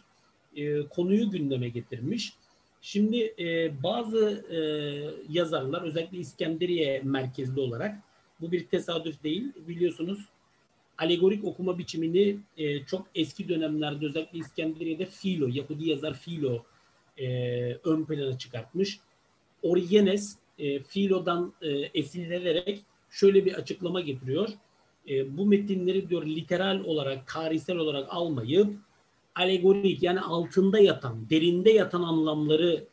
e, 0.56 0.88
konuyu 0.88 1.30
gündeme 1.30 1.68
getirmiş. 1.68 2.32
Şimdi 2.80 3.34
e, 3.38 3.72
bazı 3.82 4.44
e, 4.50 4.58
yazarlar 5.32 5.82
özellikle 5.82 6.18
İskenderiye 6.18 7.00
merkezli 7.04 7.60
olarak 7.60 7.98
bu 8.40 8.52
bir 8.52 8.66
tesadüf 8.66 9.22
değil 9.22 9.52
biliyorsunuz 9.68 10.18
alegorik 10.98 11.44
okuma 11.44 11.78
biçimini 11.78 12.36
e, 12.56 12.84
çok 12.84 13.06
eski 13.14 13.48
dönemlerde 13.48 14.06
özellikle 14.06 14.38
İskenderiye'de 14.38 15.06
Philo, 15.06 15.48
Yahudi 15.52 15.88
yazar 15.88 16.20
Philo 16.20 16.62
e, 17.18 17.28
ön 17.74 18.04
plana 18.04 18.38
çıkartmış. 18.38 18.98
Origenes 19.62 20.36
e, 20.58 20.82
Philo'dan 20.82 21.52
e, 21.62 21.68
esinlenerek 21.70 22.84
şöyle 23.10 23.44
bir 23.44 23.54
açıklama 23.54 24.00
getiriyor. 24.00 24.48
E, 25.08 25.36
bu 25.36 25.46
metinleri 25.46 26.08
diyor 26.08 26.26
literal 26.26 26.84
olarak, 26.84 27.26
tarihsel 27.26 27.76
olarak 27.76 28.06
almayıp 28.10 28.74
alegorik 29.34 30.02
yani 30.02 30.20
altında 30.20 30.78
yatan, 30.78 31.30
derinde 31.30 31.70
yatan 31.70 32.02
anlamları 32.02 32.84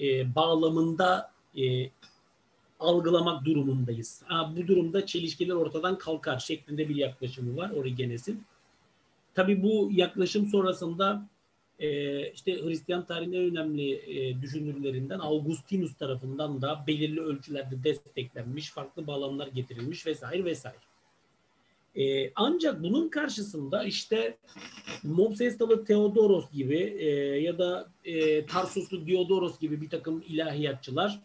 e, 0.00 0.34
bağlamında 0.34 1.30
e, 1.58 1.90
algılamak 2.80 3.44
durumundayız. 3.44 4.22
Ha, 4.26 4.52
bu 4.56 4.66
durumda 4.66 5.06
çelişkiler 5.06 5.54
ortadan 5.54 5.98
kalkar 5.98 6.38
şeklinde 6.38 6.88
bir 6.88 6.96
yaklaşımı 6.96 7.56
var 7.56 7.70
Origenes'in. 7.70 8.44
Tabii 9.34 9.62
bu 9.62 9.90
yaklaşım 9.92 10.46
sonrasında 10.46 11.28
e, 11.82 12.32
işte 12.32 12.64
Hristiyan 12.64 13.06
tarihin 13.06 13.32
en 13.32 13.50
önemli 13.50 13.92
e, 13.92 14.42
düşünürlerinden 14.42 15.18
Augustinus 15.18 15.94
tarafından 15.94 16.62
da 16.62 16.84
belirli 16.86 17.20
ölçülerde 17.20 17.84
desteklenmiş, 17.84 18.70
farklı 18.70 19.06
bağlamlar 19.06 19.46
getirilmiş 19.46 20.06
vesaire 20.06 20.44
vesaire. 20.44 20.76
E, 21.96 22.32
ancak 22.34 22.82
bunun 22.82 23.08
karşısında 23.08 23.84
işte 23.84 24.36
Mopsestalı 25.02 25.84
Theodoros 25.84 26.50
gibi 26.52 26.96
e, 26.98 27.06
ya 27.40 27.58
da 27.58 27.90
e, 28.04 28.46
Tarsuslu 28.46 29.06
Diodoros 29.06 29.58
gibi 29.58 29.80
bir 29.80 29.90
takım 29.90 30.24
ilahiyatçılar 30.28 31.20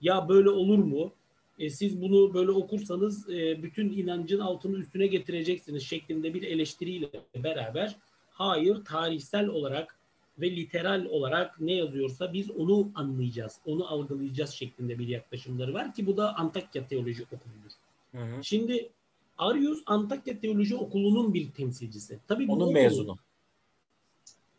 ya 0.00 0.28
böyle 0.28 0.50
olur 0.50 0.78
mu? 0.78 1.12
E, 1.58 1.70
siz 1.70 2.02
bunu 2.02 2.34
böyle 2.34 2.50
okursanız 2.50 3.30
e, 3.30 3.62
bütün 3.62 3.92
inancın 3.92 4.38
altını 4.38 4.78
üstüne 4.78 5.06
getireceksiniz 5.06 5.82
şeklinde 5.82 6.34
bir 6.34 6.42
eleştiriyle 6.42 7.08
beraber 7.34 7.96
hayır 8.34 8.84
tarihsel 8.84 9.48
olarak 9.48 9.98
ve 10.38 10.56
literal 10.56 11.06
olarak 11.10 11.60
ne 11.60 11.72
yazıyorsa 11.72 12.32
biz 12.32 12.50
onu 12.50 12.88
anlayacağız, 12.94 13.58
onu 13.66 13.92
algılayacağız 13.92 14.50
şeklinde 14.50 14.98
bir 14.98 15.08
yaklaşımları 15.08 15.74
var 15.74 15.94
ki 15.94 16.06
bu 16.06 16.16
da 16.16 16.36
Antakya 16.36 16.86
Teoloji 16.88 17.22
Okulu'dur. 17.22 17.72
Hı 18.12 18.36
hı. 18.36 18.44
Şimdi 18.44 18.90
Arius 19.38 19.82
Antakya 19.86 20.40
Teoloji 20.40 20.76
Okulu'nun 20.76 21.34
bir 21.34 21.50
temsilcisi. 21.50 22.18
Tabii 22.28 22.46
Onun 22.48 22.72
mezunu. 22.72 23.16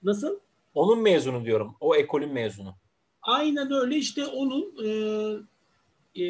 Nasıl? 0.03 0.39
Onun 0.76 0.99
mezunu 0.99 1.45
diyorum. 1.45 1.76
O 1.80 1.95
ekolün 1.95 2.34
mezunu. 2.34 2.76
Aynen 3.21 3.71
öyle 3.71 3.95
işte 3.95 4.26
onun 4.26 4.73
e, 4.86 4.89
e, 6.23 6.26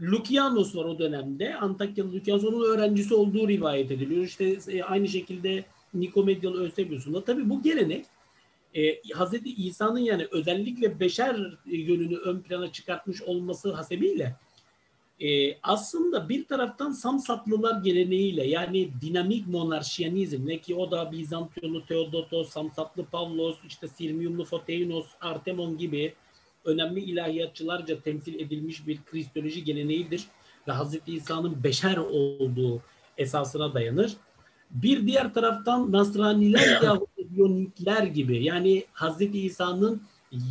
Lukianos 0.00 0.76
var 0.76 0.84
o 0.84 0.98
dönemde. 0.98 1.54
Antakyalı 1.54 2.12
Lukianos 2.12 2.44
onun 2.44 2.64
öğrencisi 2.64 3.14
olduğu 3.14 3.48
rivayet 3.48 3.90
ediliyor. 3.90 4.24
İşte 4.24 4.56
e, 4.68 4.82
aynı 4.82 5.08
şekilde 5.08 5.64
Nikomedyalı 5.94 6.64
Eusebius'un 6.64 7.14
da. 7.14 7.24
Tabii 7.24 7.50
bu 7.50 7.62
gelenek 7.62 8.06
e, 8.74 9.02
Hazreti 9.12 9.54
İsa'nın 9.54 9.98
yani 9.98 10.26
özellikle 10.30 11.00
beşer 11.00 11.58
yönünü 11.66 12.16
ön 12.16 12.40
plana 12.40 12.72
çıkartmış 12.72 13.22
olması 13.22 13.72
hasebiyle 13.72 14.36
e, 15.20 15.58
aslında 15.62 16.28
bir 16.28 16.44
taraftan 16.44 16.90
Samsatlılar 16.90 17.82
geleneğiyle 17.82 18.46
yani 18.46 18.90
dinamik 19.00 19.46
monarşiyanizm 19.46 20.46
ne 20.46 20.58
ki 20.58 20.74
o 20.74 20.90
da 20.90 21.12
Bizantiyonlu 21.12 21.86
Theodotos, 21.86 22.50
Samsatlı 22.50 23.04
Pavlos, 23.04 23.56
işte 23.68 23.88
Sirmiumlu 23.88 24.44
Foteinos, 24.44 25.06
Artemon 25.20 25.78
gibi 25.78 26.14
önemli 26.64 27.00
ilahiyatçılarca 27.00 28.00
temsil 28.00 28.40
edilmiş 28.40 28.86
bir 28.86 28.98
kristoloji 29.04 29.64
geleneğidir 29.64 30.24
ve 30.68 30.72
Hazreti 30.72 31.14
İsa'nın 31.14 31.64
beşer 31.64 31.96
olduğu 31.96 32.82
esasına 33.18 33.74
dayanır. 33.74 34.16
Bir 34.70 35.06
diğer 35.06 35.34
taraftan 35.34 35.92
Nasraniler 35.92 36.82
Yahudiyonikler 36.82 38.02
gibi 38.02 38.44
yani 38.44 38.84
Hazreti 38.92 39.40
İsa'nın 39.40 40.02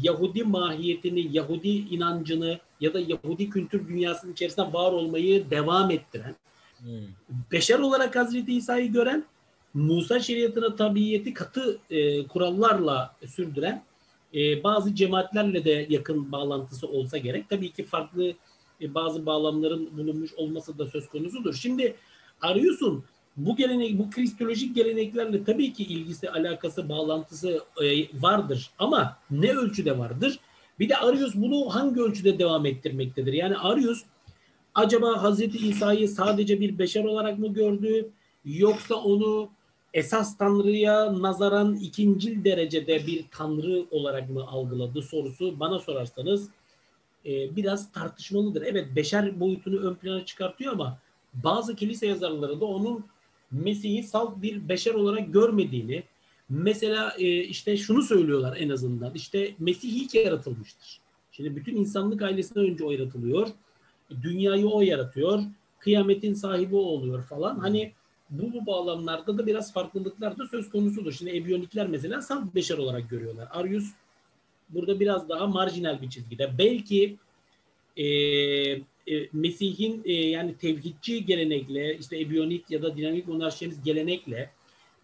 Yahudi 0.01 0.43
mahiyetini, 0.43 1.37
Yahudi 1.37 1.69
inancını 1.69 2.59
ya 2.79 2.93
da 2.93 2.99
Yahudi 2.99 3.49
kültür 3.49 3.87
dünyasının 3.87 4.33
içerisinde 4.33 4.73
var 4.73 4.91
olmayı 4.91 5.49
devam 5.49 5.91
ettiren, 5.91 6.35
hmm. 6.77 6.87
beşer 7.51 7.79
olarak 7.79 8.15
Hazreti 8.15 8.53
İsa'yı 8.53 8.91
gören, 8.91 9.25
Musa 9.73 10.19
şeriatına 10.19 10.75
tabiyeti 10.75 11.33
katı 11.33 11.79
e, 11.89 12.27
kurallarla 12.27 13.15
sürdüren 13.27 13.83
e, 14.35 14.63
bazı 14.63 14.95
cemaatlerle 14.95 15.65
de 15.65 15.87
yakın 15.89 16.31
bağlantısı 16.31 16.87
olsa 16.87 17.17
gerek. 17.17 17.49
Tabii 17.49 17.71
ki 17.71 17.83
farklı 17.83 18.33
e, 18.81 18.93
bazı 18.93 19.25
bağlamların 19.25 19.97
bulunmuş 19.97 20.33
olması 20.33 20.77
da 20.77 20.87
söz 20.87 21.07
konusudur. 21.07 21.53
Şimdi 21.53 21.95
Arius'un 22.41 23.03
bu 23.37 23.55
gelenek, 23.55 23.99
bu 23.99 24.09
kristolojik 24.09 24.75
geleneklerle 24.75 25.43
tabii 25.43 25.73
ki 25.73 25.83
ilgisi, 25.83 26.29
alakası, 26.29 26.89
bağlantısı 26.89 27.63
e, 27.83 28.21
vardır. 28.21 28.71
Ama 28.79 29.17
ne 29.31 29.51
ölçüde 29.51 29.97
vardır? 29.97 30.39
Bir 30.79 30.89
de 30.89 30.97
Arius 30.97 31.35
bunu 31.35 31.75
hangi 31.75 32.01
ölçüde 32.01 32.39
devam 32.39 32.65
ettirmektedir? 32.65 33.33
Yani 33.33 33.57
Arius 33.57 34.03
acaba 34.75 35.23
Hazreti 35.23 35.67
İsa'yı 35.67 36.09
sadece 36.09 36.59
bir 36.59 36.79
beşer 36.79 37.03
olarak 37.03 37.39
mı 37.39 37.53
gördü? 37.53 38.09
Yoksa 38.45 38.95
onu 38.95 39.49
esas 39.93 40.37
Tanrı'ya 40.37 41.21
nazaran 41.21 41.75
ikincil 41.75 42.43
derecede 42.43 43.07
bir 43.07 43.25
Tanrı 43.31 43.85
olarak 43.91 44.29
mı 44.29 44.47
algıladı 44.47 45.01
sorusu 45.01 45.59
bana 45.59 45.79
sorarsanız 45.79 46.49
e, 47.25 47.55
biraz 47.55 47.91
tartışmalıdır. 47.91 48.61
Evet 48.61 48.87
beşer 48.95 49.39
boyutunu 49.39 49.79
ön 49.79 49.95
plana 49.95 50.25
çıkartıyor 50.25 50.73
ama 50.73 50.97
bazı 51.33 51.75
kilise 51.75 52.07
yazarları 52.07 52.61
da 52.61 52.65
onun 52.65 53.05
Mesih'i 53.53 54.03
salt 54.03 54.41
bir 54.41 54.69
beşer 54.69 54.93
olarak 54.93 55.33
görmediğini, 55.33 56.03
mesela 56.49 57.15
e, 57.17 57.43
işte 57.43 57.77
şunu 57.77 58.01
söylüyorlar 58.01 58.57
en 58.57 58.69
azından. 58.69 59.13
İşte 59.13 59.55
Mesih 59.59 59.89
ilk 59.89 60.15
yaratılmıştır. 60.15 60.99
Şimdi 61.31 61.55
bütün 61.55 61.75
insanlık 61.75 62.21
ailesinden 62.21 62.65
önce 62.65 62.83
o 62.83 62.91
yaratılıyor. 62.91 63.47
Dünyayı 64.21 64.67
o 64.67 64.81
yaratıyor. 64.81 65.43
Kıyametin 65.79 66.33
sahibi 66.33 66.75
o 66.75 66.79
oluyor 66.79 67.23
falan. 67.23 67.59
Hani 67.59 67.91
bu, 68.29 68.53
bu 68.53 68.65
bağlamlarda 68.65 69.37
da 69.37 69.47
biraz 69.47 69.73
farklılıklar 69.73 70.37
da 70.37 70.47
söz 70.47 70.69
konusudur. 70.69 71.11
Şimdi 71.11 71.37
Ebyonikler 71.37 71.87
mesela 71.87 72.21
salt 72.21 72.55
beşer 72.55 72.77
olarak 72.77 73.09
görüyorlar. 73.09 73.47
Arius 73.51 73.85
burada 74.69 74.99
biraz 74.99 75.29
daha 75.29 75.47
marjinal 75.47 76.01
bir 76.01 76.09
çizgide. 76.09 76.51
Belki 76.57 77.17
e, 77.97 78.05
e, 79.07 79.27
Mesih'in 79.33 80.01
e, 80.05 80.13
yani 80.13 80.57
tevhidçi 80.57 81.25
gelenekle 81.25 81.97
işte 81.97 82.19
ebiyonit 82.19 82.71
ya 82.71 82.81
da 82.81 82.97
dinamik 82.97 83.27
monarşiyeniz 83.27 83.83
gelenekle 83.83 84.49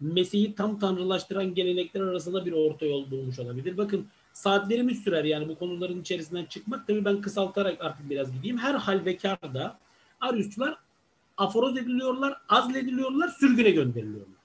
Mesih'i 0.00 0.54
tam 0.54 0.78
tanrılaştıran 0.78 1.54
gelenekler 1.54 2.00
arasında 2.00 2.46
bir 2.46 2.52
orta 2.52 2.86
yol 2.86 3.10
bulmuş 3.10 3.38
olabilir. 3.38 3.76
Bakın 3.76 4.06
saatlerimiz 4.32 5.04
sürer 5.04 5.24
yani 5.24 5.48
bu 5.48 5.58
konuların 5.58 6.00
içerisinden 6.00 6.44
çıkmak. 6.44 6.86
Tabii 6.86 7.04
ben 7.04 7.20
kısaltarak 7.20 7.80
artık 7.80 8.10
biraz 8.10 8.32
gideyim. 8.32 8.58
Her 8.58 8.74
hal 8.74 9.04
ve 9.04 9.16
karda 9.16 9.78
Ariusçular 10.20 10.78
aforoz 11.36 11.78
ediliyorlar, 11.78 12.36
azlediliyorlar, 12.48 13.28
sürgüne 13.28 13.70
gönderiliyorlar. 13.70 14.40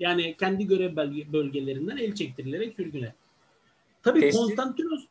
Yani 0.00 0.36
kendi 0.40 0.66
görev 0.66 0.96
bölgelerinden 1.32 1.96
el 1.96 2.14
çektirilerek 2.14 2.76
sürgüne. 2.76 3.14
Tabii 4.02 4.30
Konstantinos 4.30 5.04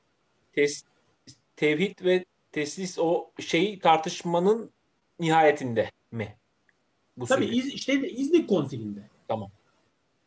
tevhid 1.55 2.03
ve 2.03 2.25
teslis 2.53 2.99
o 2.99 3.31
şey 3.39 3.79
tartışmanın 3.79 4.69
nihayetinde 5.19 5.91
mi? 6.11 6.37
Bu 7.17 7.25
Tabii 7.25 7.45
iz, 7.45 7.73
işte 7.73 8.09
İznik 8.09 8.49
konsilinde. 8.49 9.09
Tamam. 9.27 9.51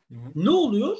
Hı-hı. 0.08 0.32
Ne 0.34 0.50
oluyor? 0.50 0.96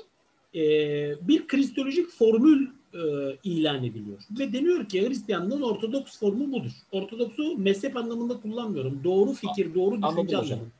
Ee, 0.55 1.29
bir 1.29 1.47
kristolojik 1.47 2.11
formül 2.11 2.69
e, 2.95 2.99
ilan 3.45 3.85
ediliyor. 3.85 4.23
Ve 4.39 4.53
deniyor 4.53 4.89
ki 4.89 5.09
Hristiyanlığın 5.09 5.63
ortodoks 5.63 6.19
formu 6.19 6.53
budur. 6.53 6.73
Ortodoksu 6.93 7.59
mezhep 7.59 7.97
anlamında 7.97 8.41
kullanmıyorum. 8.41 9.05
Doğru 9.05 9.33
fikir, 9.33 9.75
doğru 9.75 10.03
düşünce 10.03 10.37
anlamında. 10.37 10.71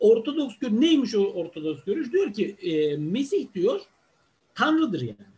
Ortodoks 0.00 0.58
gör 0.58 0.70
neymiş 0.70 1.14
o 1.14 1.20
ortodoks 1.20 1.84
görüş? 1.84 2.12
Diyor 2.12 2.32
ki 2.32 2.56
e, 2.62 2.96
Mesih 2.96 3.54
diyor 3.54 3.80
Tanrı'dır 4.54 5.00
yani. 5.00 5.36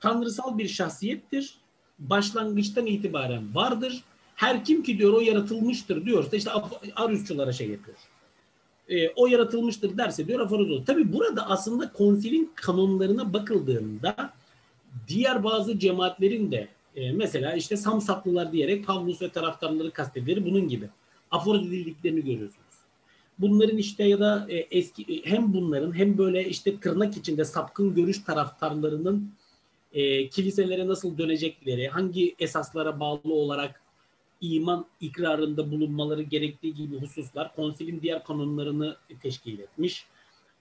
Tanrısal 0.00 0.58
bir 0.58 0.68
şahsiyettir. 0.68 1.58
Başlangıçtan 1.98 2.86
itibaren 2.86 3.54
vardır. 3.54 4.02
Her 4.34 4.64
kim 4.64 4.82
ki 4.82 4.98
diyor 4.98 5.12
o 5.12 5.20
yaratılmıştır 5.20 6.06
diyorsa 6.06 6.36
işte 6.36 6.50
Ariusçulara 6.96 7.52
şey 7.52 7.70
yapıyor. 7.70 7.96
E, 8.88 9.08
o 9.08 9.26
yaratılmıştır 9.26 9.98
derse 9.98 10.28
diyor 10.28 10.40
aforoz 10.40 10.70
olur. 10.70 10.86
Tabi 10.86 11.12
burada 11.12 11.50
aslında 11.50 11.92
konsilin 11.92 12.52
kanunlarına 12.54 13.32
bakıldığında 13.32 14.32
diğer 15.08 15.44
bazı 15.44 15.78
cemaatlerin 15.78 16.52
de 16.52 16.68
e, 16.96 17.12
mesela 17.12 17.54
işte 17.54 17.76
Samsaklılar 17.76 18.52
diyerek 18.52 18.86
Pavlus 18.86 19.22
ve 19.22 19.28
taraftarları 19.28 19.90
kastedilir 19.90 20.46
bunun 20.46 20.68
gibi 20.68 20.88
aforoz 21.30 21.66
edildiklerini 21.66 22.20
görüyorsunuz. 22.20 22.66
Bunların 23.38 23.76
işte 23.76 24.04
ya 24.04 24.20
da 24.20 24.46
e, 24.48 24.56
eski 24.56 25.02
e, 25.02 25.30
hem 25.30 25.52
bunların 25.54 25.98
hem 25.98 26.18
böyle 26.18 26.48
işte 26.48 26.80
tırnak 26.80 27.16
içinde 27.16 27.44
sapkın 27.44 27.94
görüş 27.94 28.18
taraftarlarının 28.24 29.32
e, 29.96 30.28
kiliselere 30.28 30.86
nasıl 30.86 31.18
dönecekleri, 31.18 31.88
hangi 31.88 32.34
esaslara 32.38 33.00
bağlı 33.00 33.34
olarak 33.34 33.80
iman 34.40 34.86
ikrarında 35.00 35.70
bulunmaları 35.70 36.22
gerektiği 36.22 36.74
gibi 36.74 37.00
hususlar 37.00 37.54
konsilin 37.54 38.00
diğer 38.02 38.24
kanunlarını 38.24 38.96
teşkil 39.22 39.58
etmiş. 39.58 40.06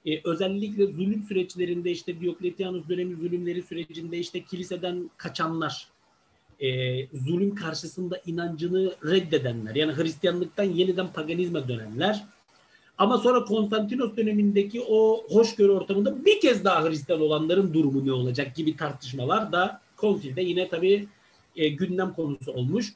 Ee, 0.05 0.21
özellikle 0.23 0.85
zulüm 0.85 1.23
süreçlerinde 1.23 1.91
işte 1.91 2.21
Diokletianus 2.21 2.89
dönemi 2.89 3.15
zulümleri 3.15 3.63
sürecinde 3.63 4.17
işte 4.17 4.43
kiliseden 4.43 5.09
kaçanlar, 5.17 5.87
e, 6.59 7.07
zulüm 7.07 7.55
karşısında 7.55 8.21
inancını 8.25 8.95
reddedenler, 9.05 9.75
yani 9.75 9.93
Hristiyanlıktan 9.93 10.63
yeniden 10.63 11.13
paganizme 11.13 11.67
dönenler 11.67 12.25
ama 12.97 13.17
sonra 13.17 13.45
Konstantinos 13.45 14.17
dönemindeki 14.17 14.81
o 14.81 15.23
hoşgörü 15.29 15.71
ortamında 15.71 16.25
bir 16.25 16.39
kez 16.39 16.63
daha 16.63 16.89
Hristiyan 16.89 17.21
olanların 17.21 17.73
durumu 17.73 18.05
ne 18.05 18.11
olacak 18.11 18.55
gibi 18.55 18.77
tartışmalar 18.77 19.51
da 19.51 19.81
konsilde 19.97 20.41
yine 20.41 20.69
tabii 20.69 21.07
e, 21.55 21.69
gündem 21.69 22.13
konusu 22.13 22.51
olmuş. 22.51 22.93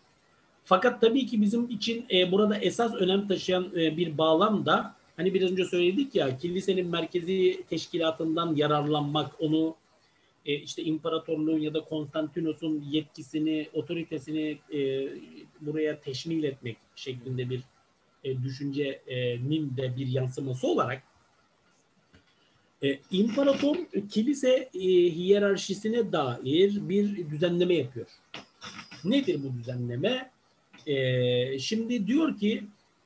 Fakat 0.66 1.02
tabii 1.02 1.26
ki 1.26 1.42
bizim 1.42 1.70
için 1.70 2.06
e, 2.12 2.32
burada 2.32 2.58
esas 2.58 2.94
önem 2.94 3.28
taşıyan 3.28 3.68
e, 3.76 3.98
bir 3.98 4.18
bağlam 4.18 4.66
da 4.66 4.96
hani 5.18 5.34
biraz 5.34 5.52
önce 5.52 5.66
söyledik 5.66 6.16
ya 6.16 6.38
kilisenin 6.38 6.88
merkezi 6.88 7.64
teşkilatından 7.70 8.56
yararlanmak, 8.56 9.42
onu 9.42 9.76
e, 10.46 10.54
işte 10.54 10.84
imparatorluğun 10.84 11.60
ya 11.60 11.74
da 11.74 11.82
Konstantinos'un 11.82 12.86
yetkisini, 12.90 13.70
otoritesini 13.74 14.58
e, 14.74 15.10
buraya 15.62 16.00
teşmil 16.00 16.44
etmek 16.44 16.78
şeklinde 16.96 17.50
bir 17.50 17.62
e, 18.24 18.44
düşüncenin 18.44 19.78
de 19.78 19.98
bir 19.98 20.08
yansıması 20.08 20.68
olarak 20.68 21.04
e, 22.84 23.00
imparator 23.12 23.78
kilise 24.12 24.70
e, 24.74 24.80
hiyerarşisine 24.90 26.12
dair 26.12 26.90
bir 26.90 27.30
düzenleme 27.30 27.74
yapıyor. 27.74 28.08
Nedir 29.04 29.44
bu 29.44 29.60
düzenleme? 29.60 30.32
E, 30.88 31.60
şimdi 31.60 32.08
diyor 32.08 32.38
ki 32.38 32.64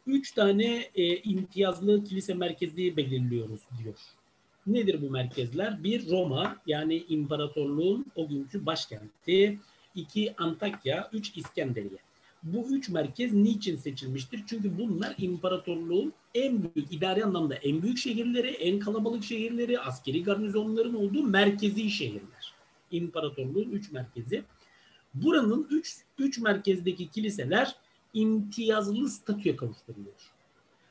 üç 0.07 0.31
tane 0.31 0.89
e, 0.95 1.17
imtiyazlı 1.17 2.03
kilise 2.03 2.33
merkezi 2.33 2.97
belirliyoruz 2.97 3.61
diyor. 3.83 3.95
Nedir 4.67 5.01
bu 5.01 5.09
merkezler? 5.09 5.83
Bir 5.83 6.11
Roma 6.11 6.57
yani 6.67 7.03
imparatorluğun 7.09 8.05
o 8.15 8.27
günkü 8.27 8.65
başkenti. 8.65 9.59
iki 9.95 10.35
Antakya, 10.37 11.09
üç 11.13 11.37
İskenderiye. 11.37 11.99
Bu 12.43 12.67
üç 12.69 12.89
merkez 12.89 13.33
niçin 13.33 13.77
seçilmiştir? 13.77 14.43
Çünkü 14.47 14.77
bunlar 14.77 15.15
imparatorluğun 15.17 16.13
en 16.35 16.63
büyük, 16.63 16.93
idari 16.93 17.25
anlamda 17.25 17.55
en 17.55 17.81
büyük 17.81 17.97
şehirleri, 17.97 18.47
en 18.47 18.79
kalabalık 18.79 19.23
şehirleri, 19.23 19.79
askeri 19.79 20.23
garnizonların 20.23 20.93
olduğu 20.93 21.23
merkezi 21.23 21.89
şehirler. 21.89 22.53
İmparatorluğun 22.91 23.69
üç 23.71 23.91
merkezi. 23.91 24.43
Buranın 25.13 25.67
üç, 25.69 25.97
üç 26.17 26.39
merkezdeki 26.39 27.07
kiliseler 27.07 27.75
imtiyazlı 28.13 29.09
statüye 29.09 29.55
kavuşturuluyor. 29.55 30.31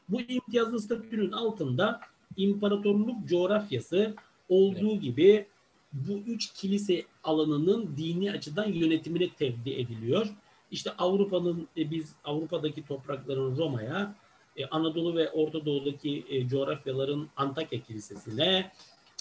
Bu 0.08 0.20
imtiyazlı 0.20 0.80
statünün 0.80 1.32
altında 1.32 2.00
imparatorluk 2.36 3.28
coğrafyası 3.28 4.14
olduğu 4.48 5.00
gibi 5.00 5.46
bu 5.92 6.12
üç 6.12 6.52
kilise 6.52 7.04
alanının 7.24 7.96
dini 7.96 8.32
açıdan 8.32 8.72
yönetimine 8.72 9.28
tevdi 9.28 9.70
ediliyor. 9.70 10.26
İşte 10.72 10.90
Avrupa'nın 10.98 11.68
e, 11.76 11.90
biz 11.90 12.14
Avrupa'daki 12.24 12.86
toprakların 12.86 13.56
Roma'ya, 13.56 14.14
e, 14.56 14.66
Anadolu 14.66 15.16
ve 15.16 15.30
Orta 15.30 15.66
Doğu'daki 15.66 16.24
e, 16.28 16.48
coğrafyaların 16.48 17.28
Antakya 17.36 17.80
Kilisesi'ne, 17.82 18.72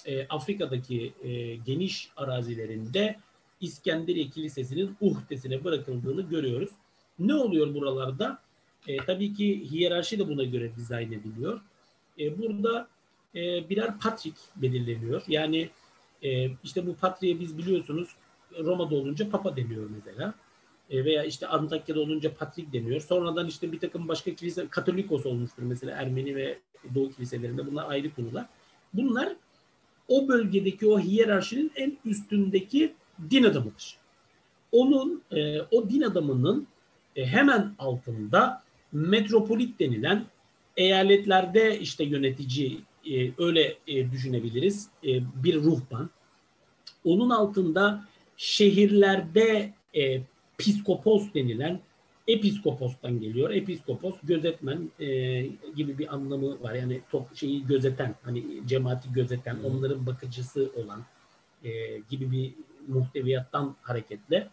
e, 0.06 0.28
Afrika'daki 0.28 1.14
e, 1.24 1.56
geniş 1.56 2.10
arazilerinde 2.18 3.20
İskenderiye 3.62 4.30
Kilisesi'nin 4.30 4.96
uhdesine 5.02 5.64
bırakıldığını 5.64 6.22
görüyoruz. 6.22 6.70
Ne 7.20 7.34
oluyor 7.34 7.74
buralarda? 7.74 8.42
E, 8.88 8.98
tabii 8.98 9.34
ki 9.34 9.72
hiyerarşi 9.72 10.20
de 10.20 10.28
buna 10.28 10.44
göre 10.44 10.76
dizayn 10.76 11.12
ediliyor. 11.12 11.62
E, 12.20 12.38
burada 12.38 12.88
e, 13.36 13.70
birer 13.70 14.00
patrik 14.00 14.36
belirleniyor. 14.56 15.24
Yani 15.28 15.70
e, 16.24 16.50
işte 16.64 16.88
bu 16.88 16.96
patriğe 16.96 17.40
biz 17.40 17.58
biliyorsunuz 17.58 18.10
Roma'da 18.60 18.96
olunca 18.96 19.30
papa 19.30 19.56
deniyor 19.56 19.90
mesela. 19.90 20.34
E, 20.92 21.06
veya 21.06 21.24
işte 21.24 21.48
Antakya'da 21.48 22.00
olunca 22.00 22.34
patrik 22.34 22.74
deniyor. 22.74 23.02
Sonradan 23.02 23.48
işte 23.48 23.72
bir 23.72 23.80
takım 23.80 24.08
başka 24.08 24.36
kilise, 24.36 24.68
katolikos 24.68 25.26
olmuştur 25.26 25.64
mesela 25.64 25.98
Ermeni 25.98 26.36
ve 26.36 26.58
Doğu 26.96 27.12
kiliselerinde. 27.12 27.68
Bunlar 27.68 27.90
ayrı 27.90 28.16
konular. 28.16 28.46
Bunlar 28.94 29.36
o 30.08 30.28
bölgedeki 30.28 30.88
o 30.88 31.00
hiyerarşinin 31.00 31.72
en 31.76 31.98
üstündeki 32.06 32.94
din 33.30 33.44
adamıdır. 33.44 33.98
Onun 34.72 35.22
e, 35.32 35.62
o 35.62 35.90
din 35.90 36.02
adamının 36.02 36.68
e, 37.16 37.26
hemen 37.26 37.76
altında 37.80 38.64
metropolit 38.92 39.80
denilen 39.80 40.26
eyaletlerde 40.78 41.80
işte 41.80 42.04
yönetici 42.04 42.82
e, 43.12 43.32
öyle 43.38 43.78
e, 43.88 44.12
düşünebiliriz 44.12 44.88
e, 45.04 45.10
bir 45.44 45.56
ruhban. 45.56 46.10
Onun 47.06 47.30
altında 47.30 48.06
şehirlerde 48.38 49.74
e, 49.96 50.22
piskopos 50.64 51.34
denilen 51.34 51.80
episkopostan 52.28 53.20
geliyor. 53.20 53.50
Episkopos 53.50 54.16
gözetmen 54.24 54.92
e, 55.00 55.08
gibi 55.76 55.98
bir 55.98 56.14
anlamı 56.14 56.64
var. 56.64 56.74
Yani 56.74 57.02
top 57.12 57.36
şeyi 57.36 57.68
gözeten, 57.68 58.16
hani 58.24 58.44
cemaati 58.68 59.14
gözeten, 59.14 59.58
onların 59.64 60.06
bakıcısı 60.06 60.72
olan 60.76 61.04
e, 61.64 61.70
gibi 62.10 62.32
bir 62.32 62.54
muhteviyattan 62.88 63.76
hareketle 63.82 64.50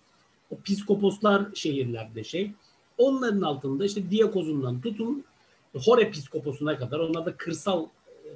o 0.51 0.57
piskoposlar 0.57 1.55
şehirlerde 1.55 2.25
şey. 2.25 2.51
Onların 2.99 3.43
altında 3.43 3.85
işte 3.85 4.11
diakozundan 4.11 4.81
tutun 4.81 5.25
hora 5.75 6.11
piskoposuna 6.11 6.79
kadar 6.79 6.99
onlar 6.99 7.27
da 7.27 7.37
kırsal 7.37 7.87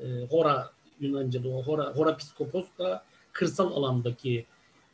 e, 0.03 0.27
hora 0.31 0.71
Yunanca'da 1.01 1.49
o 1.49 1.63
hora, 1.63 1.85
hora 1.97 2.17
piskopos 2.17 2.65
da 2.79 3.05
kırsal 3.33 3.73
alandaki 3.73 4.47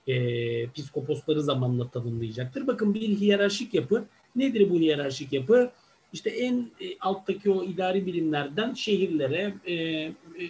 e, 0.09 0.66
piskoposları 0.66 1.42
zamanla 1.42 1.88
tanımlayacaktır. 1.88 2.66
Bakın 2.66 2.94
bir 2.94 3.09
hiyerarşik 3.09 3.74
yapı. 3.74 4.04
Nedir 4.36 4.70
bu 4.70 4.74
hiyerarşik 4.74 5.32
yapı? 5.32 5.70
İşte 6.12 6.30
en 6.30 6.70
e, 6.80 6.98
alttaki 7.00 7.50
o 7.50 7.64
idari 7.64 8.06
birimlerden 8.06 8.74
şehirlere, 8.74 9.54
e, 9.66 9.74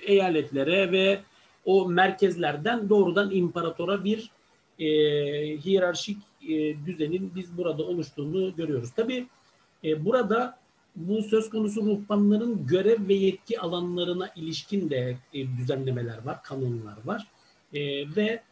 eyaletlere 0.06 0.92
ve 0.92 1.20
o 1.64 1.88
merkezlerden 1.88 2.88
doğrudan 2.88 3.30
imparatora 3.30 4.04
bir 4.04 4.30
e, 4.78 4.86
hiyerarşik 5.56 6.18
e, 6.48 6.86
düzenin 6.86 7.32
biz 7.36 7.56
burada 7.56 7.82
oluştuğunu 7.82 8.56
görüyoruz. 8.56 8.90
Tabi 8.90 9.26
e, 9.84 10.04
burada 10.04 10.58
bu 10.96 11.22
söz 11.22 11.50
konusu 11.50 11.82
ruhbanların 11.82 12.66
görev 12.66 13.08
ve 13.08 13.14
yetki 13.14 13.60
alanlarına 13.60 14.30
ilişkin 14.36 14.90
de 14.90 15.16
e, 15.34 15.56
düzenlemeler 15.56 16.24
var, 16.24 16.42
kanunlar 16.42 16.96
var. 17.04 17.26
E, 17.74 17.80
ve 18.16 18.42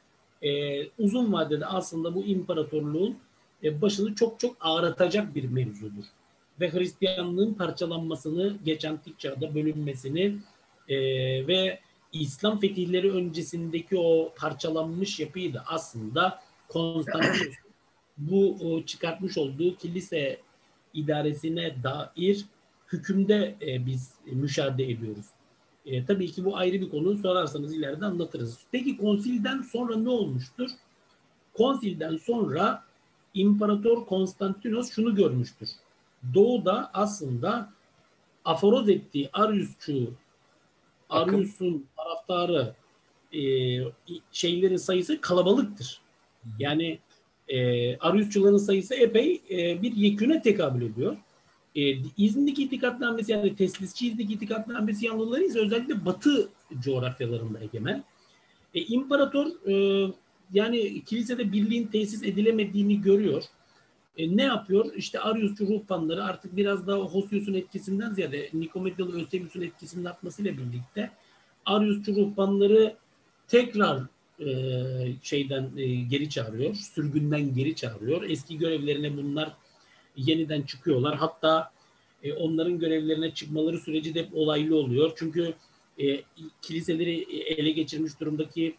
e, 0.42 0.82
uzun 0.98 1.32
vadede 1.32 1.66
aslında 1.66 2.14
bu 2.14 2.24
imparatorluğun 2.24 3.18
e, 3.64 3.82
başını 3.82 4.14
çok 4.14 4.40
çok 4.40 4.56
ağrıtacak 4.60 5.34
bir 5.34 5.44
mevzudur. 5.44 6.04
Ve 6.60 6.72
Hristiyanlığın 6.72 7.54
parçalanmasını, 7.54 8.56
geç 8.64 8.84
antik 8.84 9.18
çağda 9.18 9.54
bölünmesini 9.54 10.36
e, 10.88 10.96
ve 11.46 11.80
İslam 12.12 12.60
fetihleri 12.60 13.12
öncesindeki 13.12 13.98
o 13.98 14.32
parçalanmış 14.36 15.20
yapıyı 15.20 15.54
da 15.54 15.64
aslında 15.66 16.40
Konstantinus 16.68 17.54
bu 18.18 18.56
o, 18.60 18.82
çıkartmış 18.82 19.38
olduğu 19.38 19.76
kilise 19.76 20.40
idaresine 20.94 21.74
dair 21.82 22.44
hükümde 22.92 23.54
e, 23.62 23.86
biz 23.86 24.14
müşahede 24.26 24.90
ediyoruz. 24.90 25.26
E, 25.86 26.04
tabii 26.04 26.32
ki 26.32 26.44
bu 26.44 26.56
ayrı 26.56 26.80
bir 26.80 26.90
konu. 26.90 27.18
Sorarsanız 27.18 27.74
ileride 27.74 28.04
anlatırız. 28.04 28.58
Peki 28.72 28.96
konsilden 28.96 29.62
sonra 29.62 29.96
ne 29.96 30.08
olmuştur? 30.08 30.70
Konsilden 31.54 32.16
sonra 32.16 32.84
İmparator 33.34 34.06
Konstantinos 34.06 34.90
şunu 34.90 35.14
görmüştür. 35.14 35.68
Doğu'da 36.34 36.90
aslında 36.94 37.72
aforoz 38.44 38.88
ettiği 38.88 39.30
Ariusçu, 39.32 40.12
Arius'un 41.10 41.86
taraftarı 41.96 42.74
e, 43.32 43.40
şeylerin 44.32 44.76
sayısı 44.76 45.20
kalabalıktır. 45.20 46.00
Yani 46.58 46.98
e, 47.48 47.96
Ariusçuların 47.98 48.56
sayısı 48.56 48.94
epey 48.94 49.42
e, 49.50 49.82
bir 49.82 49.96
yeküne 49.96 50.42
tekabül 50.42 50.82
ediyor. 50.82 51.16
E, 51.76 51.96
İznik 52.16 52.58
itikatnamesi 52.58 53.32
yani 53.32 53.56
teslisçi 53.56 54.08
İznik 54.08 54.30
itikatnamesi 54.30 55.06
yanlıları 55.06 55.44
ise 55.44 55.60
özellikle 55.60 56.04
batı 56.04 56.48
coğrafyalarında 56.80 57.60
egemen. 57.60 58.04
E, 58.74 58.80
İmparator 58.80 59.46
e, 59.70 60.06
yani 60.52 61.04
kilisede 61.04 61.52
birliğin 61.52 61.86
tesis 61.86 62.22
edilemediğini 62.22 63.02
görüyor. 63.02 63.42
E, 64.16 64.36
ne 64.36 64.42
yapıyor? 64.42 64.94
İşte 64.94 65.20
Ariusçu 65.20 65.68
ruhbanları 65.68 66.24
artık 66.24 66.56
biraz 66.56 66.86
daha 66.86 66.98
Hosius'un 66.98 67.54
etkisinden 67.54 68.12
ziyade 68.12 68.50
Nikomedyalı 68.52 69.20
Eusebius'un 69.20 69.62
etkisinin 69.62 70.04
artmasıyla 70.04 70.52
birlikte 70.52 71.10
Ariusçu 71.66 72.16
ruhbanları 72.16 72.96
tekrar 73.48 74.02
e, 74.40 74.46
şeyden 75.22 75.70
e, 75.76 75.94
geri 75.94 76.30
çağırıyor, 76.30 76.74
sürgünden 76.74 77.54
geri 77.54 77.74
çağırıyor. 77.74 78.22
Eski 78.22 78.58
görevlerine 78.58 79.16
bunlar 79.16 79.52
yeniden 80.16 80.62
çıkıyorlar. 80.62 81.16
Hatta 81.16 81.70
e, 82.22 82.32
onların 82.32 82.78
görevlerine 82.78 83.34
çıkmaları 83.34 83.78
süreci 83.78 84.14
de 84.14 84.22
hep 84.22 84.28
olaylı 84.34 84.76
oluyor. 84.76 85.12
Çünkü 85.16 85.54
e, 85.98 86.22
kiliseleri 86.62 87.22
ele 87.52 87.70
geçirmiş 87.70 88.20
durumdaki 88.20 88.76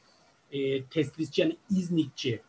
e, 0.51 0.83
teslisçi 0.83 1.41
yani 1.41 1.57
İznikçi, 1.69 2.41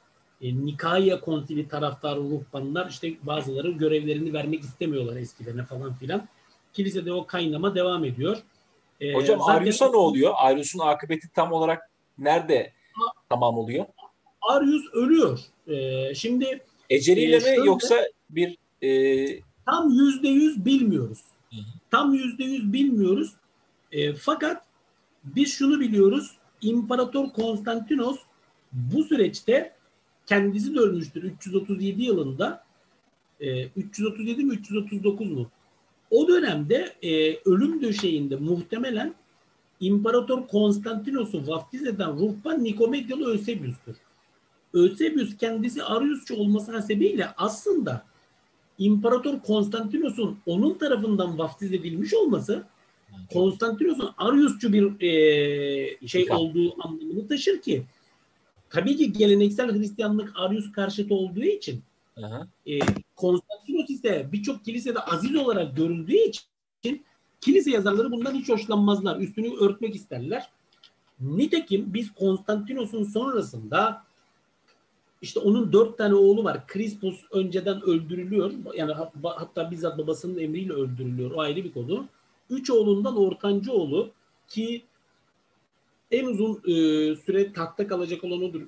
e, 0.43 0.66
Nikaya 0.66 1.20
konsili 1.20 1.68
taraftarı 1.68 2.20
ruhbanlar 2.20 2.91
işte 2.91 3.12
bazıları 3.22 3.70
görevlerini 3.70 4.32
vermek 4.32 4.61
istemiyorlar 4.61 5.16
eskilerine 5.16 5.64
falan 5.64 5.95
filan. 5.95 6.28
Kilisede 6.72 7.12
o 7.12 7.26
kaynama 7.26 7.74
devam 7.74 8.05
ediyor. 8.05 8.36
E, 9.01 9.14
Hocam 9.14 9.41
zaten... 9.41 9.55
Arius'a 9.55 9.91
ne 9.91 9.97
oluyor? 9.97 10.32
Arius'un 10.36 10.78
akıbeti 10.78 11.28
tam 11.34 11.53
olarak 11.53 11.91
nerede 12.18 12.72
tamam 13.28 13.59
oluyor? 13.59 13.86
Arius 14.43 14.82
ölüyor. 14.93 15.39
E, 15.66 16.14
şimdi 16.14 16.61
Eceliyle 16.91 17.36
e, 17.36 17.59
mi 17.59 17.66
yoksa 17.66 17.97
bir 18.30 18.59
e... 18.83 19.41
tam 19.66 19.91
yüzde 19.91 20.29
yüz 20.29 20.64
bilmiyoruz. 20.64 21.18
Hı 21.51 21.57
hı. 21.57 21.62
Tam 21.91 22.14
yüzde 22.14 22.45
yüz 22.45 22.72
bilmiyoruz. 22.72 23.33
E, 23.93 24.14
fakat 24.14 24.62
biz 25.24 25.53
şunu 25.53 25.81
biliyoruz. 25.81 26.37
İmparator 26.61 27.29
Konstantinos 27.29 28.18
bu 28.72 29.05
süreçte 29.05 29.72
kendisi 30.26 30.74
de 30.74 30.79
ölmüştür 30.79 31.22
337 31.22 32.03
yılında. 32.03 32.64
E, 33.41 33.66
337 33.66 34.45
mi 34.45 34.55
339 34.55 35.31
mu? 35.31 35.51
O 36.11 36.29
dönemde 36.29 36.95
e, 37.03 37.37
ölüm 37.45 37.83
döşeğinde 37.83 38.37
muhtemelen 38.37 39.14
İmparator 39.81 40.47
Konstantinos'u 40.47 41.47
vaftiz 41.47 41.87
eden 41.87 42.12
ruhban 42.12 42.64
Nikomedyalı 42.64 43.33
Eusebius'tur. 43.33 43.95
Eusebius 44.74 45.37
kendisi 45.37 45.85
Ariusçu 45.85 46.37
olması 46.37 46.72
hasebiyle 46.72 47.29
aslında 47.37 48.05
İmparator 48.79 49.41
Konstantinos'un 49.41 50.39
onun 50.47 50.79
tarafından 50.79 51.39
vaftiz 51.39 51.72
edilmiş 51.72 52.14
olması 52.14 52.64
Konstantinos'un 53.33 54.11
Ariusçu 54.18 54.72
bir 54.72 55.01
e, 55.01 56.09
şey 56.09 56.31
olduğu 56.31 56.85
anlamını 56.85 57.29
taşır 57.29 57.61
ki 57.61 57.83
tabii 58.70 58.97
ki 58.97 59.12
geleneksel 59.12 59.79
Hristiyanlık 59.79 60.33
Arius 60.37 60.72
karşıtı 60.72 61.14
olduğu 61.14 61.45
için 61.45 61.83
e, 62.66 62.79
Konstantinos 63.16 63.91
ise 63.91 64.29
birçok 64.33 64.64
kilisede 64.64 64.99
aziz 64.99 65.37
olarak 65.37 65.76
görüldüğü 65.76 66.16
için 66.16 67.05
kilise 67.41 67.70
yazarları 67.70 68.12
bundan 68.12 68.35
hiç 68.35 68.49
hoşlanmazlar. 68.49 69.20
Üstünü 69.20 69.57
örtmek 69.57 69.97
isterler. 69.97 70.49
Nitekim 71.20 71.95
biz 71.95 72.12
Konstantinos'un 72.12 73.05
sonrasında 73.05 74.05
işte 75.23 75.41
onun 75.41 75.73
dört 75.73 75.99
tane 75.99 76.14
oğlu 76.14 76.45
var. 76.45 76.66
Krispus 76.66 77.25
önceden 77.33 77.83
öldürülüyor. 77.83 78.53
Yani 78.77 78.93
hatta 79.23 79.71
bizzat 79.71 79.99
babasının 79.99 80.39
emriyle 80.39 80.73
öldürülüyor. 80.73 81.31
O 81.31 81.41
ayrı 81.41 81.64
bir 81.64 81.73
konu. 81.73 82.07
Üç 82.51 82.71
oğlundan 82.71 83.16
ortancı 83.16 83.73
oğlu 83.73 84.11
ki 84.49 84.83
en 86.11 86.27
uzun 86.27 86.55
e, 86.57 86.73
süre 87.16 87.53
tahtta 87.53 87.87
kalacak 87.87 88.25
olan 88.25 88.43
odur. 88.43 88.62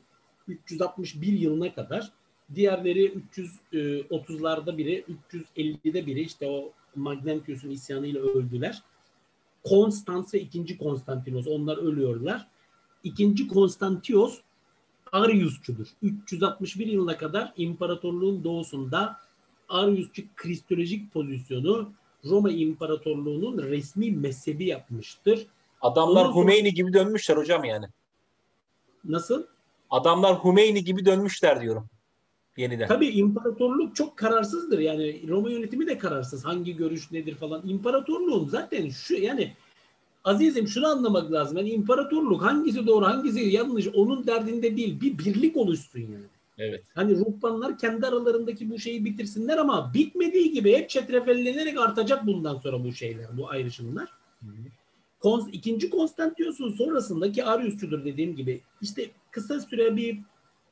361 0.48 1.32
yılına 1.32 1.74
kadar. 1.74 2.12
Diğerleri 2.54 3.14
330'larda 3.72 4.74
e, 4.74 4.78
biri, 4.78 5.04
350'de 5.32 6.06
biri 6.06 6.20
işte 6.20 6.46
o 6.46 6.72
Magnentius'un 6.96 7.70
isyanıyla 7.70 8.20
öldüler. 8.20 8.82
Konstans 9.64 10.34
ve 10.34 10.40
ikinci 10.40 10.78
Konstantinos 10.78 11.46
onlar 11.46 11.76
ölüyorlar. 11.76 12.46
İkinci 13.04 13.48
Konstantios 13.48 14.40
Ariusçudur. 15.12 15.86
361 16.02 16.86
yılına 16.86 17.16
kadar 17.16 17.52
imparatorluğun 17.56 18.44
doğusunda 18.44 19.16
Ariusçu 19.68 20.22
kristolojik 20.36 21.12
pozisyonu 21.12 21.92
Roma 22.24 22.50
İmparatorluğu'nun 22.50 23.62
resmi 23.62 24.10
mezhebi 24.10 24.66
yapmıştır. 24.66 25.46
Adamlar 25.80 26.24
Ondan 26.24 26.40
Hümeyni 26.40 26.74
gibi 26.74 26.92
dönmüşler 26.92 27.36
hocam 27.36 27.64
yani. 27.64 27.86
Nasıl? 29.04 29.44
Adamlar 29.90 30.44
Hümeyni 30.44 30.84
gibi 30.84 31.04
dönmüşler 31.04 31.60
diyorum. 31.60 31.86
Yeniden. 32.56 32.88
Tabii 32.88 33.08
imparatorluk 33.08 33.96
çok 33.96 34.16
kararsızdır. 34.16 34.78
Yani 34.78 35.28
Roma 35.28 35.50
yönetimi 35.50 35.86
de 35.86 35.98
kararsız. 35.98 36.44
Hangi 36.44 36.76
görüş 36.76 37.10
nedir 37.10 37.34
falan. 37.34 37.68
İmparatorluğun 37.68 38.48
zaten 38.48 38.88
şu 38.88 39.14
yani 39.14 39.52
Azizim 40.24 40.68
şunu 40.68 40.86
anlamak 40.86 41.32
lazım. 41.32 41.56
Yani 41.56 41.70
imparatorluk 41.70 42.42
hangisi 42.42 42.86
doğru 42.86 43.06
hangisi 43.06 43.40
yanlış 43.40 43.88
onun 43.88 44.26
derdinde 44.26 44.76
değil. 44.76 45.00
Bir 45.00 45.18
birlik 45.18 45.56
oluşsun 45.56 46.00
yani. 46.00 46.24
Evet. 46.58 46.82
Hani 46.94 47.16
ruhbanlar 47.16 47.78
kendi 47.78 48.06
aralarındaki 48.06 48.70
bu 48.70 48.78
şeyi 48.78 49.04
bitirsinler 49.04 49.58
ama 49.58 49.94
bitmediği 49.94 50.52
gibi 50.52 50.76
hep 50.76 50.90
çetrefellenerek 50.90 51.78
artacak 51.78 52.26
bundan 52.26 52.58
sonra 52.58 52.84
bu 52.84 52.92
şeyler, 52.92 53.26
bu 53.36 53.50
ayrışımlar. 53.50 54.08
Kon, 55.20 55.48
ikinci 55.52 55.90
Konstantinos'un 55.90 56.72
sonrasındaki 56.72 57.44
Ariusçudur 57.44 58.04
dediğim 58.04 58.36
gibi 58.36 58.60
işte 58.82 59.10
kısa 59.30 59.60
süre 59.60 59.96
bir 59.96 60.18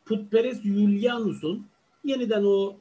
putperest 0.05 0.63
Julianus'un 0.63 1.67
yeniden 2.05 2.45
o 2.45 2.77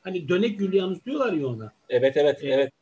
hani 0.00 0.28
dönek 0.28 0.60
Julianus 0.60 1.04
diyorlar 1.06 1.32
ya 1.32 1.46
ona. 1.46 1.72
Evet 1.88 2.16
evet 2.16 2.38
ee, 2.42 2.48
evet. 2.48 2.72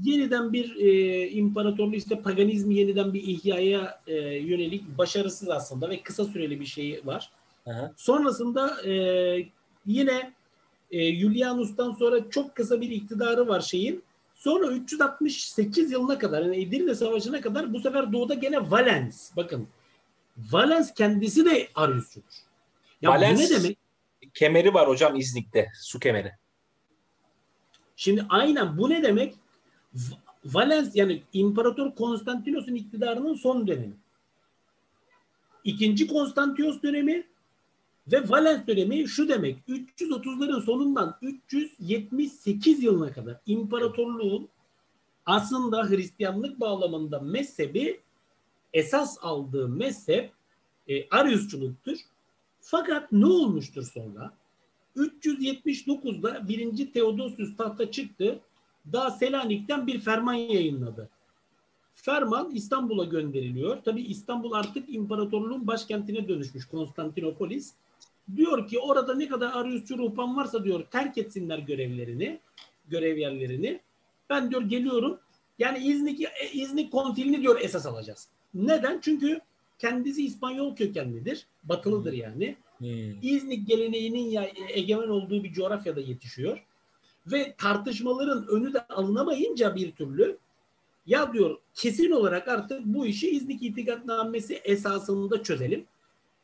Yeniden 0.00 0.52
bir 0.52 0.76
e, 0.76 1.28
imparatorluğu 1.28 1.94
işte 1.94 2.20
paganizmi 2.22 2.74
yeniden 2.74 3.12
bir 3.14 3.22
ihyaya 3.22 4.00
e, 4.06 4.14
yönelik 4.22 4.98
başarısız 4.98 5.48
aslında 5.48 5.90
ve 5.90 6.02
kısa 6.02 6.24
süreli 6.24 6.60
bir 6.60 6.66
şey 6.66 7.00
var. 7.04 7.30
Aha. 7.66 7.92
Sonrasında 7.96 8.82
e, 8.88 8.94
yine 9.86 10.32
e, 10.90 11.14
Julianus'tan 11.14 11.92
sonra 11.92 12.30
çok 12.30 12.54
kısa 12.54 12.80
bir 12.80 12.90
iktidarı 12.90 13.48
var 13.48 13.60
şeyin. 13.60 14.02
Sonra 14.34 14.66
368 14.66 15.92
yılına 15.92 16.18
kadar 16.18 16.42
yani 16.42 16.62
Edirne 16.62 16.94
Savaşı'na 16.94 17.40
kadar 17.40 17.72
bu 17.72 17.80
sefer 17.80 18.12
doğuda 18.12 18.34
gene 18.34 18.70
Valens. 18.70 19.36
Bakın 19.36 19.68
Valens 20.36 20.94
kendisi 20.94 21.44
de 21.44 21.68
Ariusçudur. 21.74 22.34
Ya 23.02 23.10
Valens, 23.10 23.38
bu 23.38 23.42
ne 23.42 23.50
demek? 23.50 23.78
Kemeri 24.34 24.74
var 24.74 24.88
hocam 24.88 25.16
İznik'te. 25.16 25.68
Su 25.80 25.98
kemeri. 26.00 26.32
Şimdi 27.96 28.26
aynen 28.28 28.78
bu 28.78 28.90
ne 28.90 29.02
demek? 29.02 29.34
Valens 30.44 30.96
yani 30.96 31.22
İmparator 31.32 31.94
Konstantinos'un 31.94 32.74
iktidarının 32.74 33.34
son 33.34 33.66
dönemi. 33.66 33.94
İkinci 35.64 36.06
Konstantinos 36.06 36.82
dönemi 36.82 37.26
ve 38.12 38.28
Valens 38.28 38.66
dönemi 38.66 39.08
şu 39.08 39.28
demek 39.28 39.58
330'ların 39.68 40.64
sonundan 40.64 41.18
378 41.22 42.82
yılına 42.82 43.12
kadar 43.12 43.40
imparatorluğun 43.46 44.48
aslında 45.26 45.90
Hristiyanlık 45.90 46.60
bağlamında 46.60 47.20
mezhebi 47.20 48.00
esas 48.72 49.18
aldığı 49.22 49.68
mezhep 49.68 50.32
e, 50.88 51.08
Ariusçuluktur. 51.08 51.98
Fakat 52.60 53.12
ne 53.12 53.26
olmuştur 53.26 53.82
sonra? 53.94 54.32
379'da 54.96 56.48
1. 56.48 56.92
Theodosius 56.92 57.56
tahta 57.56 57.90
çıktı. 57.90 58.40
Daha 58.92 59.10
Selanik'ten 59.10 59.86
bir 59.86 60.00
ferman 60.00 60.34
yayınladı. 60.34 61.08
Ferman 61.94 62.50
İstanbul'a 62.50 63.04
gönderiliyor. 63.04 63.82
Tabi 63.82 64.02
İstanbul 64.02 64.52
artık 64.52 64.94
imparatorluğun 64.94 65.66
başkentine 65.66 66.28
dönüşmüş 66.28 66.66
Konstantinopolis. 66.66 67.72
Diyor 68.36 68.68
ki 68.68 68.78
orada 68.78 69.14
ne 69.14 69.28
kadar 69.28 69.52
Ariusçu 69.52 69.98
ruhban 69.98 70.36
varsa 70.36 70.64
diyor 70.64 70.84
terk 70.90 71.18
etsinler 71.18 71.58
görevlerini, 71.58 72.40
görev 72.88 73.16
yerlerini. 73.16 73.80
Ben 74.30 74.50
diyor 74.50 74.62
geliyorum. 74.62 75.18
Yani 75.58 75.78
İznik, 75.78 76.20
İznik 76.52 76.92
konsilini 76.92 77.42
diyor 77.42 77.60
esas 77.60 77.86
alacağız. 77.86 78.28
Neden? 78.54 79.00
Çünkü 79.02 79.40
kendisi 79.78 80.24
İspanyol 80.24 80.76
kökenlidir. 80.76 81.46
Batılıdır 81.64 82.12
yani. 82.12 82.56
Hmm. 82.78 83.22
İznik 83.22 83.68
geleneğinin 83.68 84.30
ya, 84.30 84.48
egemen 84.68 85.08
olduğu 85.08 85.44
bir 85.44 85.52
coğrafyada 85.52 86.00
yetişiyor. 86.00 86.64
Ve 87.26 87.54
tartışmaların 87.58 88.46
önü 88.46 88.74
de 88.74 88.86
alınamayınca 88.86 89.74
bir 89.74 89.92
türlü 89.92 90.38
ya 91.06 91.32
diyor 91.32 91.58
kesin 91.74 92.10
olarak 92.10 92.48
artık 92.48 92.84
bu 92.84 93.06
işi 93.06 93.30
İznik 93.30 93.62
İtikadnamesi 93.62 94.54
esasında 94.54 95.42
çözelim. 95.42 95.84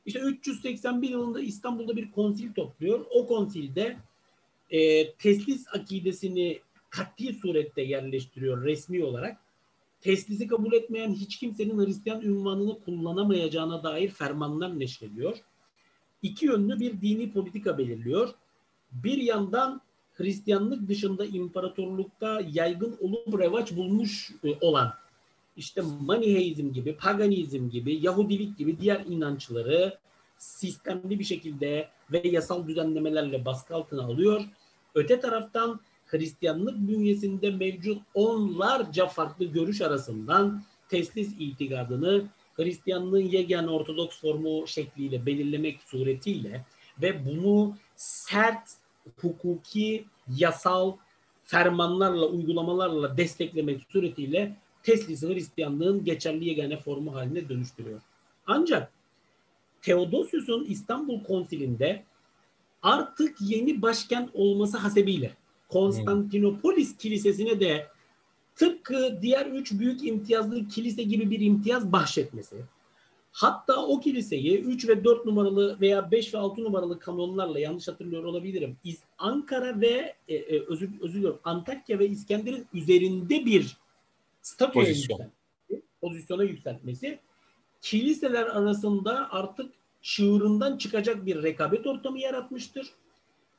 İşte 0.07 0.21
381 0.21 1.09
yılında 1.09 1.41
İstanbul'da 1.41 1.97
bir 1.97 2.13
konsil 2.13 2.53
topluyor. 2.53 3.07
O 3.11 3.27
konsilde 3.27 3.97
e, 4.71 5.13
teslis 5.13 5.67
akidesini 5.75 6.61
katli 6.91 7.35
surette 7.35 7.83
yerleştiriyor 7.83 8.65
resmi 8.65 9.05
olarak. 9.05 9.37
Teslisi 10.01 10.47
kabul 10.47 10.73
etmeyen 10.73 11.15
hiç 11.15 11.39
kimsenin 11.39 11.87
Hristiyan 11.87 12.23
ünvanını 12.23 12.81
kullanamayacağına 12.85 13.83
dair 13.83 14.09
fermanlar 14.09 14.79
neşrediyor. 14.79 15.39
İki 16.23 16.47
yönlü 16.47 16.81
bir 16.81 17.01
dini 17.01 17.33
politika 17.33 17.79
belirliyor. 17.79 18.29
Bir 18.93 19.19
yandan 19.19 19.81
Hristiyanlık 20.19 20.89
dışında 20.89 21.25
imparatorlukta 21.25 22.41
yaygın 22.53 22.97
olup 23.01 23.41
revaç 23.41 23.77
bulmuş 23.77 24.31
e, 24.45 24.55
olan 24.61 24.95
işte 25.57 25.83
Maniheizm 26.01 26.73
gibi, 26.73 26.97
Paganizm 26.97 27.69
gibi, 27.71 28.07
Yahudilik 28.07 28.59
gibi 28.59 28.81
diğer 28.81 29.05
inançları 29.09 29.99
sistemli 30.39 31.19
bir 31.19 31.25
şekilde 31.25 31.89
ve 32.13 32.29
yasal 32.29 32.67
düzenlemelerle 32.67 33.45
baskı 33.45 33.75
altına 33.75 34.03
alıyor. 34.03 34.45
Öte 34.95 35.21
taraftan 35.21 35.81
Hristiyanlık 36.07 36.77
bünyesinde 36.89 37.51
mevcut 37.51 38.03
onlarca 38.15 39.07
farklı 39.07 39.45
görüş 39.45 39.81
arasından 39.81 40.63
teslis 40.89 41.35
itikadını 41.39 42.25
Hristiyanlığın 42.55 43.21
yegane 43.21 43.71
Ortodoks 43.71 44.21
formu 44.21 44.67
şekliyle 44.67 45.27
belirlemek 45.27 45.83
suretiyle 45.83 46.65
ve 47.03 47.27
bunu 47.27 47.77
sert 47.97 48.78
hukuki, 49.21 50.05
yasal 50.37 50.97
fermanlarla, 51.45 52.27
uygulamalarla 52.27 53.17
desteklemek 53.17 53.83
suretiyle 53.93 54.57
teslisi 54.83 55.29
Hristiyanlığın 55.29 56.05
geçerli 56.05 56.45
yegane 56.45 56.77
formu 56.77 57.15
haline 57.15 57.49
dönüştürüyor. 57.49 58.01
Ancak 58.47 58.93
Theodosius'un 59.83 60.65
İstanbul 60.65 61.25
Konsili'nde 61.25 62.05
artık 62.83 63.37
yeni 63.41 63.83
başkent 63.83 64.31
olması 64.35 64.79
hasebiyle 64.79 65.37
Konstantinopolis 65.69 66.97
Kilisesi'ne 66.97 67.61
de 67.61 67.87
tıpkı 68.57 69.19
diğer 69.23 69.47
üç 69.47 69.73
büyük 69.73 70.05
imtiyazlı 70.05 70.69
kilise 70.69 71.03
gibi 71.03 71.31
bir 71.31 71.41
imtiyaz 71.41 71.93
bahşetmesi. 71.93 72.57
Hatta 73.39 73.87
o 73.87 74.01
kiliseyi 74.01 74.61
3 74.61 74.89
ve 74.89 75.05
4 75.05 75.27
numaralı 75.27 75.81
veya 75.81 76.11
5 76.11 76.35
ve 76.35 76.39
6 76.39 76.65
numaralı 76.65 76.99
kanonlarla 76.99 77.59
yanlış 77.59 77.89
hatırlıyor 77.89 78.25
olabilirim. 78.25 78.77
Ankara 79.19 79.81
ve 79.81 80.15
e, 80.29 80.35
e, 80.35 80.63
özür, 80.67 80.91
özür 81.01 81.15
diliyorum 81.15 81.41
Antakya 81.45 81.99
ve 81.99 82.09
İskender'in 82.09 82.67
üzerinde 82.75 83.47
bir 83.47 83.77
statüye 84.43 84.85
Pozisyon. 84.85 85.19
yükseltmesi, 85.19 85.83
pozisyona 86.01 86.43
yükseltmesi 86.43 87.19
kiliseler 87.81 88.47
arasında 88.47 89.33
artık 89.33 89.73
çığırından 90.03 90.79
çıkacak 90.79 91.27
bir 91.27 91.43
rekabet 91.43 91.87
ortamı 91.87 92.19
yaratmıştır. 92.19 92.87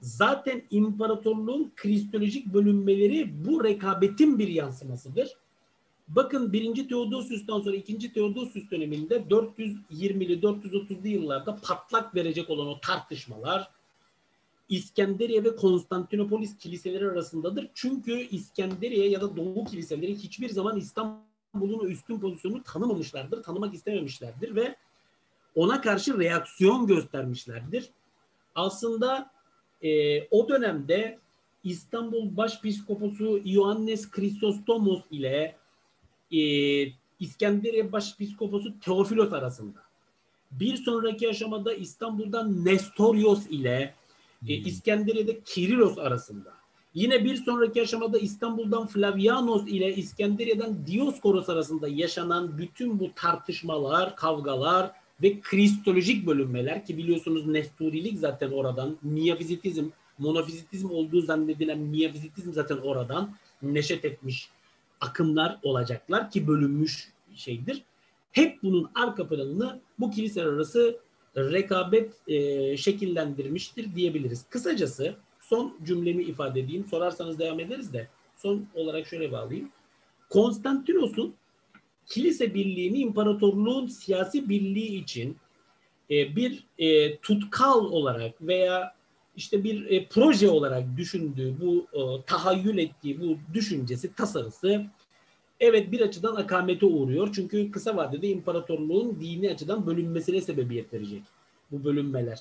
Zaten 0.02 0.62
imparatorluğun 0.72 1.72
kristolojik 1.76 2.54
bölünmeleri 2.54 3.46
bu 3.46 3.64
rekabetin 3.64 4.40
bir 4.40 4.48
yansımasıdır. 4.48 5.38
Bakın 6.10 6.54
1. 6.54 6.90
Theodosius'tan 6.90 7.62
sonra 7.62 7.76
2. 7.76 8.14
Theodosius 8.14 8.72
döneminde 8.72 9.16
420'li 9.16 10.40
430'lu 10.40 11.08
yıllarda 11.08 11.60
patlak 11.64 12.16
verecek 12.16 12.50
olan 12.50 12.68
o 12.68 12.80
tartışmalar 12.80 13.72
İskenderiye 14.70 15.44
ve 15.44 15.56
Konstantinopolis 15.56 16.58
kiliseleri 16.58 17.10
arasındadır. 17.10 17.70
Çünkü 17.74 18.12
İskenderiye 18.12 19.10
ya 19.10 19.22
da 19.22 19.38
Doğu 19.38 19.66
kiliseleri 19.66 20.16
hiçbir 20.16 20.50
zaman 20.50 20.78
İstanbul'un 20.78 21.88
üstün 21.88 22.20
pozisyonunu 22.20 22.64
tanımamışlardır, 22.64 23.44
tanımak 23.44 23.74
istememişlerdir 23.74 24.56
ve 24.56 24.76
ona 25.56 25.82
karşı 25.82 26.20
reaksiyon 26.20 26.88
göstermişlerdir. 26.88 27.90
Aslında 28.56 29.32
e, 29.82 30.22
o 30.28 30.50
dönemde 30.50 31.20
İstanbul 31.64 32.38
Başpiskoposu 32.38 33.40
Ioannes 33.46 34.12
Chrysostomos 34.12 35.02
ile 35.12 35.59
e, 36.32 36.40
İskenderiye 37.20 37.92
Başpiskoposu 37.92 38.80
Teofilos 38.80 39.34
arasında. 39.34 39.80
Bir 40.52 40.76
sonraki 40.76 41.30
aşamada 41.30 41.74
İstanbul'dan 41.74 42.66
Nestorios 42.66 43.48
ile 43.50 43.94
e, 44.48 44.58
hmm. 44.58 44.66
İskenderiye'de 44.66 45.40
Kirilos 45.40 45.98
arasında. 45.98 46.54
Yine 46.94 47.24
bir 47.24 47.36
sonraki 47.36 47.82
aşamada 47.82 48.20
İstanbul'dan 48.20 48.88
Flavianos 48.88 49.68
ile 49.68 49.96
İskenderiye'den 49.96 50.88
Dioskoros 50.88 51.50
arasında 51.50 51.88
yaşanan 51.88 52.58
bütün 52.58 53.00
bu 53.00 53.12
tartışmalar, 53.16 54.16
kavgalar 54.16 54.92
ve 55.22 55.42
kristolojik 55.42 56.28
bölünmeler 56.28 56.86
ki 56.86 56.98
biliyorsunuz 56.98 57.48
Nesturilik 57.48 58.20
zaten 58.20 58.52
oradan, 58.52 58.98
miyafizitizm, 59.02 59.86
monofizitizm 60.18 60.90
olduğu 60.90 61.22
zannedilen 61.22 61.80
miyafizitizm 61.80 62.54
zaten 62.54 62.78
oradan 62.78 63.36
neşet 63.62 64.06
etmiş 64.06 64.50
akımlar 65.02 65.60
olacaklar 65.64 66.32
ki 66.32 66.48
bölünmüş 66.48 67.10
şeydir. 67.36 67.84
Hep 68.32 68.64
bunun 68.64 68.92
arka 68.96 69.28
planını 69.28 69.80
bu 70.00 70.12
kiliseler 70.12 70.46
arası 70.46 71.00
rekabet 71.38 72.14
e, 72.28 72.78
şekillendirmiştir 72.78 73.96
diyebiliriz. 73.96 74.46
Kısacası 74.50 75.16
son 75.42 75.78
cümlemi 75.84 76.24
ifade 76.24 76.60
edeyim. 76.60 76.86
Sorarsanız 76.90 77.40
devam 77.40 77.60
ederiz 77.60 77.94
de 77.94 78.08
son 78.38 78.66
olarak 78.74 79.08
şöyle 79.08 79.32
bağlayayım. 79.32 79.70
Konstantinos'un 80.30 81.36
kilise 82.06 82.54
birliğini 82.54 82.98
imparatorluğun 82.98 83.88
siyasi 83.88 84.50
birliği 84.50 85.02
için 85.02 85.38
e, 86.12 86.36
bir 86.36 86.64
e, 86.78 87.18
tutkal 87.18 87.86
olarak 87.86 88.42
veya 88.42 88.96
işte 89.40 89.64
bir 89.64 89.86
e, 89.86 90.06
proje 90.06 90.50
olarak 90.50 90.98
düşündüğü 90.98 91.56
bu 91.62 91.88
e, 91.94 92.26
tahayyül 92.26 92.78
ettiği 92.78 93.22
bu 93.22 93.38
düşüncesi 93.54 94.14
tasarısı 94.14 94.86
evet 95.60 95.92
bir 95.92 96.02
açıdan 96.02 96.36
akamete 96.36 96.86
uğruyor. 96.86 97.30
Çünkü 97.36 97.72
kısa 97.72 97.98
vadede 97.98 98.28
imparatorluğun 98.28 99.20
dini 99.22 99.52
açıdan 99.52 99.88
bölünmesine 99.88 100.42
sebebiyet 100.42 100.94
verecek 100.94 101.22
bu 101.72 101.84
bölünmeler. 101.84 102.40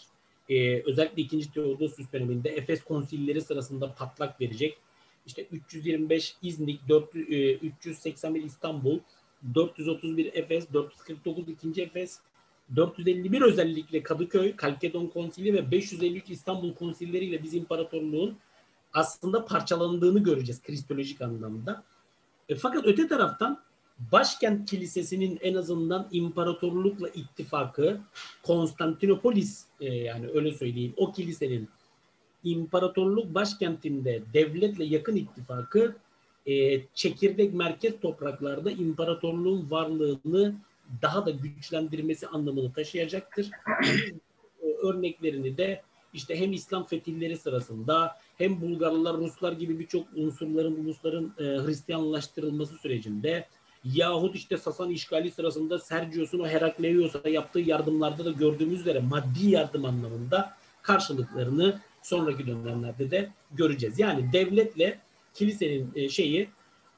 E, 0.49 0.82
özellikle 0.82 1.22
2. 1.22 1.53
Teodosius 1.53 2.12
döneminde 2.12 2.49
Efes 2.49 2.84
konsilleri 2.84 3.40
sırasında 3.40 3.94
patlak 3.94 4.40
verecek. 4.40 4.78
İşte 5.26 5.46
325 5.53 6.36
İznik, 6.42 6.88
4, 6.88 7.16
e, 7.16 7.55
381 7.55 8.42
İstanbul, 8.42 8.99
431 9.55 10.30
Efes, 10.34 10.72
449 10.72 11.44
2. 11.49 11.82
Efes, 11.82 12.20
451 12.77 13.43
özellikle 13.43 14.03
Kadıköy, 14.03 14.57
Kalkedon 14.57 15.07
Konsili 15.07 15.55
ve 15.55 15.71
553 15.71 16.31
İstanbul 16.31 16.75
konsilleriyle 16.75 17.43
biz 17.43 17.55
imparatorluğun 17.55 18.37
aslında 18.93 19.45
parçalandığını 19.45 20.23
göreceğiz 20.23 20.62
kristolojik 20.62 21.23
anlamda. 21.23 21.83
E, 22.49 22.55
fakat 22.55 22.87
öte 22.87 23.09
taraftan 23.09 23.61
başkent 24.12 24.71
kilisesinin 24.71 25.39
en 25.43 25.55
azından 25.55 26.09
imparatorlukla 26.12 27.09
ittifakı 27.09 28.01
Konstantinopolis 28.43 29.64
e, 29.81 29.95
yani 29.95 30.29
öyle 30.35 30.53
söyleyeyim 30.53 30.95
o 30.97 31.12
kilisenin 31.12 31.69
imparatorluk 32.45 33.35
başkentinde 33.35 34.23
devletle 34.35 34.85
yakın 34.85 35.16
ittifakı 35.16 35.97
e, 36.47 36.83
çekirdek 36.95 37.55
merkez 37.55 38.01
topraklarda 38.01 38.71
imparatorluğun 38.71 39.71
varlığını 39.71 40.55
daha 41.03 41.26
da 41.26 41.30
güçlendirmesi 41.30 42.26
anlamını 42.26 42.72
taşıyacaktır. 42.72 43.51
Örneklerini 44.82 45.57
de 45.57 45.82
işte 46.12 46.41
hem 46.41 46.53
İslam 46.53 46.86
fetihleri 46.86 47.36
sırasında 47.36 48.16
hem 48.39 48.61
Bulgarlar, 48.61 49.16
Ruslar 49.16 49.53
gibi 49.53 49.78
birçok 49.78 50.07
unsurların, 50.16 50.84
ulusların 50.84 51.34
e, 51.39 51.43
Hristiyanlaştırılması 51.43 52.74
sürecinde 52.74 53.49
yahut 53.84 54.34
işte 54.34 54.57
Sasan 54.57 54.91
işgali 54.91 55.30
sırasında 55.30 55.78
Sergios'un 55.78 56.39
o 56.39 56.47
Herakleios'a 56.47 57.28
yaptığı 57.28 57.61
yardımlarda 57.61 58.24
da 58.24 58.30
gördüğümüz 58.30 58.80
üzere 58.80 58.99
maddi 58.99 59.51
yardım 59.51 59.84
anlamında 59.84 60.57
karşılıklarını 60.82 61.80
sonraki 62.03 62.47
dönemlerde 62.47 63.11
de 63.11 63.32
göreceğiz. 63.53 63.99
Yani 63.99 64.32
devletle 64.32 64.99
kilisenin 65.34 65.93
e, 65.95 66.09
şeyi 66.09 66.49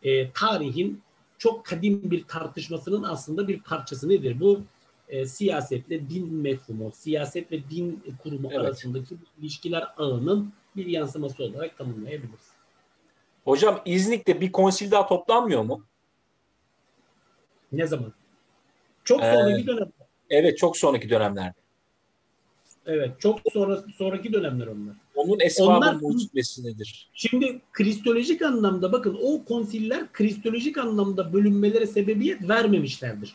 e, 0.02 0.30
tarihin 0.30 1.02
çok 1.40 1.64
kadim 1.64 2.10
bir 2.10 2.24
tartışmasının 2.24 3.02
aslında 3.02 3.48
bir 3.48 3.60
parçası 3.60 4.08
nedir? 4.08 4.40
Bu 4.40 4.60
e, 5.08 5.26
siyasetle 5.26 6.10
din 6.10 6.34
mefhumu, 6.34 6.92
siyaset 6.94 7.52
ve 7.52 7.70
din 7.70 8.02
kurumu 8.22 8.48
evet. 8.50 8.60
arasındaki 8.60 9.14
ilişkiler 9.40 9.84
ağının 9.96 10.52
bir 10.76 10.86
yansıması 10.86 11.44
olarak 11.44 11.78
tanımlayabiliriz. 11.78 12.50
Hocam 13.44 13.80
İznik'te 13.84 14.40
bir 14.40 14.52
konsil 14.52 14.90
daha 14.90 15.06
toplanmıyor 15.06 15.62
mu? 15.62 15.84
Ne 17.72 17.86
zaman? 17.86 18.12
Çok 19.04 19.20
sonraki 19.20 19.62
ee, 19.62 19.66
dönem. 19.66 19.92
Evet 20.30 20.58
çok 20.58 20.76
sonraki 20.76 21.10
dönemlerde. 21.10 21.54
Evet 22.86 23.10
çok 23.20 23.40
sonra 23.52 23.84
sonraki 23.98 24.32
dönemler 24.32 24.66
onlar. 24.66 24.94
Onun 25.14 25.40
esbabı 25.40 25.70
onlar, 25.70 25.94
mucibesi 25.94 26.64
nedir? 26.64 27.08
Şimdi 27.14 27.60
kristolojik 27.72 28.42
anlamda 28.42 28.92
bakın 28.92 29.18
o 29.22 29.44
konsiller 29.44 30.12
kristolojik 30.12 30.78
anlamda 30.78 31.32
bölünmelere 31.32 31.86
sebebiyet 31.86 32.48
vermemişlerdir. 32.48 33.34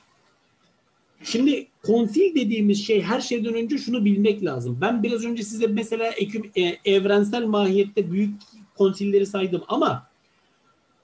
Şimdi 1.24 1.68
konsil 1.84 2.36
dediğimiz 2.36 2.86
şey 2.86 3.02
her 3.02 3.22
şeyden 3.22 3.54
önce 3.54 3.78
şunu 3.78 4.06
bilmek 4.06 4.46
lazım. 4.46 4.78
Ben 4.82 5.04
biraz 5.04 5.26
önce 5.26 5.44
size 5.44 5.68
mesela 5.68 6.12
e, 6.56 6.78
evrensel 6.86 7.46
mahiyette 7.46 8.12
büyük 8.12 8.36
konsilleri 8.78 9.26
saydım 9.26 9.64
ama 9.68 10.08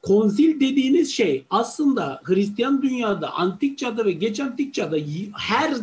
konsil 0.01 0.59
dediğiniz 0.59 1.13
şey 1.13 1.45
aslında 1.49 2.21
Hristiyan 2.23 2.81
dünyada, 2.81 3.33
antik 3.33 3.77
çağda 3.77 4.05
ve 4.05 4.11
geç 4.11 4.39
antik 4.39 4.73
çağda 4.73 4.97
her 5.37 5.73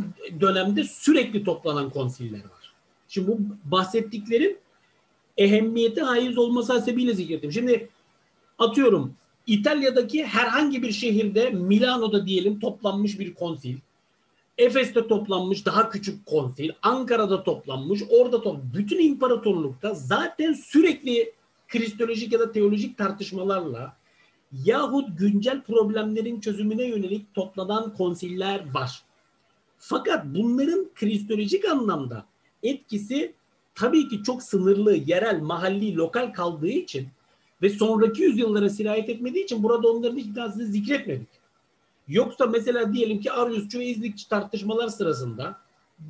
dönemde 0.41 0.85
sürekli 0.85 1.45
toplanan 1.45 1.91
konsiller 1.91 2.39
var. 2.39 2.73
Şimdi 3.09 3.29
bu 3.29 3.39
bahsettiklerin 3.65 4.59
ehemmiyete 5.37 6.01
haiz 6.01 6.39
olması 6.39 6.73
hasebiyle 6.73 7.15
zikrettim. 7.15 7.53
Şimdi 7.53 7.89
atıyorum 8.59 9.15
İtalya'daki 9.47 10.25
herhangi 10.25 10.83
bir 10.83 10.93
şehirde 10.93 11.51
Milano'da 11.51 12.27
diyelim 12.27 12.61
toplanmış 12.61 13.19
bir 13.19 13.35
konsil. 13.35 13.77
Efes'te 14.59 15.07
toplanmış 15.09 15.67
daha 15.67 15.91
küçük 15.91 16.27
konsil. 16.27 16.71
Ankara'da 16.83 17.45
toplanmış. 17.45 18.03
Orada 18.11 18.43
toplanmış. 18.43 18.75
Bütün 18.75 18.99
imparatorlukta 18.99 19.95
zaten 19.95 20.53
sürekli 20.53 21.33
kristolojik 21.69 22.33
ya 22.33 22.41
da 22.41 22.53
teolojik 22.53 22.99
tartışmalarla 22.99 23.98
yahut 24.53 25.19
güncel 25.19 25.63
problemlerin 25.63 26.41
çözümüne 26.41 26.85
yönelik 26.85 27.35
toplanan 27.35 27.95
konsiller 27.95 28.75
var. 28.75 29.03
Fakat 29.79 30.25
bunların 30.25 30.89
kristolojik 30.95 31.65
anlamda 31.65 32.25
etkisi 32.63 33.33
tabii 33.75 34.09
ki 34.09 34.23
çok 34.23 34.43
sınırlı, 34.43 34.95
yerel, 34.95 35.41
mahalli, 35.41 35.97
lokal 35.97 36.33
kaldığı 36.33 36.69
için 36.69 37.09
ve 37.63 37.71
sonraki 37.71 38.23
yüzyıllara 38.23 38.71
sirayet 38.71 39.09
etmediği 39.09 39.45
için 39.45 39.63
burada 39.63 39.89
onların 39.89 40.35
tanesini 40.35 40.67
zikretmedik. 40.67 41.29
Yoksa 42.09 42.47
mesela 42.47 42.93
diyelim 42.93 43.21
ki 43.21 43.33
Ariusçu 43.33 43.79
ve 43.79 43.87
İznikçi 43.87 44.29
tartışmalar 44.29 44.89
sırasında 44.89 45.61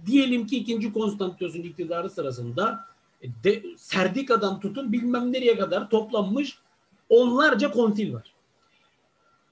diyelim 0.07 0.47
ki 0.47 0.57
2. 0.57 0.93
Konstantinos'un 0.93 1.63
iktidarı 1.63 2.11
sırasında 2.11 2.85
e, 3.23 3.29
de, 3.45 3.63
Serdika'dan 3.77 4.61
tutun 4.61 4.93
bilmem 4.93 5.33
nereye 5.33 5.59
kadar 5.59 5.91
toplanmış 5.91 6.59
onlarca 7.09 7.71
konsil 7.71 8.13
var. 8.13 8.35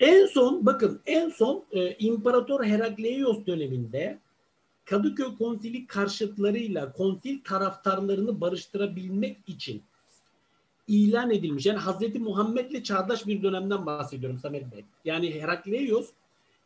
En 0.00 0.26
son 0.26 0.66
bakın 0.66 1.00
en 1.06 1.28
son 1.28 1.64
e, 1.72 1.96
İmparator 1.96 2.64
Herakleios 2.64 3.46
döneminde 3.46 4.18
Kadıköy 4.84 5.36
konsili 5.38 5.86
karşıtlarıyla 5.86 6.92
konsil 6.92 7.44
taraftarlarını 7.44 8.40
barıştırabilmek 8.40 9.38
için 9.46 9.82
ilan 10.88 11.30
edilmiş. 11.30 11.66
Yani 11.66 11.78
Hazreti 11.78 12.18
Muhammed'le 12.18 12.84
çağdaş 12.84 13.26
bir 13.26 13.42
dönemden 13.42 13.86
bahsediyorum 13.86 14.38
Samet 14.38 14.72
Bey. 14.72 14.84
Yani 15.04 15.40
Herakleios 15.42 16.10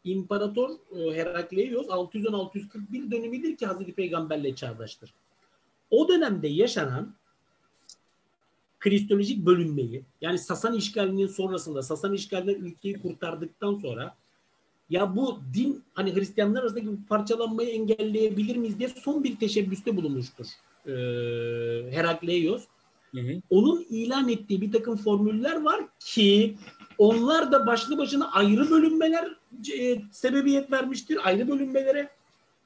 İmparator 0.04 0.70
e, 0.70 1.14
Herakleios 1.14 1.86
610-641 1.86 3.10
dönemidir 3.10 3.56
ki 3.56 3.66
Hazreti 3.66 3.92
Peygamberle 3.92 4.54
çağdaştır. 4.54 5.14
O 5.90 6.08
dönemde 6.08 6.48
yaşanan 6.48 7.14
kristolojik 8.80 9.46
bölünmeyi 9.46 10.04
yani 10.20 10.38
Sasan 10.38 10.74
işgalinin 10.74 11.26
sonrasında 11.26 11.82
Sasan 11.82 12.14
işgalinden 12.14 12.54
ülkeyi 12.54 13.02
kurtardıktan 13.02 13.74
sonra 13.74 14.16
ya 14.90 15.16
bu 15.16 15.38
din 15.54 15.84
hani 15.94 16.14
Hristiyanlar 16.14 16.62
arasındaki 16.62 16.86
bu 16.86 16.98
parçalanmayı 17.08 17.68
engelleyebilir 17.68 18.56
miyiz 18.56 18.78
diye 18.78 18.88
son 18.88 19.24
bir 19.24 19.36
teşebbüste 19.36 19.96
bulunmuştur 19.96 20.46
ee, 20.86 20.90
Herakleios. 21.90 22.64
Hı 23.14 23.20
hı. 23.20 23.42
Onun 23.50 23.86
ilan 23.90 24.28
ettiği 24.28 24.60
bir 24.60 24.72
takım 24.72 24.96
formüller 24.96 25.62
var 25.62 25.80
ki 25.98 26.56
onlar 26.98 27.52
da 27.52 27.66
başlı 27.66 27.98
başına 27.98 28.32
ayrı 28.32 28.70
bölünmeler 28.70 29.36
e, 29.78 30.02
sebebiyet 30.12 30.72
vermiştir. 30.72 31.28
Ayrı 31.28 31.48
bölünmelere. 31.48 32.10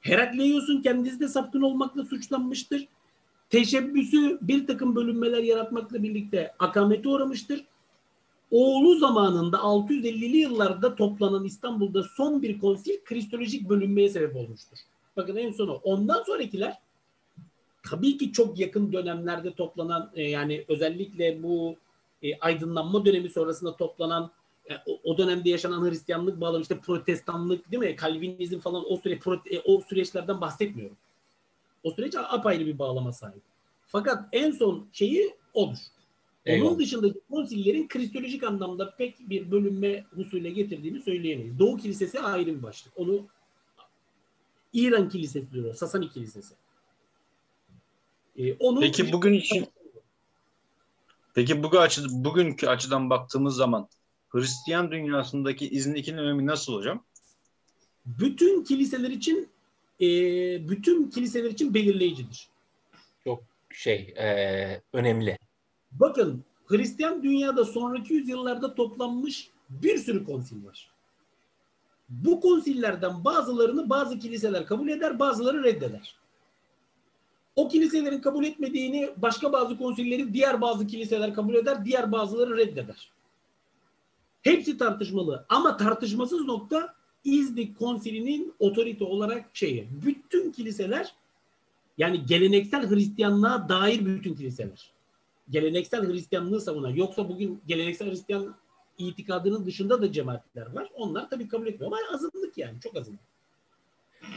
Herakleios'un 0.01 0.81
kendisi 0.81 1.19
de 1.19 1.27
sapkın 1.27 1.61
olmakla 1.61 2.05
suçlanmıştır. 2.05 2.87
Teşebbüsü 3.49 4.39
bir 4.41 4.67
takım 4.67 4.95
bölünmeler 4.95 5.43
yaratmakla 5.43 6.03
birlikte 6.03 6.53
akamete 6.59 7.09
uğramıştır. 7.09 7.65
Oğlu 8.51 8.99
zamanında 8.99 9.57
650'li 9.57 10.37
yıllarda 10.37 10.95
toplanan 10.95 11.45
İstanbul'da 11.45 12.03
son 12.03 12.41
bir 12.41 12.59
konsil 12.59 13.03
kristolojik 13.05 13.69
bölünmeye 13.69 14.09
sebep 14.09 14.35
olmuştur. 14.35 14.77
Bakın 15.17 15.35
en 15.35 15.51
sonu. 15.51 15.73
Ondan 15.83 16.23
sonrakiler 16.23 16.73
tabii 17.89 18.17
ki 18.17 18.31
çok 18.31 18.59
yakın 18.59 18.93
dönemlerde 18.93 19.53
toplanan 19.53 20.11
e, 20.15 20.23
yani 20.23 20.65
özellikle 20.67 21.43
bu 21.43 21.75
e, 22.23 22.39
aydınlanma 22.39 23.05
dönemi 23.05 23.29
sonrasında 23.29 23.75
toplanan 23.75 24.31
e, 24.69 24.73
o, 25.03 25.17
dönemde 25.17 25.49
yaşanan 25.49 25.89
Hristiyanlık 25.89 26.41
bağlamı 26.41 26.61
işte 26.61 26.79
protestanlık 26.79 27.71
değil 27.71 27.83
mi? 27.83 27.95
Kalvinizm 27.95 28.59
falan 28.59 28.83
o 28.89 28.97
süre 28.97 29.19
o 29.65 29.81
süreçlerden 29.81 30.41
bahsetmiyorum. 30.41 30.97
O 31.85 31.91
süreç 31.91 32.15
apayrı 32.15 32.65
bir 32.65 32.79
bağlama 32.79 33.13
sahip. 33.13 33.41
Fakat 33.87 34.29
en 34.31 34.51
son 34.51 34.87
şeyi. 34.93 35.35
Eyvallah. 36.45 36.67
Onun 36.67 36.79
dışındaki 36.79 37.19
konsillerin 37.29 37.87
kristolojik 37.87 38.43
anlamda 38.43 38.95
pek 38.95 39.29
bir 39.29 39.51
bölünme 39.51 40.05
husule 40.15 40.49
getirdiğini 40.49 41.01
söyleyemeyiz. 41.01 41.59
Doğu 41.59 41.77
Kilisesi 41.77 42.19
ayrı 42.19 42.47
bir 42.47 42.63
başlık. 42.63 42.93
Onu 42.97 43.27
İran 44.73 45.09
Kilisesi 45.09 45.51
diyor. 45.53 45.73
Sasani 45.73 46.09
Kilisesi. 46.09 46.53
Ee, 48.37 48.53
onu 48.53 48.79
Peki 48.79 49.11
bugün 49.11 49.33
için 49.33 49.67
Peki 51.33 51.63
bugün 51.63 51.77
açı, 51.77 52.01
bugünkü 52.11 52.67
açıdan 52.67 53.09
baktığımız 53.09 53.55
zaman 53.55 53.87
Hristiyan 54.29 54.91
dünyasındaki 54.91 55.69
İznik'in 55.69 56.17
önemi 56.17 56.45
nasıl 56.45 56.73
hocam? 56.73 57.03
Bütün 58.05 58.63
kiliseler 58.63 59.09
için 59.09 59.49
e, 60.01 60.07
bütün 60.69 61.09
kiliseler 61.09 61.51
için 61.51 61.73
belirleyicidir. 61.73 62.49
Çok 63.23 63.43
şey 63.69 64.13
e, 64.17 64.81
önemli. 64.93 65.37
Bakın 65.91 66.43
Hristiyan 66.65 67.23
dünyada 67.23 67.65
sonraki 67.65 68.13
yüzyıllarda 68.13 68.75
toplanmış 68.75 69.49
bir 69.69 69.97
sürü 69.97 70.25
konsil 70.25 70.65
var. 70.65 70.91
Bu 72.09 72.41
konsillerden 72.41 73.23
bazılarını 73.23 73.89
bazı 73.89 74.19
kiliseler 74.19 74.65
kabul 74.65 74.89
eder, 74.89 75.19
bazıları 75.19 75.63
reddeder. 75.63 76.15
O 77.55 77.67
kiliselerin 77.67 78.21
kabul 78.21 78.45
etmediğini 78.45 79.09
başka 79.17 79.53
bazı 79.53 79.77
konsilleri 79.77 80.33
diğer 80.33 80.61
bazı 80.61 80.87
kiliseler 80.87 81.33
kabul 81.33 81.53
eder, 81.53 81.85
diğer 81.85 82.11
bazıları 82.11 82.57
reddeder. 82.57 83.11
Hepsi 84.41 84.77
tartışmalı 84.77 85.45
ama 85.49 85.77
tartışmasız 85.77 86.45
nokta 86.45 86.95
İznik 87.25 87.79
konsilinin 87.79 88.53
otorite 88.59 89.03
olarak 89.03 89.45
şeyi. 89.53 89.87
Bütün 90.05 90.51
kiliseler 90.51 91.13
yani 91.97 92.25
geleneksel 92.25 92.89
Hristiyanlığa 92.89 93.69
dair 93.69 94.05
bütün 94.05 94.35
kiliseler. 94.35 94.91
Geleneksel 95.49 96.11
Hristiyanlığı 96.11 96.61
savunan. 96.61 96.89
Yoksa 96.89 97.29
bugün 97.29 97.61
geleneksel 97.67 98.09
Hristiyan 98.09 98.55
itikadının 98.97 99.65
dışında 99.65 100.01
da 100.01 100.11
cemaatler 100.11 100.73
var. 100.73 100.89
Onlar 100.93 101.29
tabii 101.29 101.47
kabul 101.47 101.67
etmiyor 101.67 101.91
ama 101.91 101.97
azınlık 102.13 102.57
yani 102.57 102.79
çok 102.83 102.95
azınlık. 102.97 103.19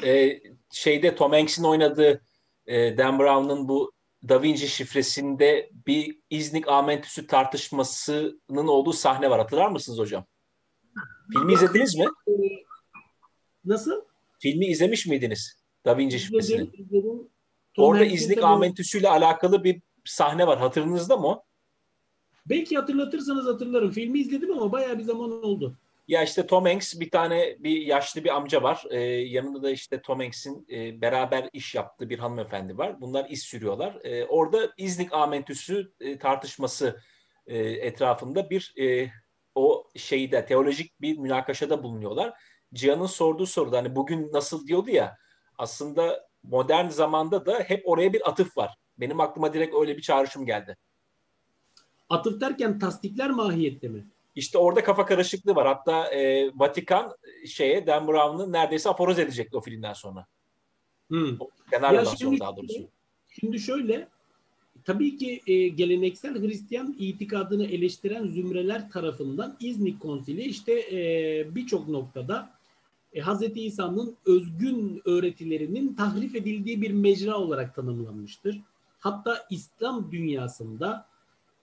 Ee, 0.05 0.41
şeyde 0.71 1.15
Tom 1.15 1.33
Hanks'in 1.33 1.65
oynadığı 1.65 2.21
e, 2.67 2.99
Dan 2.99 3.19
Brown'un 3.19 3.69
bu 3.69 3.93
Da 4.29 4.43
Vinci 4.43 4.69
şifresinde 4.69 5.71
bir 5.87 6.19
İznik 6.31 6.69
Amentüsü 6.69 7.27
tartışmasının 7.27 8.67
olduğu 8.67 8.93
sahne 8.93 9.31
var. 9.31 9.39
Hatırlar 9.39 9.71
mısınız 9.71 9.99
hocam? 9.99 10.25
Filmi 11.33 11.53
izlediniz 11.53 11.97
mi? 11.97 12.07
Nasıl? 13.65 14.03
Filmi 14.39 14.67
izlemiş 14.67 15.07
miydiniz? 15.07 15.59
Da 15.85 15.99
Vinci 15.99 16.21
şifresini. 16.21 16.71
Orada 17.77 18.05
İznik 18.05 18.43
Amentüsü 18.43 18.99
ile 18.99 19.09
alakalı 19.09 19.65
bir 19.65 19.81
sahne 20.05 20.47
var. 20.47 20.59
Hatırınızda 20.59 21.17
mı 21.17 21.27
o? 21.27 21.43
Belki 22.47 22.77
hatırlatırsanız 22.77 23.47
hatırlarım. 23.47 23.91
Filmi 23.91 24.19
izledim 24.19 24.53
ama 24.53 24.73
bayağı 24.73 24.99
bir 24.99 25.03
zaman 25.03 25.45
oldu. 25.45 25.77
Ya 26.09 26.23
işte 26.23 26.47
Tom 26.47 26.65
Hanks 26.65 27.01
bir 27.01 27.11
tane 27.11 27.57
bir 27.59 27.81
yaşlı 27.81 28.25
bir 28.25 28.37
amca 28.37 28.63
var. 28.63 28.85
Ee, 28.91 29.01
yanında 29.05 29.63
da 29.63 29.71
işte 29.71 30.03
Tom 30.03 30.21
Hanks'in 30.21 30.67
e, 30.71 31.01
beraber 31.01 31.49
iş 31.53 31.75
yaptığı 31.75 32.11
bir 32.11 32.19
hanımefendi 32.19 32.79
var. 32.79 33.01
Bunlar 33.01 33.31
iş 33.31 33.43
sürüyorlar. 33.43 33.99
Ee, 34.05 34.25
orada 34.25 34.73
İznik 34.77 35.13
Amentüsü 35.13 35.93
e, 36.01 36.19
tartışması 36.19 37.01
e, 37.47 37.59
etrafında 37.59 38.51
bir 38.51 38.75
e, 38.81 39.11
o 39.55 39.89
şeyde 39.97 40.47
teolojik 40.47 41.01
bir 41.01 41.19
münakaşada 41.19 41.83
bulunuyorlar. 41.83 42.35
Cihan'ın 42.75 43.07
sorduğu 43.07 43.47
soruda 43.47 43.79
hani 43.79 43.97
bugün 43.97 44.33
nasıl 44.33 44.67
diyordu 44.67 44.91
ya 44.91 45.17
aslında 45.59 46.29
modern 46.43 46.89
zamanda 46.89 47.47
da 47.47 47.61
hep 47.61 47.89
oraya 47.89 48.13
bir 48.13 48.29
atıf 48.29 48.57
var. 48.57 48.75
Benim 48.99 49.21
aklıma 49.21 49.55
direkt 49.55 49.75
öyle 49.75 49.97
bir 49.97 50.03
çağrışım 50.03 50.47
geldi. 50.47 50.77
Atıf 52.09 52.41
derken 52.41 52.79
tasdikler 52.79 53.31
mahiyette 53.31 53.89
mi? 53.89 54.07
İşte 54.35 54.59
orada 54.59 54.85
kafa 54.85 55.07
karışıklığı 55.07 55.55
var. 55.55 55.67
Hatta 55.67 56.15
e, 56.15 56.51
Vatikan 56.55 57.17
şeye 57.47 57.87
Dan 57.87 58.09
Brown'u 58.09 58.53
neredeyse 58.53 58.89
aforoz 58.89 59.19
edecekti 59.19 59.57
o 59.57 59.61
filmden 59.61 59.93
sonra. 59.93 60.27
Hmm. 61.09 61.39
ya 61.73 62.05
şimdi, 62.05 62.17
sonra 62.17 62.41
daha 62.41 62.57
doğrusu. 62.57 62.89
Şimdi 63.29 63.59
şöyle 63.61 64.09
tabii 64.85 65.17
ki 65.17 65.43
e, 65.47 65.69
geleneksel 65.69 66.43
Hristiyan 66.43 66.97
itikadını 66.99 67.67
eleştiren 67.67 68.27
zümreler 68.27 68.91
tarafından 68.91 69.57
İznik 69.61 70.01
Konsili 70.01 70.43
işte 70.43 70.73
e, 70.73 71.55
birçok 71.55 71.89
noktada 71.89 72.58
e, 73.15 73.21
Hz. 73.21 73.43
İsa'nın 73.55 74.17
özgün 74.27 75.03
öğretilerinin 75.05 75.95
tahrif 75.95 76.35
edildiği 76.35 76.83
bir 76.83 76.91
mecra 76.91 77.37
olarak 77.39 77.75
tanımlanmıştır. 77.75 78.61
Hatta 79.01 79.47
İslam 79.51 80.13
dünyasında 80.13 81.07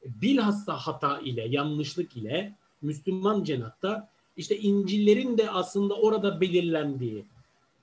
bilhassa 0.06 0.78
hata 0.78 1.20
ile, 1.20 1.48
yanlışlık 1.48 2.18
ile 2.18 2.54
Müslüman 2.82 3.44
cenatta 3.44 4.10
işte 4.38 4.58
İncil'lerin 4.58 5.38
de 5.38 5.50
aslında 5.50 5.94
orada 5.94 6.42
belirlendiği 6.42 7.26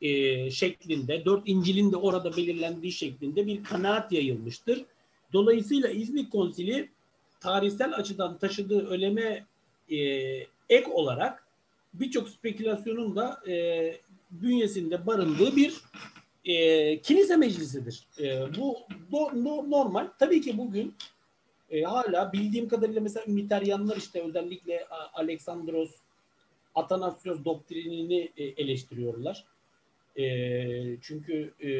e, 0.02 0.50
şeklinde, 0.50 1.24
dört 1.24 1.42
İncil'in 1.48 1.92
de 1.92 1.96
orada 1.96 2.36
belirlendiği 2.36 2.92
şeklinde 2.92 3.46
bir 3.46 3.64
kanaat 3.64 4.12
yayılmıştır. 4.12 4.84
Dolayısıyla 5.32 5.88
İznik 5.88 6.32
Konsili 6.32 6.88
tarihsel 7.40 7.94
açıdan 7.94 8.38
taşıdığı 8.38 8.86
öneme 8.86 9.46
e, 9.90 9.96
ek 10.68 10.90
olarak 10.90 11.41
birçok 11.95 12.28
spekülasyonun 12.28 13.16
da 13.16 13.40
e, 13.49 13.97
bünyesinde 14.30 15.07
barındığı 15.07 15.57
bir 15.57 15.80
e, 16.45 17.01
kilise 17.01 17.36
meclisidir. 17.36 18.07
E, 18.20 18.55
bu 18.59 18.76
do, 19.12 19.45
no, 19.45 19.70
normal. 19.70 20.09
Tabii 20.18 20.40
ki 20.40 20.59
bugün 20.59 20.95
e, 21.70 21.82
hala 21.82 22.32
bildiğim 22.32 22.68
kadarıyla 22.68 23.01
mesela 23.01 23.24
Üniteryanlar 23.28 23.97
işte 23.97 24.22
özellikle 24.22 24.86
Aleksandros 25.14 25.90
Atanasios 26.74 27.45
doktrinini 27.45 28.30
e, 28.36 28.45
eleştiriyorlar. 28.45 29.45
E, 30.16 30.24
çünkü 31.01 31.53
e, 31.64 31.70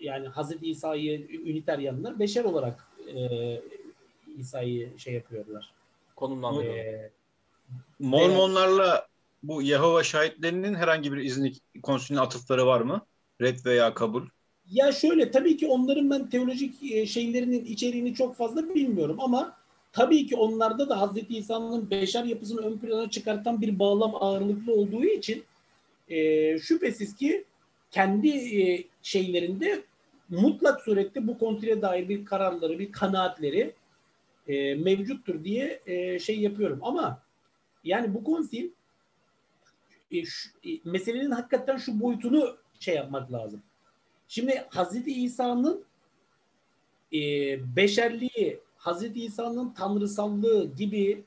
yani 0.00 0.28
Hazreti 0.28 0.70
İsa'yı 0.70 1.28
Üniteryanlar 1.30 2.18
beşer 2.18 2.44
olarak 2.44 2.88
e, 3.14 3.20
İsa'yı 4.38 4.98
şey 4.98 5.14
yapıyorlar. 5.14 5.72
Konumlandırıyorlar. 6.16 6.84
E, 6.84 7.10
Mormonlarla 7.98 9.06
bu 9.42 9.62
Yehova 9.62 10.02
şahitlerinin 10.02 10.74
herhangi 10.74 11.12
bir 11.12 11.18
izni 11.18 11.52
konsülün 11.82 12.18
atıfları 12.18 12.66
var 12.66 12.80
mı? 12.80 13.06
Red 13.40 13.58
veya 13.64 13.94
kabul? 13.94 14.22
Ya 14.70 14.92
şöyle 14.92 15.30
tabii 15.30 15.56
ki 15.56 15.66
onların 15.66 16.10
ben 16.10 16.30
teolojik 16.30 16.92
e, 16.92 17.06
şeylerinin 17.06 17.64
içeriğini 17.64 18.14
çok 18.14 18.36
fazla 18.36 18.74
bilmiyorum 18.74 19.16
ama 19.20 19.56
tabii 19.92 20.26
ki 20.26 20.36
onlarda 20.36 20.88
da 20.88 21.00
Hazreti 21.00 21.36
İsa'nın 21.36 21.90
beşer 21.90 22.24
yapısını 22.24 22.60
ön 22.60 22.78
plana 22.78 23.10
çıkartan 23.10 23.60
bir 23.60 23.78
bağlam 23.78 24.14
ağırlıklı 24.14 24.74
olduğu 24.74 25.04
için 25.04 25.44
e, 26.08 26.58
şüphesiz 26.58 27.16
ki 27.16 27.44
kendi 27.90 28.28
e, 28.28 28.84
şeylerinde 29.02 29.82
mutlak 30.28 30.80
surette 30.80 31.26
bu 31.26 31.38
kontre 31.38 31.82
dair 31.82 32.08
bir 32.08 32.24
kararları, 32.24 32.78
bir 32.78 32.92
kanaatleri 32.92 33.74
e, 34.48 34.74
mevcuttur 34.74 35.44
diye 35.44 35.80
e, 35.86 36.18
şey 36.18 36.40
yapıyorum. 36.40 36.78
Ama 36.82 37.22
yani 37.84 38.14
bu 38.14 38.24
konsil 38.24 38.70
e, 40.10 40.24
şu, 40.24 40.48
e, 40.64 40.70
meselenin 40.84 41.30
hakikaten 41.30 41.76
şu 41.76 42.00
boyutunu 42.00 42.56
şey 42.80 42.94
yapmak 42.94 43.32
lazım. 43.32 43.62
Şimdi 44.28 44.64
Hazreti 44.68 45.12
İsa'nın 45.12 45.84
e, 47.12 47.18
beşerliği, 47.76 48.60
Hazreti 48.76 49.24
İsa'nın 49.24 49.72
tanrısallığı 49.72 50.70
gibi 50.76 51.24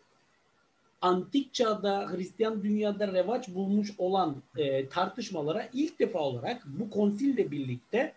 antik 1.01 1.53
çağda 1.53 2.11
Hristiyan 2.11 2.63
dünyada 2.63 3.13
revaç 3.13 3.47
bulmuş 3.49 3.91
olan 3.97 4.35
e, 4.57 4.89
tartışmalara 4.89 5.69
ilk 5.73 5.99
defa 5.99 6.19
olarak 6.19 6.63
bu 6.65 6.89
konsille 6.89 7.51
birlikte 7.51 8.13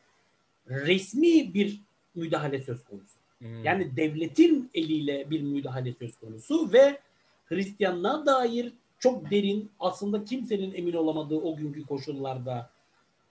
resmi 0.67 1.55
bir 1.55 1.81
müdahale 2.15 2.63
söz 2.63 2.85
konusu. 2.85 3.19
Hmm. 3.39 3.65
Yani 3.65 3.97
devletin 3.97 4.71
eliyle 4.75 5.31
bir 5.31 5.41
müdahale 5.43 5.93
söz 5.93 6.19
konusu 6.19 6.73
ve 6.73 7.01
Hristiyanlığa 7.49 8.27
dair 8.27 8.73
çok 8.99 9.31
derin 9.31 9.71
aslında 9.81 10.25
kimsenin 10.25 10.75
emin 10.75 10.93
olamadığı 10.93 11.37
o 11.37 11.57
günkü 11.57 11.87
koşullarda 11.87 12.71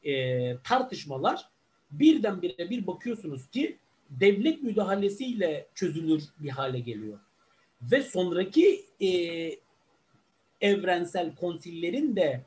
e, 0.03 0.57
tartışmalar 0.57 1.49
birdenbire 1.91 2.69
bir 2.69 2.87
bakıyorsunuz 2.87 3.49
ki 3.49 3.77
devlet 4.09 4.63
müdahalesiyle 4.63 5.67
çözülür 5.75 6.23
bir 6.39 6.49
hale 6.49 6.79
geliyor. 6.79 7.19
Ve 7.81 8.01
sonraki 8.01 8.85
e, 9.01 9.09
evrensel 10.61 11.35
konsillerin 11.35 12.15
de 12.15 12.43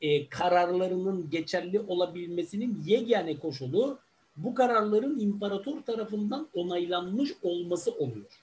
e, 0.00 0.28
kararlarının 0.28 1.30
geçerli 1.30 1.80
olabilmesinin 1.80 2.82
yegane 2.84 3.36
koşulu 3.38 3.98
bu 4.36 4.54
kararların 4.54 5.20
imparator 5.20 5.82
tarafından 5.82 6.48
onaylanmış 6.54 7.32
olması 7.42 7.92
oluyor. 7.92 8.42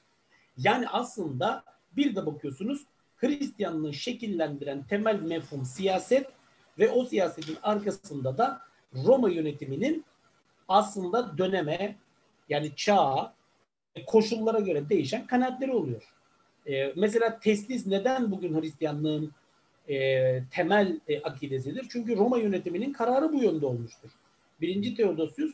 Yani 0.58 0.88
aslında 0.88 1.64
bir 1.98 2.16
de 2.16 2.26
bakıyorsunuz 2.26 2.82
Hristiyanlığı 3.18 3.94
şekillendiren 3.94 4.84
temel 4.84 5.22
mefhum 5.22 5.66
siyaset 5.66 6.28
ve 6.80 6.90
o 6.90 7.06
siyasetin 7.06 7.58
arkasında 7.64 8.38
da 8.38 8.62
Roma 9.06 9.30
yönetiminin 9.30 10.06
aslında 10.68 11.38
döneme 11.38 11.96
yani 12.50 12.76
çağa 12.76 13.34
koşullara 14.08 14.60
göre 14.60 14.90
değişen 14.90 15.28
kanaatleri 15.28 15.72
oluyor. 15.72 16.14
Ee, 16.68 16.94
mesela 16.96 17.40
teslis 17.40 17.88
neden 17.88 18.32
bugün 18.32 18.62
Hristiyanlığın 18.62 19.32
e, 19.90 20.44
temel 20.52 21.00
e, 21.08 21.22
akidesidir? 21.22 21.86
Çünkü 21.90 22.18
Roma 22.18 22.38
yönetiminin 22.38 22.94
kararı 22.94 23.34
bu 23.34 23.44
yönde 23.44 23.66
olmuştur. 23.66 24.10
Birinci 24.62 24.96
Teodosius 24.96 25.52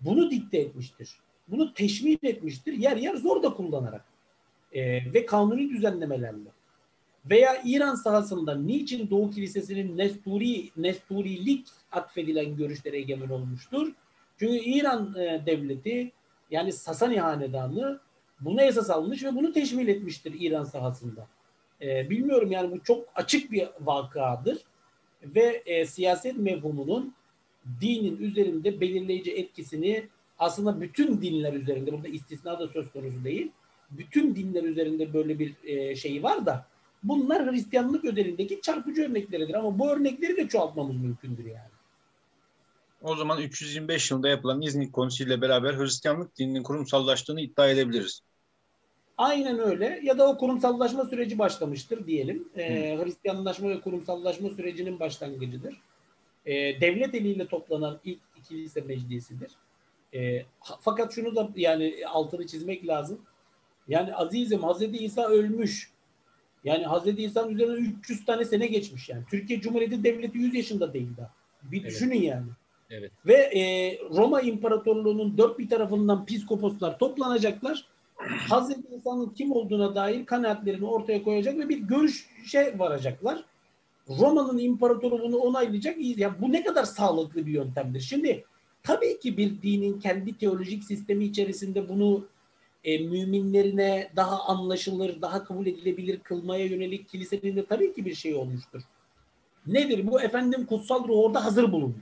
bunu 0.00 0.30
dikte 0.30 0.58
etmiştir. 0.58 1.10
Bunu 1.48 1.74
teşmil 1.74 2.18
etmiştir. 2.22 2.72
Yer 2.72 2.96
yer 2.96 3.14
zor 3.14 3.42
da 3.42 3.54
kullanarak. 3.54 4.04
E, 4.74 5.12
ve 5.14 5.26
kanuni 5.26 5.70
düzenlemelerle. 5.70 6.48
Veya 7.30 7.62
İran 7.64 7.94
sahasında 7.94 8.54
niçin 8.54 9.10
Doğu 9.10 9.30
Kilisesi'nin 9.30 9.98
Nesturi, 9.98 10.70
Nesturilik 10.76 11.66
atfedilen 11.92 12.56
görüşlere 12.56 12.96
egemen 12.96 13.28
olmuştur? 13.28 13.92
Çünkü 14.38 14.54
İran 14.54 15.14
e, 15.14 15.42
devleti 15.46 16.12
yani 16.50 16.72
Sasani 16.72 17.20
Hanedanı 17.20 18.00
bunu 18.40 18.62
esas 18.62 18.90
almış 18.90 19.24
ve 19.24 19.34
bunu 19.34 19.52
teşmil 19.52 19.88
etmiştir 19.88 20.34
İran 20.40 20.64
sahasında. 20.64 21.26
E, 21.82 22.10
bilmiyorum 22.10 22.52
yani 22.52 22.70
bu 22.70 22.80
çok 22.82 23.06
açık 23.14 23.52
bir 23.52 23.68
vakadır 23.80 24.58
ve 25.22 25.62
e, 25.66 25.86
siyaset 25.86 26.36
mevhumunun 26.36 27.14
dinin 27.80 28.16
üzerinde 28.16 28.80
belirleyici 28.80 29.32
etkisini 29.32 30.08
aslında 30.38 30.80
bütün 30.80 31.22
dinler 31.22 31.52
üzerinde 31.52 31.92
burada 31.92 32.08
istisna 32.08 32.58
da 32.58 32.68
söz 32.68 32.92
konusu 32.92 33.24
değil. 33.24 33.52
Bütün 33.98 34.36
dinler 34.36 34.62
üzerinde 34.62 35.14
böyle 35.14 35.38
bir 35.38 35.54
e, 35.64 35.96
şey 35.96 36.22
var 36.22 36.46
da 36.46 36.66
bunlar 37.02 37.52
Hristiyanlık 37.52 38.04
özelindeki 38.04 38.60
çarpıcı 38.60 39.02
örnekleridir 39.02 39.54
ama 39.54 39.78
bu 39.78 39.90
örnekleri 39.90 40.36
de 40.36 40.48
çoğaltmamız 40.48 40.96
mümkündür 40.96 41.44
yani. 41.44 41.74
O 43.02 43.16
zaman 43.16 43.40
325 43.40 44.10
yılında 44.10 44.28
yapılan 44.28 44.62
İznik 44.62 44.92
Konsili 44.92 45.28
ile 45.28 45.40
beraber 45.40 45.74
Hristiyanlık 45.74 46.38
dininin 46.38 46.62
kurumsallaştığını 46.62 47.40
iddia 47.40 47.68
edebiliriz. 47.68 48.20
Aynen 49.18 49.58
öyle. 49.58 50.00
Ya 50.02 50.18
da 50.18 50.28
o 50.28 50.38
kurumsallaşma 50.38 51.04
süreci 51.04 51.38
başlamıştır 51.38 52.06
diyelim. 52.06 52.48
Ee, 52.56 52.98
Hristiyanlaşma 53.02 53.68
ve 53.68 53.80
kurumsallaşma 53.80 54.50
sürecinin 54.50 55.00
başlangıcıdır. 55.00 55.74
Ee, 56.46 56.52
devlet 56.80 57.14
eliyle 57.14 57.46
toplanan 57.46 57.98
ilk 58.04 58.20
kilise 58.48 58.80
meclisidir. 58.80 59.50
Ee, 60.14 60.44
fakat 60.80 61.14
şunu 61.14 61.36
da 61.36 61.48
yani 61.56 61.94
altını 62.08 62.46
çizmek 62.46 62.86
lazım. 62.86 63.20
Yani 63.88 64.14
azizim 64.14 64.62
Hazreti 64.62 65.04
İsa 65.04 65.28
ölmüş. 65.28 65.90
Yani 66.64 66.84
Hazreti 66.84 67.22
İsa'nın 67.22 67.54
üzerine 67.54 67.88
300 68.00 68.24
tane 68.24 68.44
sene 68.44 68.66
geçmiş 68.66 69.08
yani. 69.08 69.22
Türkiye 69.30 69.60
Cumhuriyeti 69.60 70.04
Devleti 70.04 70.38
100 70.38 70.54
yaşında 70.54 70.92
değil 70.92 71.08
daha. 71.16 71.30
Bir 71.62 71.80
evet. 71.80 71.90
düşünün 71.90 72.22
yani. 72.22 72.46
Evet. 72.90 73.12
Ve 73.26 73.34
e, 73.34 73.62
Roma 74.10 74.40
İmparatorluğu'nun 74.40 75.38
dört 75.38 75.58
bir 75.58 75.68
tarafından 75.68 76.26
piskoposlar 76.26 76.98
toplanacaklar. 76.98 77.84
Hazreti 78.48 78.94
İsa'nın 78.96 79.28
kim 79.28 79.52
olduğuna 79.52 79.94
dair 79.94 80.26
kanaatlerini 80.26 80.86
ortaya 80.86 81.22
koyacak 81.22 81.58
ve 81.58 81.68
bir 81.68 81.78
görüşe 81.78 82.78
varacaklar. 82.78 83.44
Roma'nın 84.08 84.58
imparatoru 84.58 85.22
bunu 85.22 85.36
onaylayacak. 85.36 85.96
Ya 85.98 86.36
bu 86.40 86.52
ne 86.52 86.64
kadar 86.64 86.84
sağlıklı 86.84 87.46
bir 87.46 87.52
yöntemdir. 87.52 88.00
Şimdi 88.00 88.44
tabii 88.82 89.20
ki 89.20 89.36
bir 89.36 89.62
dinin 89.62 90.00
kendi 90.00 90.38
teolojik 90.38 90.84
sistemi 90.84 91.24
içerisinde 91.24 91.88
bunu 91.88 92.24
e, 92.84 92.98
müminlerine 92.98 94.10
daha 94.16 94.44
anlaşılır, 94.44 95.22
daha 95.22 95.44
kabul 95.44 95.66
edilebilir 95.66 96.18
kılmaya 96.18 96.66
yönelik 96.66 97.08
kilisenin 97.08 97.56
de 97.56 97.66
tabii 97.66 97.94
ki 97.94 98.04
bir 98.04 98.14
şey 98.14 98.34
olmuştur. 98.34 98.82
Nedir 99.66 100.06
bu? 100.06 100.20
Efendim 100.20 100.66
kutsal 100.66 101.08
ruh 101.08 101.18
orada 101.18 101.44
hazır 101.44 101.72
bulundu. 101.72 101.98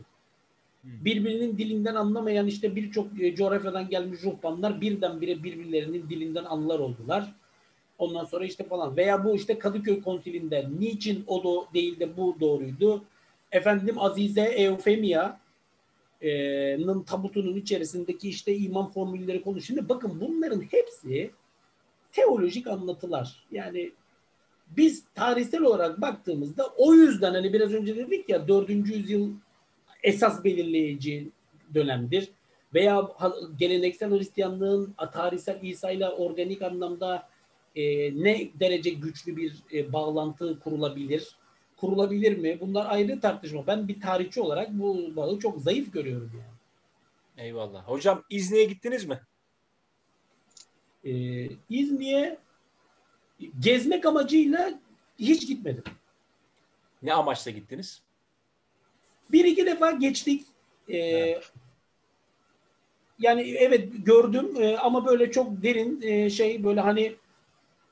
Birbirinin 0.84 1.59
dilinden 1.59 1.94
anlamayan 1.94 2.46
işte 2.46 2.76
birçok 2.76 3.20
e, 3.20 3.34
coğrafyadan 3.34 3.88
gelmiş 3.88 4.22
ruhbanlar 4.22 4.80
birdenbire 4.80 5.42
birbirlerinin 5.42 6.10
dilinden 6.10 6.44
anlar 6.44 6.78
oldular. 6.78 7.34
Ondan 7.98 8.24
sonra 8.24 8.44
işte 8.44 8.64
falan 8.64 8.96
veya 8.96 9.24
bu 9.24 9.36
işte 9.36 9.59
Kadıköy 9.59 10.02
konsilinde 10.02 10.68
niçin 10.78 11.24
o 11.26 11.44
do 11.44 11.66
değil 11.74 12.00
de 12.00 12.16
bu 12.16 12.36
doğruydu? 12.40 13.04
Efendim 13.52 13.98
Azize 13.98 14.42
Eufemia'nın 16.23 17.03
tabutunun 17.03 17.57
içerisindeki 17.57 18.28
işte 18.28 18.57
iman 18.57 18.90
formülleri 18.90 19.43
konu. 19.43 19.61
Şimdi 19.61 19.89
bakın 19.89 20.20
bunların 20.20 20.61
hepsi 20.61 21.31
teolojik 22.12 22.66
anlatılar. 22.66 23.44
Yani 23.51 23.93
biz 24.77 25.05
tarihsel 25.15 25.62
olarak 25.62 26.01
baktığımızda 26.01 26.66
o 26.77 26.94
yüzden 26.94 27.32
hani 27.35 27.53
biraz 27.53 27.73
önce 27.73 27.97
dedik 27.97 28.28
ya 28.28 28.49
4. 28.49 28.70
yüzyıl 28.70 29.31
esas 30.03 30.44
belirleyici 30.44 31.28
dönemdir. 31.74 32.28
Veya 32.74 33.09
geleneksel 33.59 34.11
Hristiyanlığın 34.11 34.94
tarihsel 35.12 35.59
İsa 35.62 35.90
ile 35.90 36.09
organik 36.09 36.62
anlamda 36.62 37.28
e, 37.77 37.82
ne 38.24 38.51
derece 38.61 38.90
güçlü 38.90 39.36
bir 39.36 39.55
e, 39.73 39.93
bağlantı 39.93 40.61
kurulabilir? 40.61 41.36
Kurulabilir 41.82 42.38
mi? 42.38 42.60
Bunlar 42.60 42.86
ayrı 42.90 43.20
tartışma. 43.20 43.66
Ben 43.66 43.88
bir 43.88 44.00
tarihçi 44.00 44.40
olarak 44.40 44.70
bu 44.72 45.16
bağı 45.16 45.38
çok 45.38 45.60
zayıf 45.60 45.92
görüyorum 45.92 46.30
yani. 46.34 47.46
Eyvallah. 47.46 47.88
Hocam 47.88 48.24
İzni'ye 48.30 48.64
gittiniz 48.64 49.04
mi? 49.04 49.20
Ee, 51.04 51.48
İzni'ye 51.70 52.38
gezmek 53.59 54.06
amacıyla 54.06 54.80
hiç 55.18 55.48
gitmedim. 55.48 55.84
Ne 57.02 57.14
amaçla 57.14 57.50
gittiniz? 57.50 58.02
Bir 59.32 59.44
iki 59.44 59.66
defa 59.66 59.90
geçtik. 59.90 60.46
Ee, 60.88 60.98
evet. 60.98 61.52
Yani 63.18 63.42
evet 63.42 63.88
gördüm 64.04 64.62
e, 64.62 64.76
ama 64.76 65.06
böyle 65.06 65.30
çok 65.30 65.62
derin 65.62 66.02
e, 66.02 66.30
şey 66.30 66.64
böyle 66.64 66.80
hani 66.80 67.14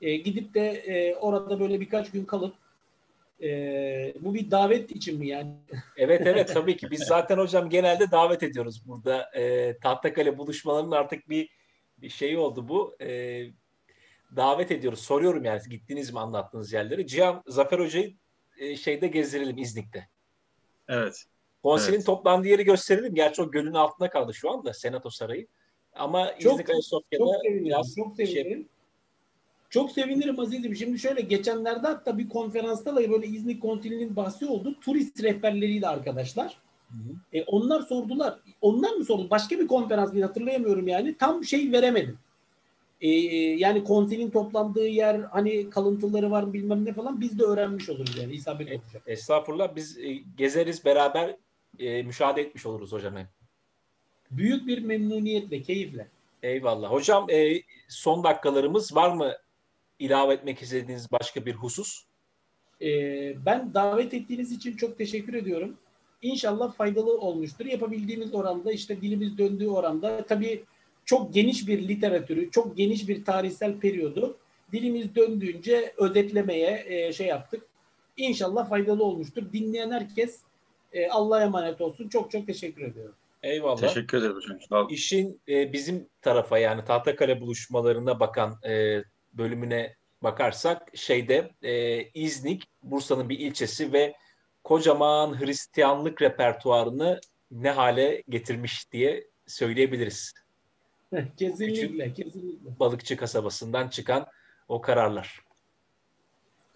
e, 0.01 0.15
gidip 0.17 0.53
de 0.53 0.69
e, 0.71 1.15
orada 1.15 1.59
böyle 1.59 1.79
birkaç 1.79 2.11
gün 2.11 2.25
kalıp 2.25 2.60
e, 3.41 4.13
bu 4.19 4.33
bir 4.33 4.51
davet 4.51 4.91
için 4.91 5.19
mi 5.19 5.27
yani? 5.27 5.55
Evet 5.97 6.21
evet 6.25 6.47
tabii 6.53 6.77
ki 6.77 6.91
biz 6.91 6.99
zaten 6.99 7.37
hocam 7.37 7.69
genelde 7.69 8.11
davet 8.11 8.43
ediyoruz 8.43 8.87
burada. 8.87 9.31
E, 9.35 9.77
Tahtakale 9.77 10.37
buluşmalarının 10.37 10.91
artık 10.91 11.29
bir, 11.29 11.49
bir 11.97 12.09
şey 12.09 12.37
oldu 12.37 12.67
bu. 12.67 12.95
E, 13.01 13.43
davet 14.35 14.71
ediyoruz. 14.71 14.99
Soruyorum 14.99 15.45
yani 15.45 15.61
gittiniz 15.69 16.13
mi 16.13 16.19
anlattığınız 16.19 16.73
yerleri. 16.73 17.07
Cihan 17.07 17.43
Zafer 17.47 17.79
Hoca'yı 17.79 18.13
e, 18.57 18.75
şeyde 18.75 19.07
gezdirelim 19.07 19.57
İznik'te. 19.57 20.07
Evet. 20.87 21.25
Konsilin 21.63 21.95
evet. 21.95 22.05
toplandığı 22.05 22.47
yeri 22.47 22.63
gösterelim. 22.63 23.15
Gerçi 23.15 23.41
o 23.41 23.51
gölün 23.51 23.73
altında 23.73 24.09
kaldı 24.09 24.33
şu 24.33 24.51
anda 24.51 24.73
Senato 24.73 25.09
Sarayı. 25.09 25.47
Ama 25.93 26.37
çok, 26.39 26.53
İznik 26.53 26.69
Ayasofya'da 26.69 27.25
çok 27.25 27.35
sevinirim, 27.43 27.65
biraz 27.65 27.95
çok 27.95 28.15
sevinirim. 28.15 28.59
Şey... 28.59 28.67
Çok 29.71 29.91
sevinirim 29.91 30.39
Aziz'im. 30.39 30.75
Şimdi 30.75 30.99
şöyle 30.99 31.21
geçenlerde 31.21 31.87
hatta 31.87 32.17
bir 32.17 32.29
konferansta 32.29 32.95
da 32.95 33.11
böyle 33.11 33.27
İznik 33.27 33.61
Konsilinin 33.61 34.15
bahsi 34.15 34.45
oldu. 34.45 34.75
Turist 34.81 35.23
rehberleriyle 35.23 35.87
arkadaşlar. 35.87 36.57
Hı 36.89 36.97
hı. 36.97 37.37
E, 37.37 37.43
onlar 37.43 37.81
sordular. 37.81 38.39
Onlar 38.61 38.91
mı 38.91 39.05
sordu? 39.05 39.29
Başka 39.29 39.59
bir 39.59 39.67
konferans 39.67 40.13
bir 40.13 40.21
hatırlayamıyorum 40.21 40.87
yani. 40.87 41.17
Tam 41.17 41.43
şey 41.43 41.71
veremedim. 41.71 42.19
E, 43.01 43.09
yani 43.37 43.83
konsilin 43.83 44.29
toplandığı 44.29 44.87
yer 44.87 45.19
hani 45.19 45.69
kalıntıları 45.69 46.31
var 46.31 46.53
bilmem 46.53 46.85
ne 46.85 46.93
falan 46.93 47.21
biz 47.21 47.39
de 47.39 47.43
öğrenmiş 47.43 47.89
oluruz 47.89 48.17
yani 48.17 48.33
isabet 48.33 48.71
e, 48.71 48.71
olacak. 48.71 49.03
Estağfurullah 49.07 49.75
biz 49.75 49.97
e, 49.97 50.13
gezeriz 50.37 50.85
beraber 50.85 51.35
e, 51.79 52.03
müşahede 52.03 52.41
etmiş 52.41 52.65
oluruz 52.65 52.91
hocam 52.91 53.15
hem. 53.15 53.27
Büyük 54.31 54.67
bir 54.67 54.83
memnuniyetle, 54.83 55.61
keyifle. 55.61 56.07
Eyvallah. 56.43 56.91
Hocam 56.91 57.29
e, 57.29 57.61
son 57.87 58.23
dakikalarımız 58.23 58.95
var 58.95 59.15
mı 59.15 59.33
ilave 60.01 60.33
etmek 60.33 60.61
istediğiniz 60.61 61.11
başka 61.11 61.45
bir 61.45 61.53
husus? 61.53 62.03
E, 62.81 62.87
ben 63.45 63.73
davet 63.73 64.13
ettiğiniz 64.13 64.51
için 64.51 64.75
çok 64.75 64.97
teşekkür 64.97 65.33
ediyorum. 65.33 65.77
İnşallah 66.21 66.73
faydalı 66.73 67.17
olmuştur. 67.17 67.65
Yapabildiğimiz 67.65 68.33
oranda 68.33 68.71
işte 68.71 69.01
dilimiz 69.01 69.37
döndüğü 69.37 69.67
oranda 69.67 70.25
tabii 70.25 70.63
çok 71.05 71.33
geniş 71.33 71.67
bir 71.67 71.87
literatürü, 71.87 72.51
çok 72.51 72.77
geniş 72.77 73.07
bir 73.07 73.25
tarihsel 73.25 73.79
periyodu 73.79 74.37
dilimiz 74.71 75.15
döndüğünce 75.15 75.93
özetlemeye 75.97 76.83
e, 76.87 77.13
şey 77.13 77.27
yaptık. 77.27 77.63
İnşallah 78.17 78.69
faydalı 78.69 79.03
olmuştur. 79.03 79.43
Dinleyen 79.53 79.91
herkes 79.91 80.41
e, 80.93 81.09
Allah'a 81.09 81.43
emanet 81.43 81.81
olsun. 81.81 82.09
Çok 82.09 82.31
çok 82.31 82.47
teşekkür 82.47 82.81
ediyorum. 82.81 83.15
Eyvallah. 83.43 83.77
Teşekkür 83.77 84.17
ederim 84.17 84.35
hocam. 84.35 84.57
Sağ 84.69 84.87
İşin 84.89 85.41
e, 85.47 85.73
bizim 85.73 86.07
tarafa 86.21 86.57
yani 86.57 86.85
Tahtakale 86.85 87.41
buluşmalarına 87.41 88.19
bakan 88.19 88.59
e, 88.63 89.03
bölümüne 89.33 89.95
bakarsak 90.23 90.97
şeyde 90.97 91.51
e, 91.63 92.03
İznik 92.03 92.63
Bursa'nın 92.83 93.29
bir 93.29 93.39
ilçesi 93.39 93.93
ve 93.93 94.15
kocaman 94.63 95.39
Hristiyanlık 95.41 96.21
repertuarını 96.21 97.19
ne 97.51 97.71
hale 97.71 98.23
getirmiş 98.29 98.91
diye 98.91 99.27
söyleyebiliriz. 99.47 100.33
kesinlikle, 101.37 102.13
kesinlikle. 102.13 102.79
Balıkçı 102.79 103.17
kasabasından 103.17 103.89
çıkan 103.89 104.27
o 104.67 104.81
kararlar. 104.81 105.39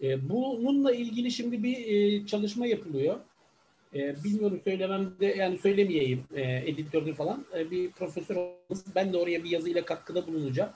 E, 0.03 0.29
bununla 0.29 0.95
ilgili 0.95 1.31
şimdi 1.31 1.63
bir 1.63 1.77
e, 1.87 2.27
çalışma 2.27 2.67
yapılıyor. 2.67 3.19
E, 3.95 4.23
bilmiyorum 4.23 4.61
söylememde 4.63 5.25
yani 5.25 5.57
söylemeyeyim 5.57 6.23
e, 6.35 6.41
editörünü 6.41 7.13
falan. 7.13 7.45
E, 7.57 7.71
bir 7.71 7.91
profesör 7.91 8.35
ben 8.95 9.13
de 9.13 9.17
oraya 9.17 9.43
bir 9.43 9.49
yazıyla 9.49 9.85
katkıda 9.85 10.27
bulunacağım. 10.27 10.71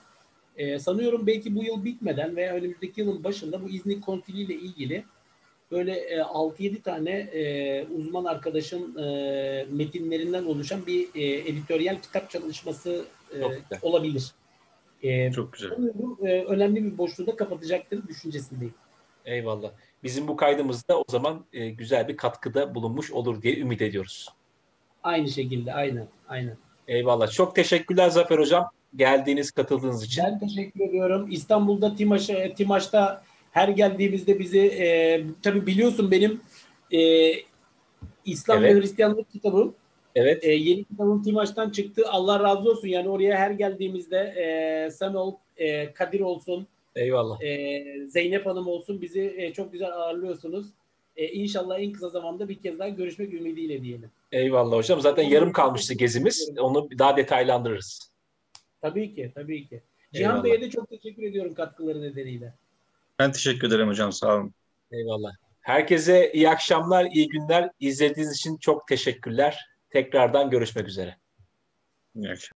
E, 0.60 0.78
sanıyorum 0.78 1.26
belki 1.26 1.54
bu 1.54 1.64
yıl 1.64 1.84
bitmeden 1.84 2.36
veya 2.36 2.54
önümüzdeki 2.54 3.00
yılın 3.00 3.24
başında 3.24 3.62
bu 3.62 3.68
İznik 3.68 4.04
Kontili 4.04 4.40
ile 4.40 4.54
ilgili 4.54 5.04
böyle 5.70 5.92
e, 5.92 6.18
6-7 6.18 6.82
tane 6.82 7.10
e, 7.10 7.86
uzman 7.86 8.24
arkadaşın 8.24 8.98
e, 8.98 9.66
metinlerinden 9.70 10.44
oluşan 10.44 10.86
bir 10.86 11.08
e, 11.14 11.48
editoryal 11.50 11.96
kitap 12.02 12.30
çalışması 12.30 13.04
e, 13.34 13.42
olabilir. 13.82 14.32
E, 15.02 15.32
Çok 15.32 15.52
güzel. 15.52 15.70
Sanıyorum, 15.70 16.18
e, 16.22 16.44
önemli 16.44 16.84
bir 16.84 16.98
boşluğu 16.98 17.26
da 17.26 17.36
kapatacaktır 17.36 18.08
düşüncesindeyim. 18.08 18.74
Eyvallah. 19.24 19.70
Bizim 20.02 20.28
bu 20.28 20.36
kaydımızda 20.36 20.98
o 20.98 21.04
zaman 21.08 21.44
e, 21.52 21.70
güzel 21.70 22.08
bir 22.08 22.16
katkıda 22.16 22.74
bulunmuş 22.74 23.10
olur 23.12 23.42
diye 23.42 23.58
ümit 23.58 23.82
ediyoruz. 23.82 24.28
Aynı 25.02 25.28
şekilde, 25.28 25.74
aynen, 25.74 26.08
aynen. 26.28 26.56
Eyvallah. 26.88 27.30
Çok 27.30 27.54
teşekkürler 27.54 28.08
Zafer 28.08 28.38
Hocam. 28.38 28.70
Geldiğiniz, 28.96 29.50
katıldığınız 29.50 30.04
için. 30.04 30.24
Ben 30.24 30.38
teşekkür 30.38 30.80
ediyorum. 30.80 31.28
İstanbul'da 31.30 31.94
Timaş, 31.94 32.30
Timaş'ta 32.56 33.22
her 33.50 33.68
geldiğimizde 33.68 34.38
bizi 34.38 34.60
e, 34.60 35.20
tabii 35.42 35.66
biliyorsun 35.66 36.10
benim 36.10 36.40
e, 36.92 37.32
İslam 38.24 38.64
evet. 38.64 38.76
ve 38.76 38.80
Hristiyanlık 38.80 39.30
kitabım. 39.30 39.74
Evet. 40.14 40.44
E, 40.44 40.52
yeni 40.52 40.84
kitabım 40.84 41.22
Timaş'tan 41.22 41.70
çıktı. 41.70 42.02
Allah 42.08 42.40
razı 42.40 42.70
olsun. 42.70 42.88
Yani 42.88 43.08
oraya 43.08 43.36
her 43.36 43.50
geldiğimizde 43.50 44.18
e, 44.18 44.90
sen 44.90 45.14
ol, 45.14 45.34
e, 45.56 45.92
Kadir 45.92 46.20
olsun, 46.20 46.66
Eyvallah. 46.96 47.42
E, 47.42 47.84
Zeynep 48.08 48.46
Hanım 48.46 48.68
olsun 48.68 49.02
bizi 49.02 49.34
e, 49.38 49.52
çok 49.52 49.72
güzel 49.72 49.92
ağırlıyorsunuz. 49.92 50.66
E, 51.16 51.28
inşallah 51.28 51.80
en 51.80 51.92
kısa 51.92 52.08
zamanda 52.08 52.48
bir 52.48 52.58
kez 52.58 52.78
daha 52.78 52.88
görüşmek 52.88 53.34
ümidiyle 53.34 53.82
diyelim. 53.82 54.10
Eyvallah 54.32 54.76
hocam. 54.76 55.00
Zaten 55.00 55.22
yarım 55.22 55.52
kalmıştı 55.52 55.94
gezimiz. 55.94 56.50
Onu 56.58 56.88
daha 56.98 57.16
detaylandırırız. 57.16 58.09
Tabii 58.82 59.14
ki, 59.14 59.32
tabii 59.34 59.68
ki. 59.68 59.82
Cihan 60.12 60.44
Bey'e 60.44 60.60
de 60.60 60.70
çok 60.70 60.90
teşekkür 60.90 61.22
ediyorum 61.22 61.54
katkıları 61.54 62.02
nedeniyle. 62.02 62.54
Ben 63.18 63.32
teşekkür 63.32 63.68
ederim 63.68 63.88
hocam. 63.88 64.12
Sağ 64.12 64.36
olun. 64.36 64.54
Eyvallah. 64.92 65.32
Herkese 65.60 66.32
iyi 66.32 66.50
akşamlar, 66.50 67.04
iyi 67.04 67.28
günler. 67.28 67.70
İzlediğiniz 67.80 68.36
için 68.36 68.56
çok 68.56 68.88
teşekkürler. 68.88 69.58
Tekrardan 69.90 70.50
görüşmek 70.50 70.88
üzere. 70.88 71.16
İyi 72.14 72.30
akşamlar. 72.30 72.48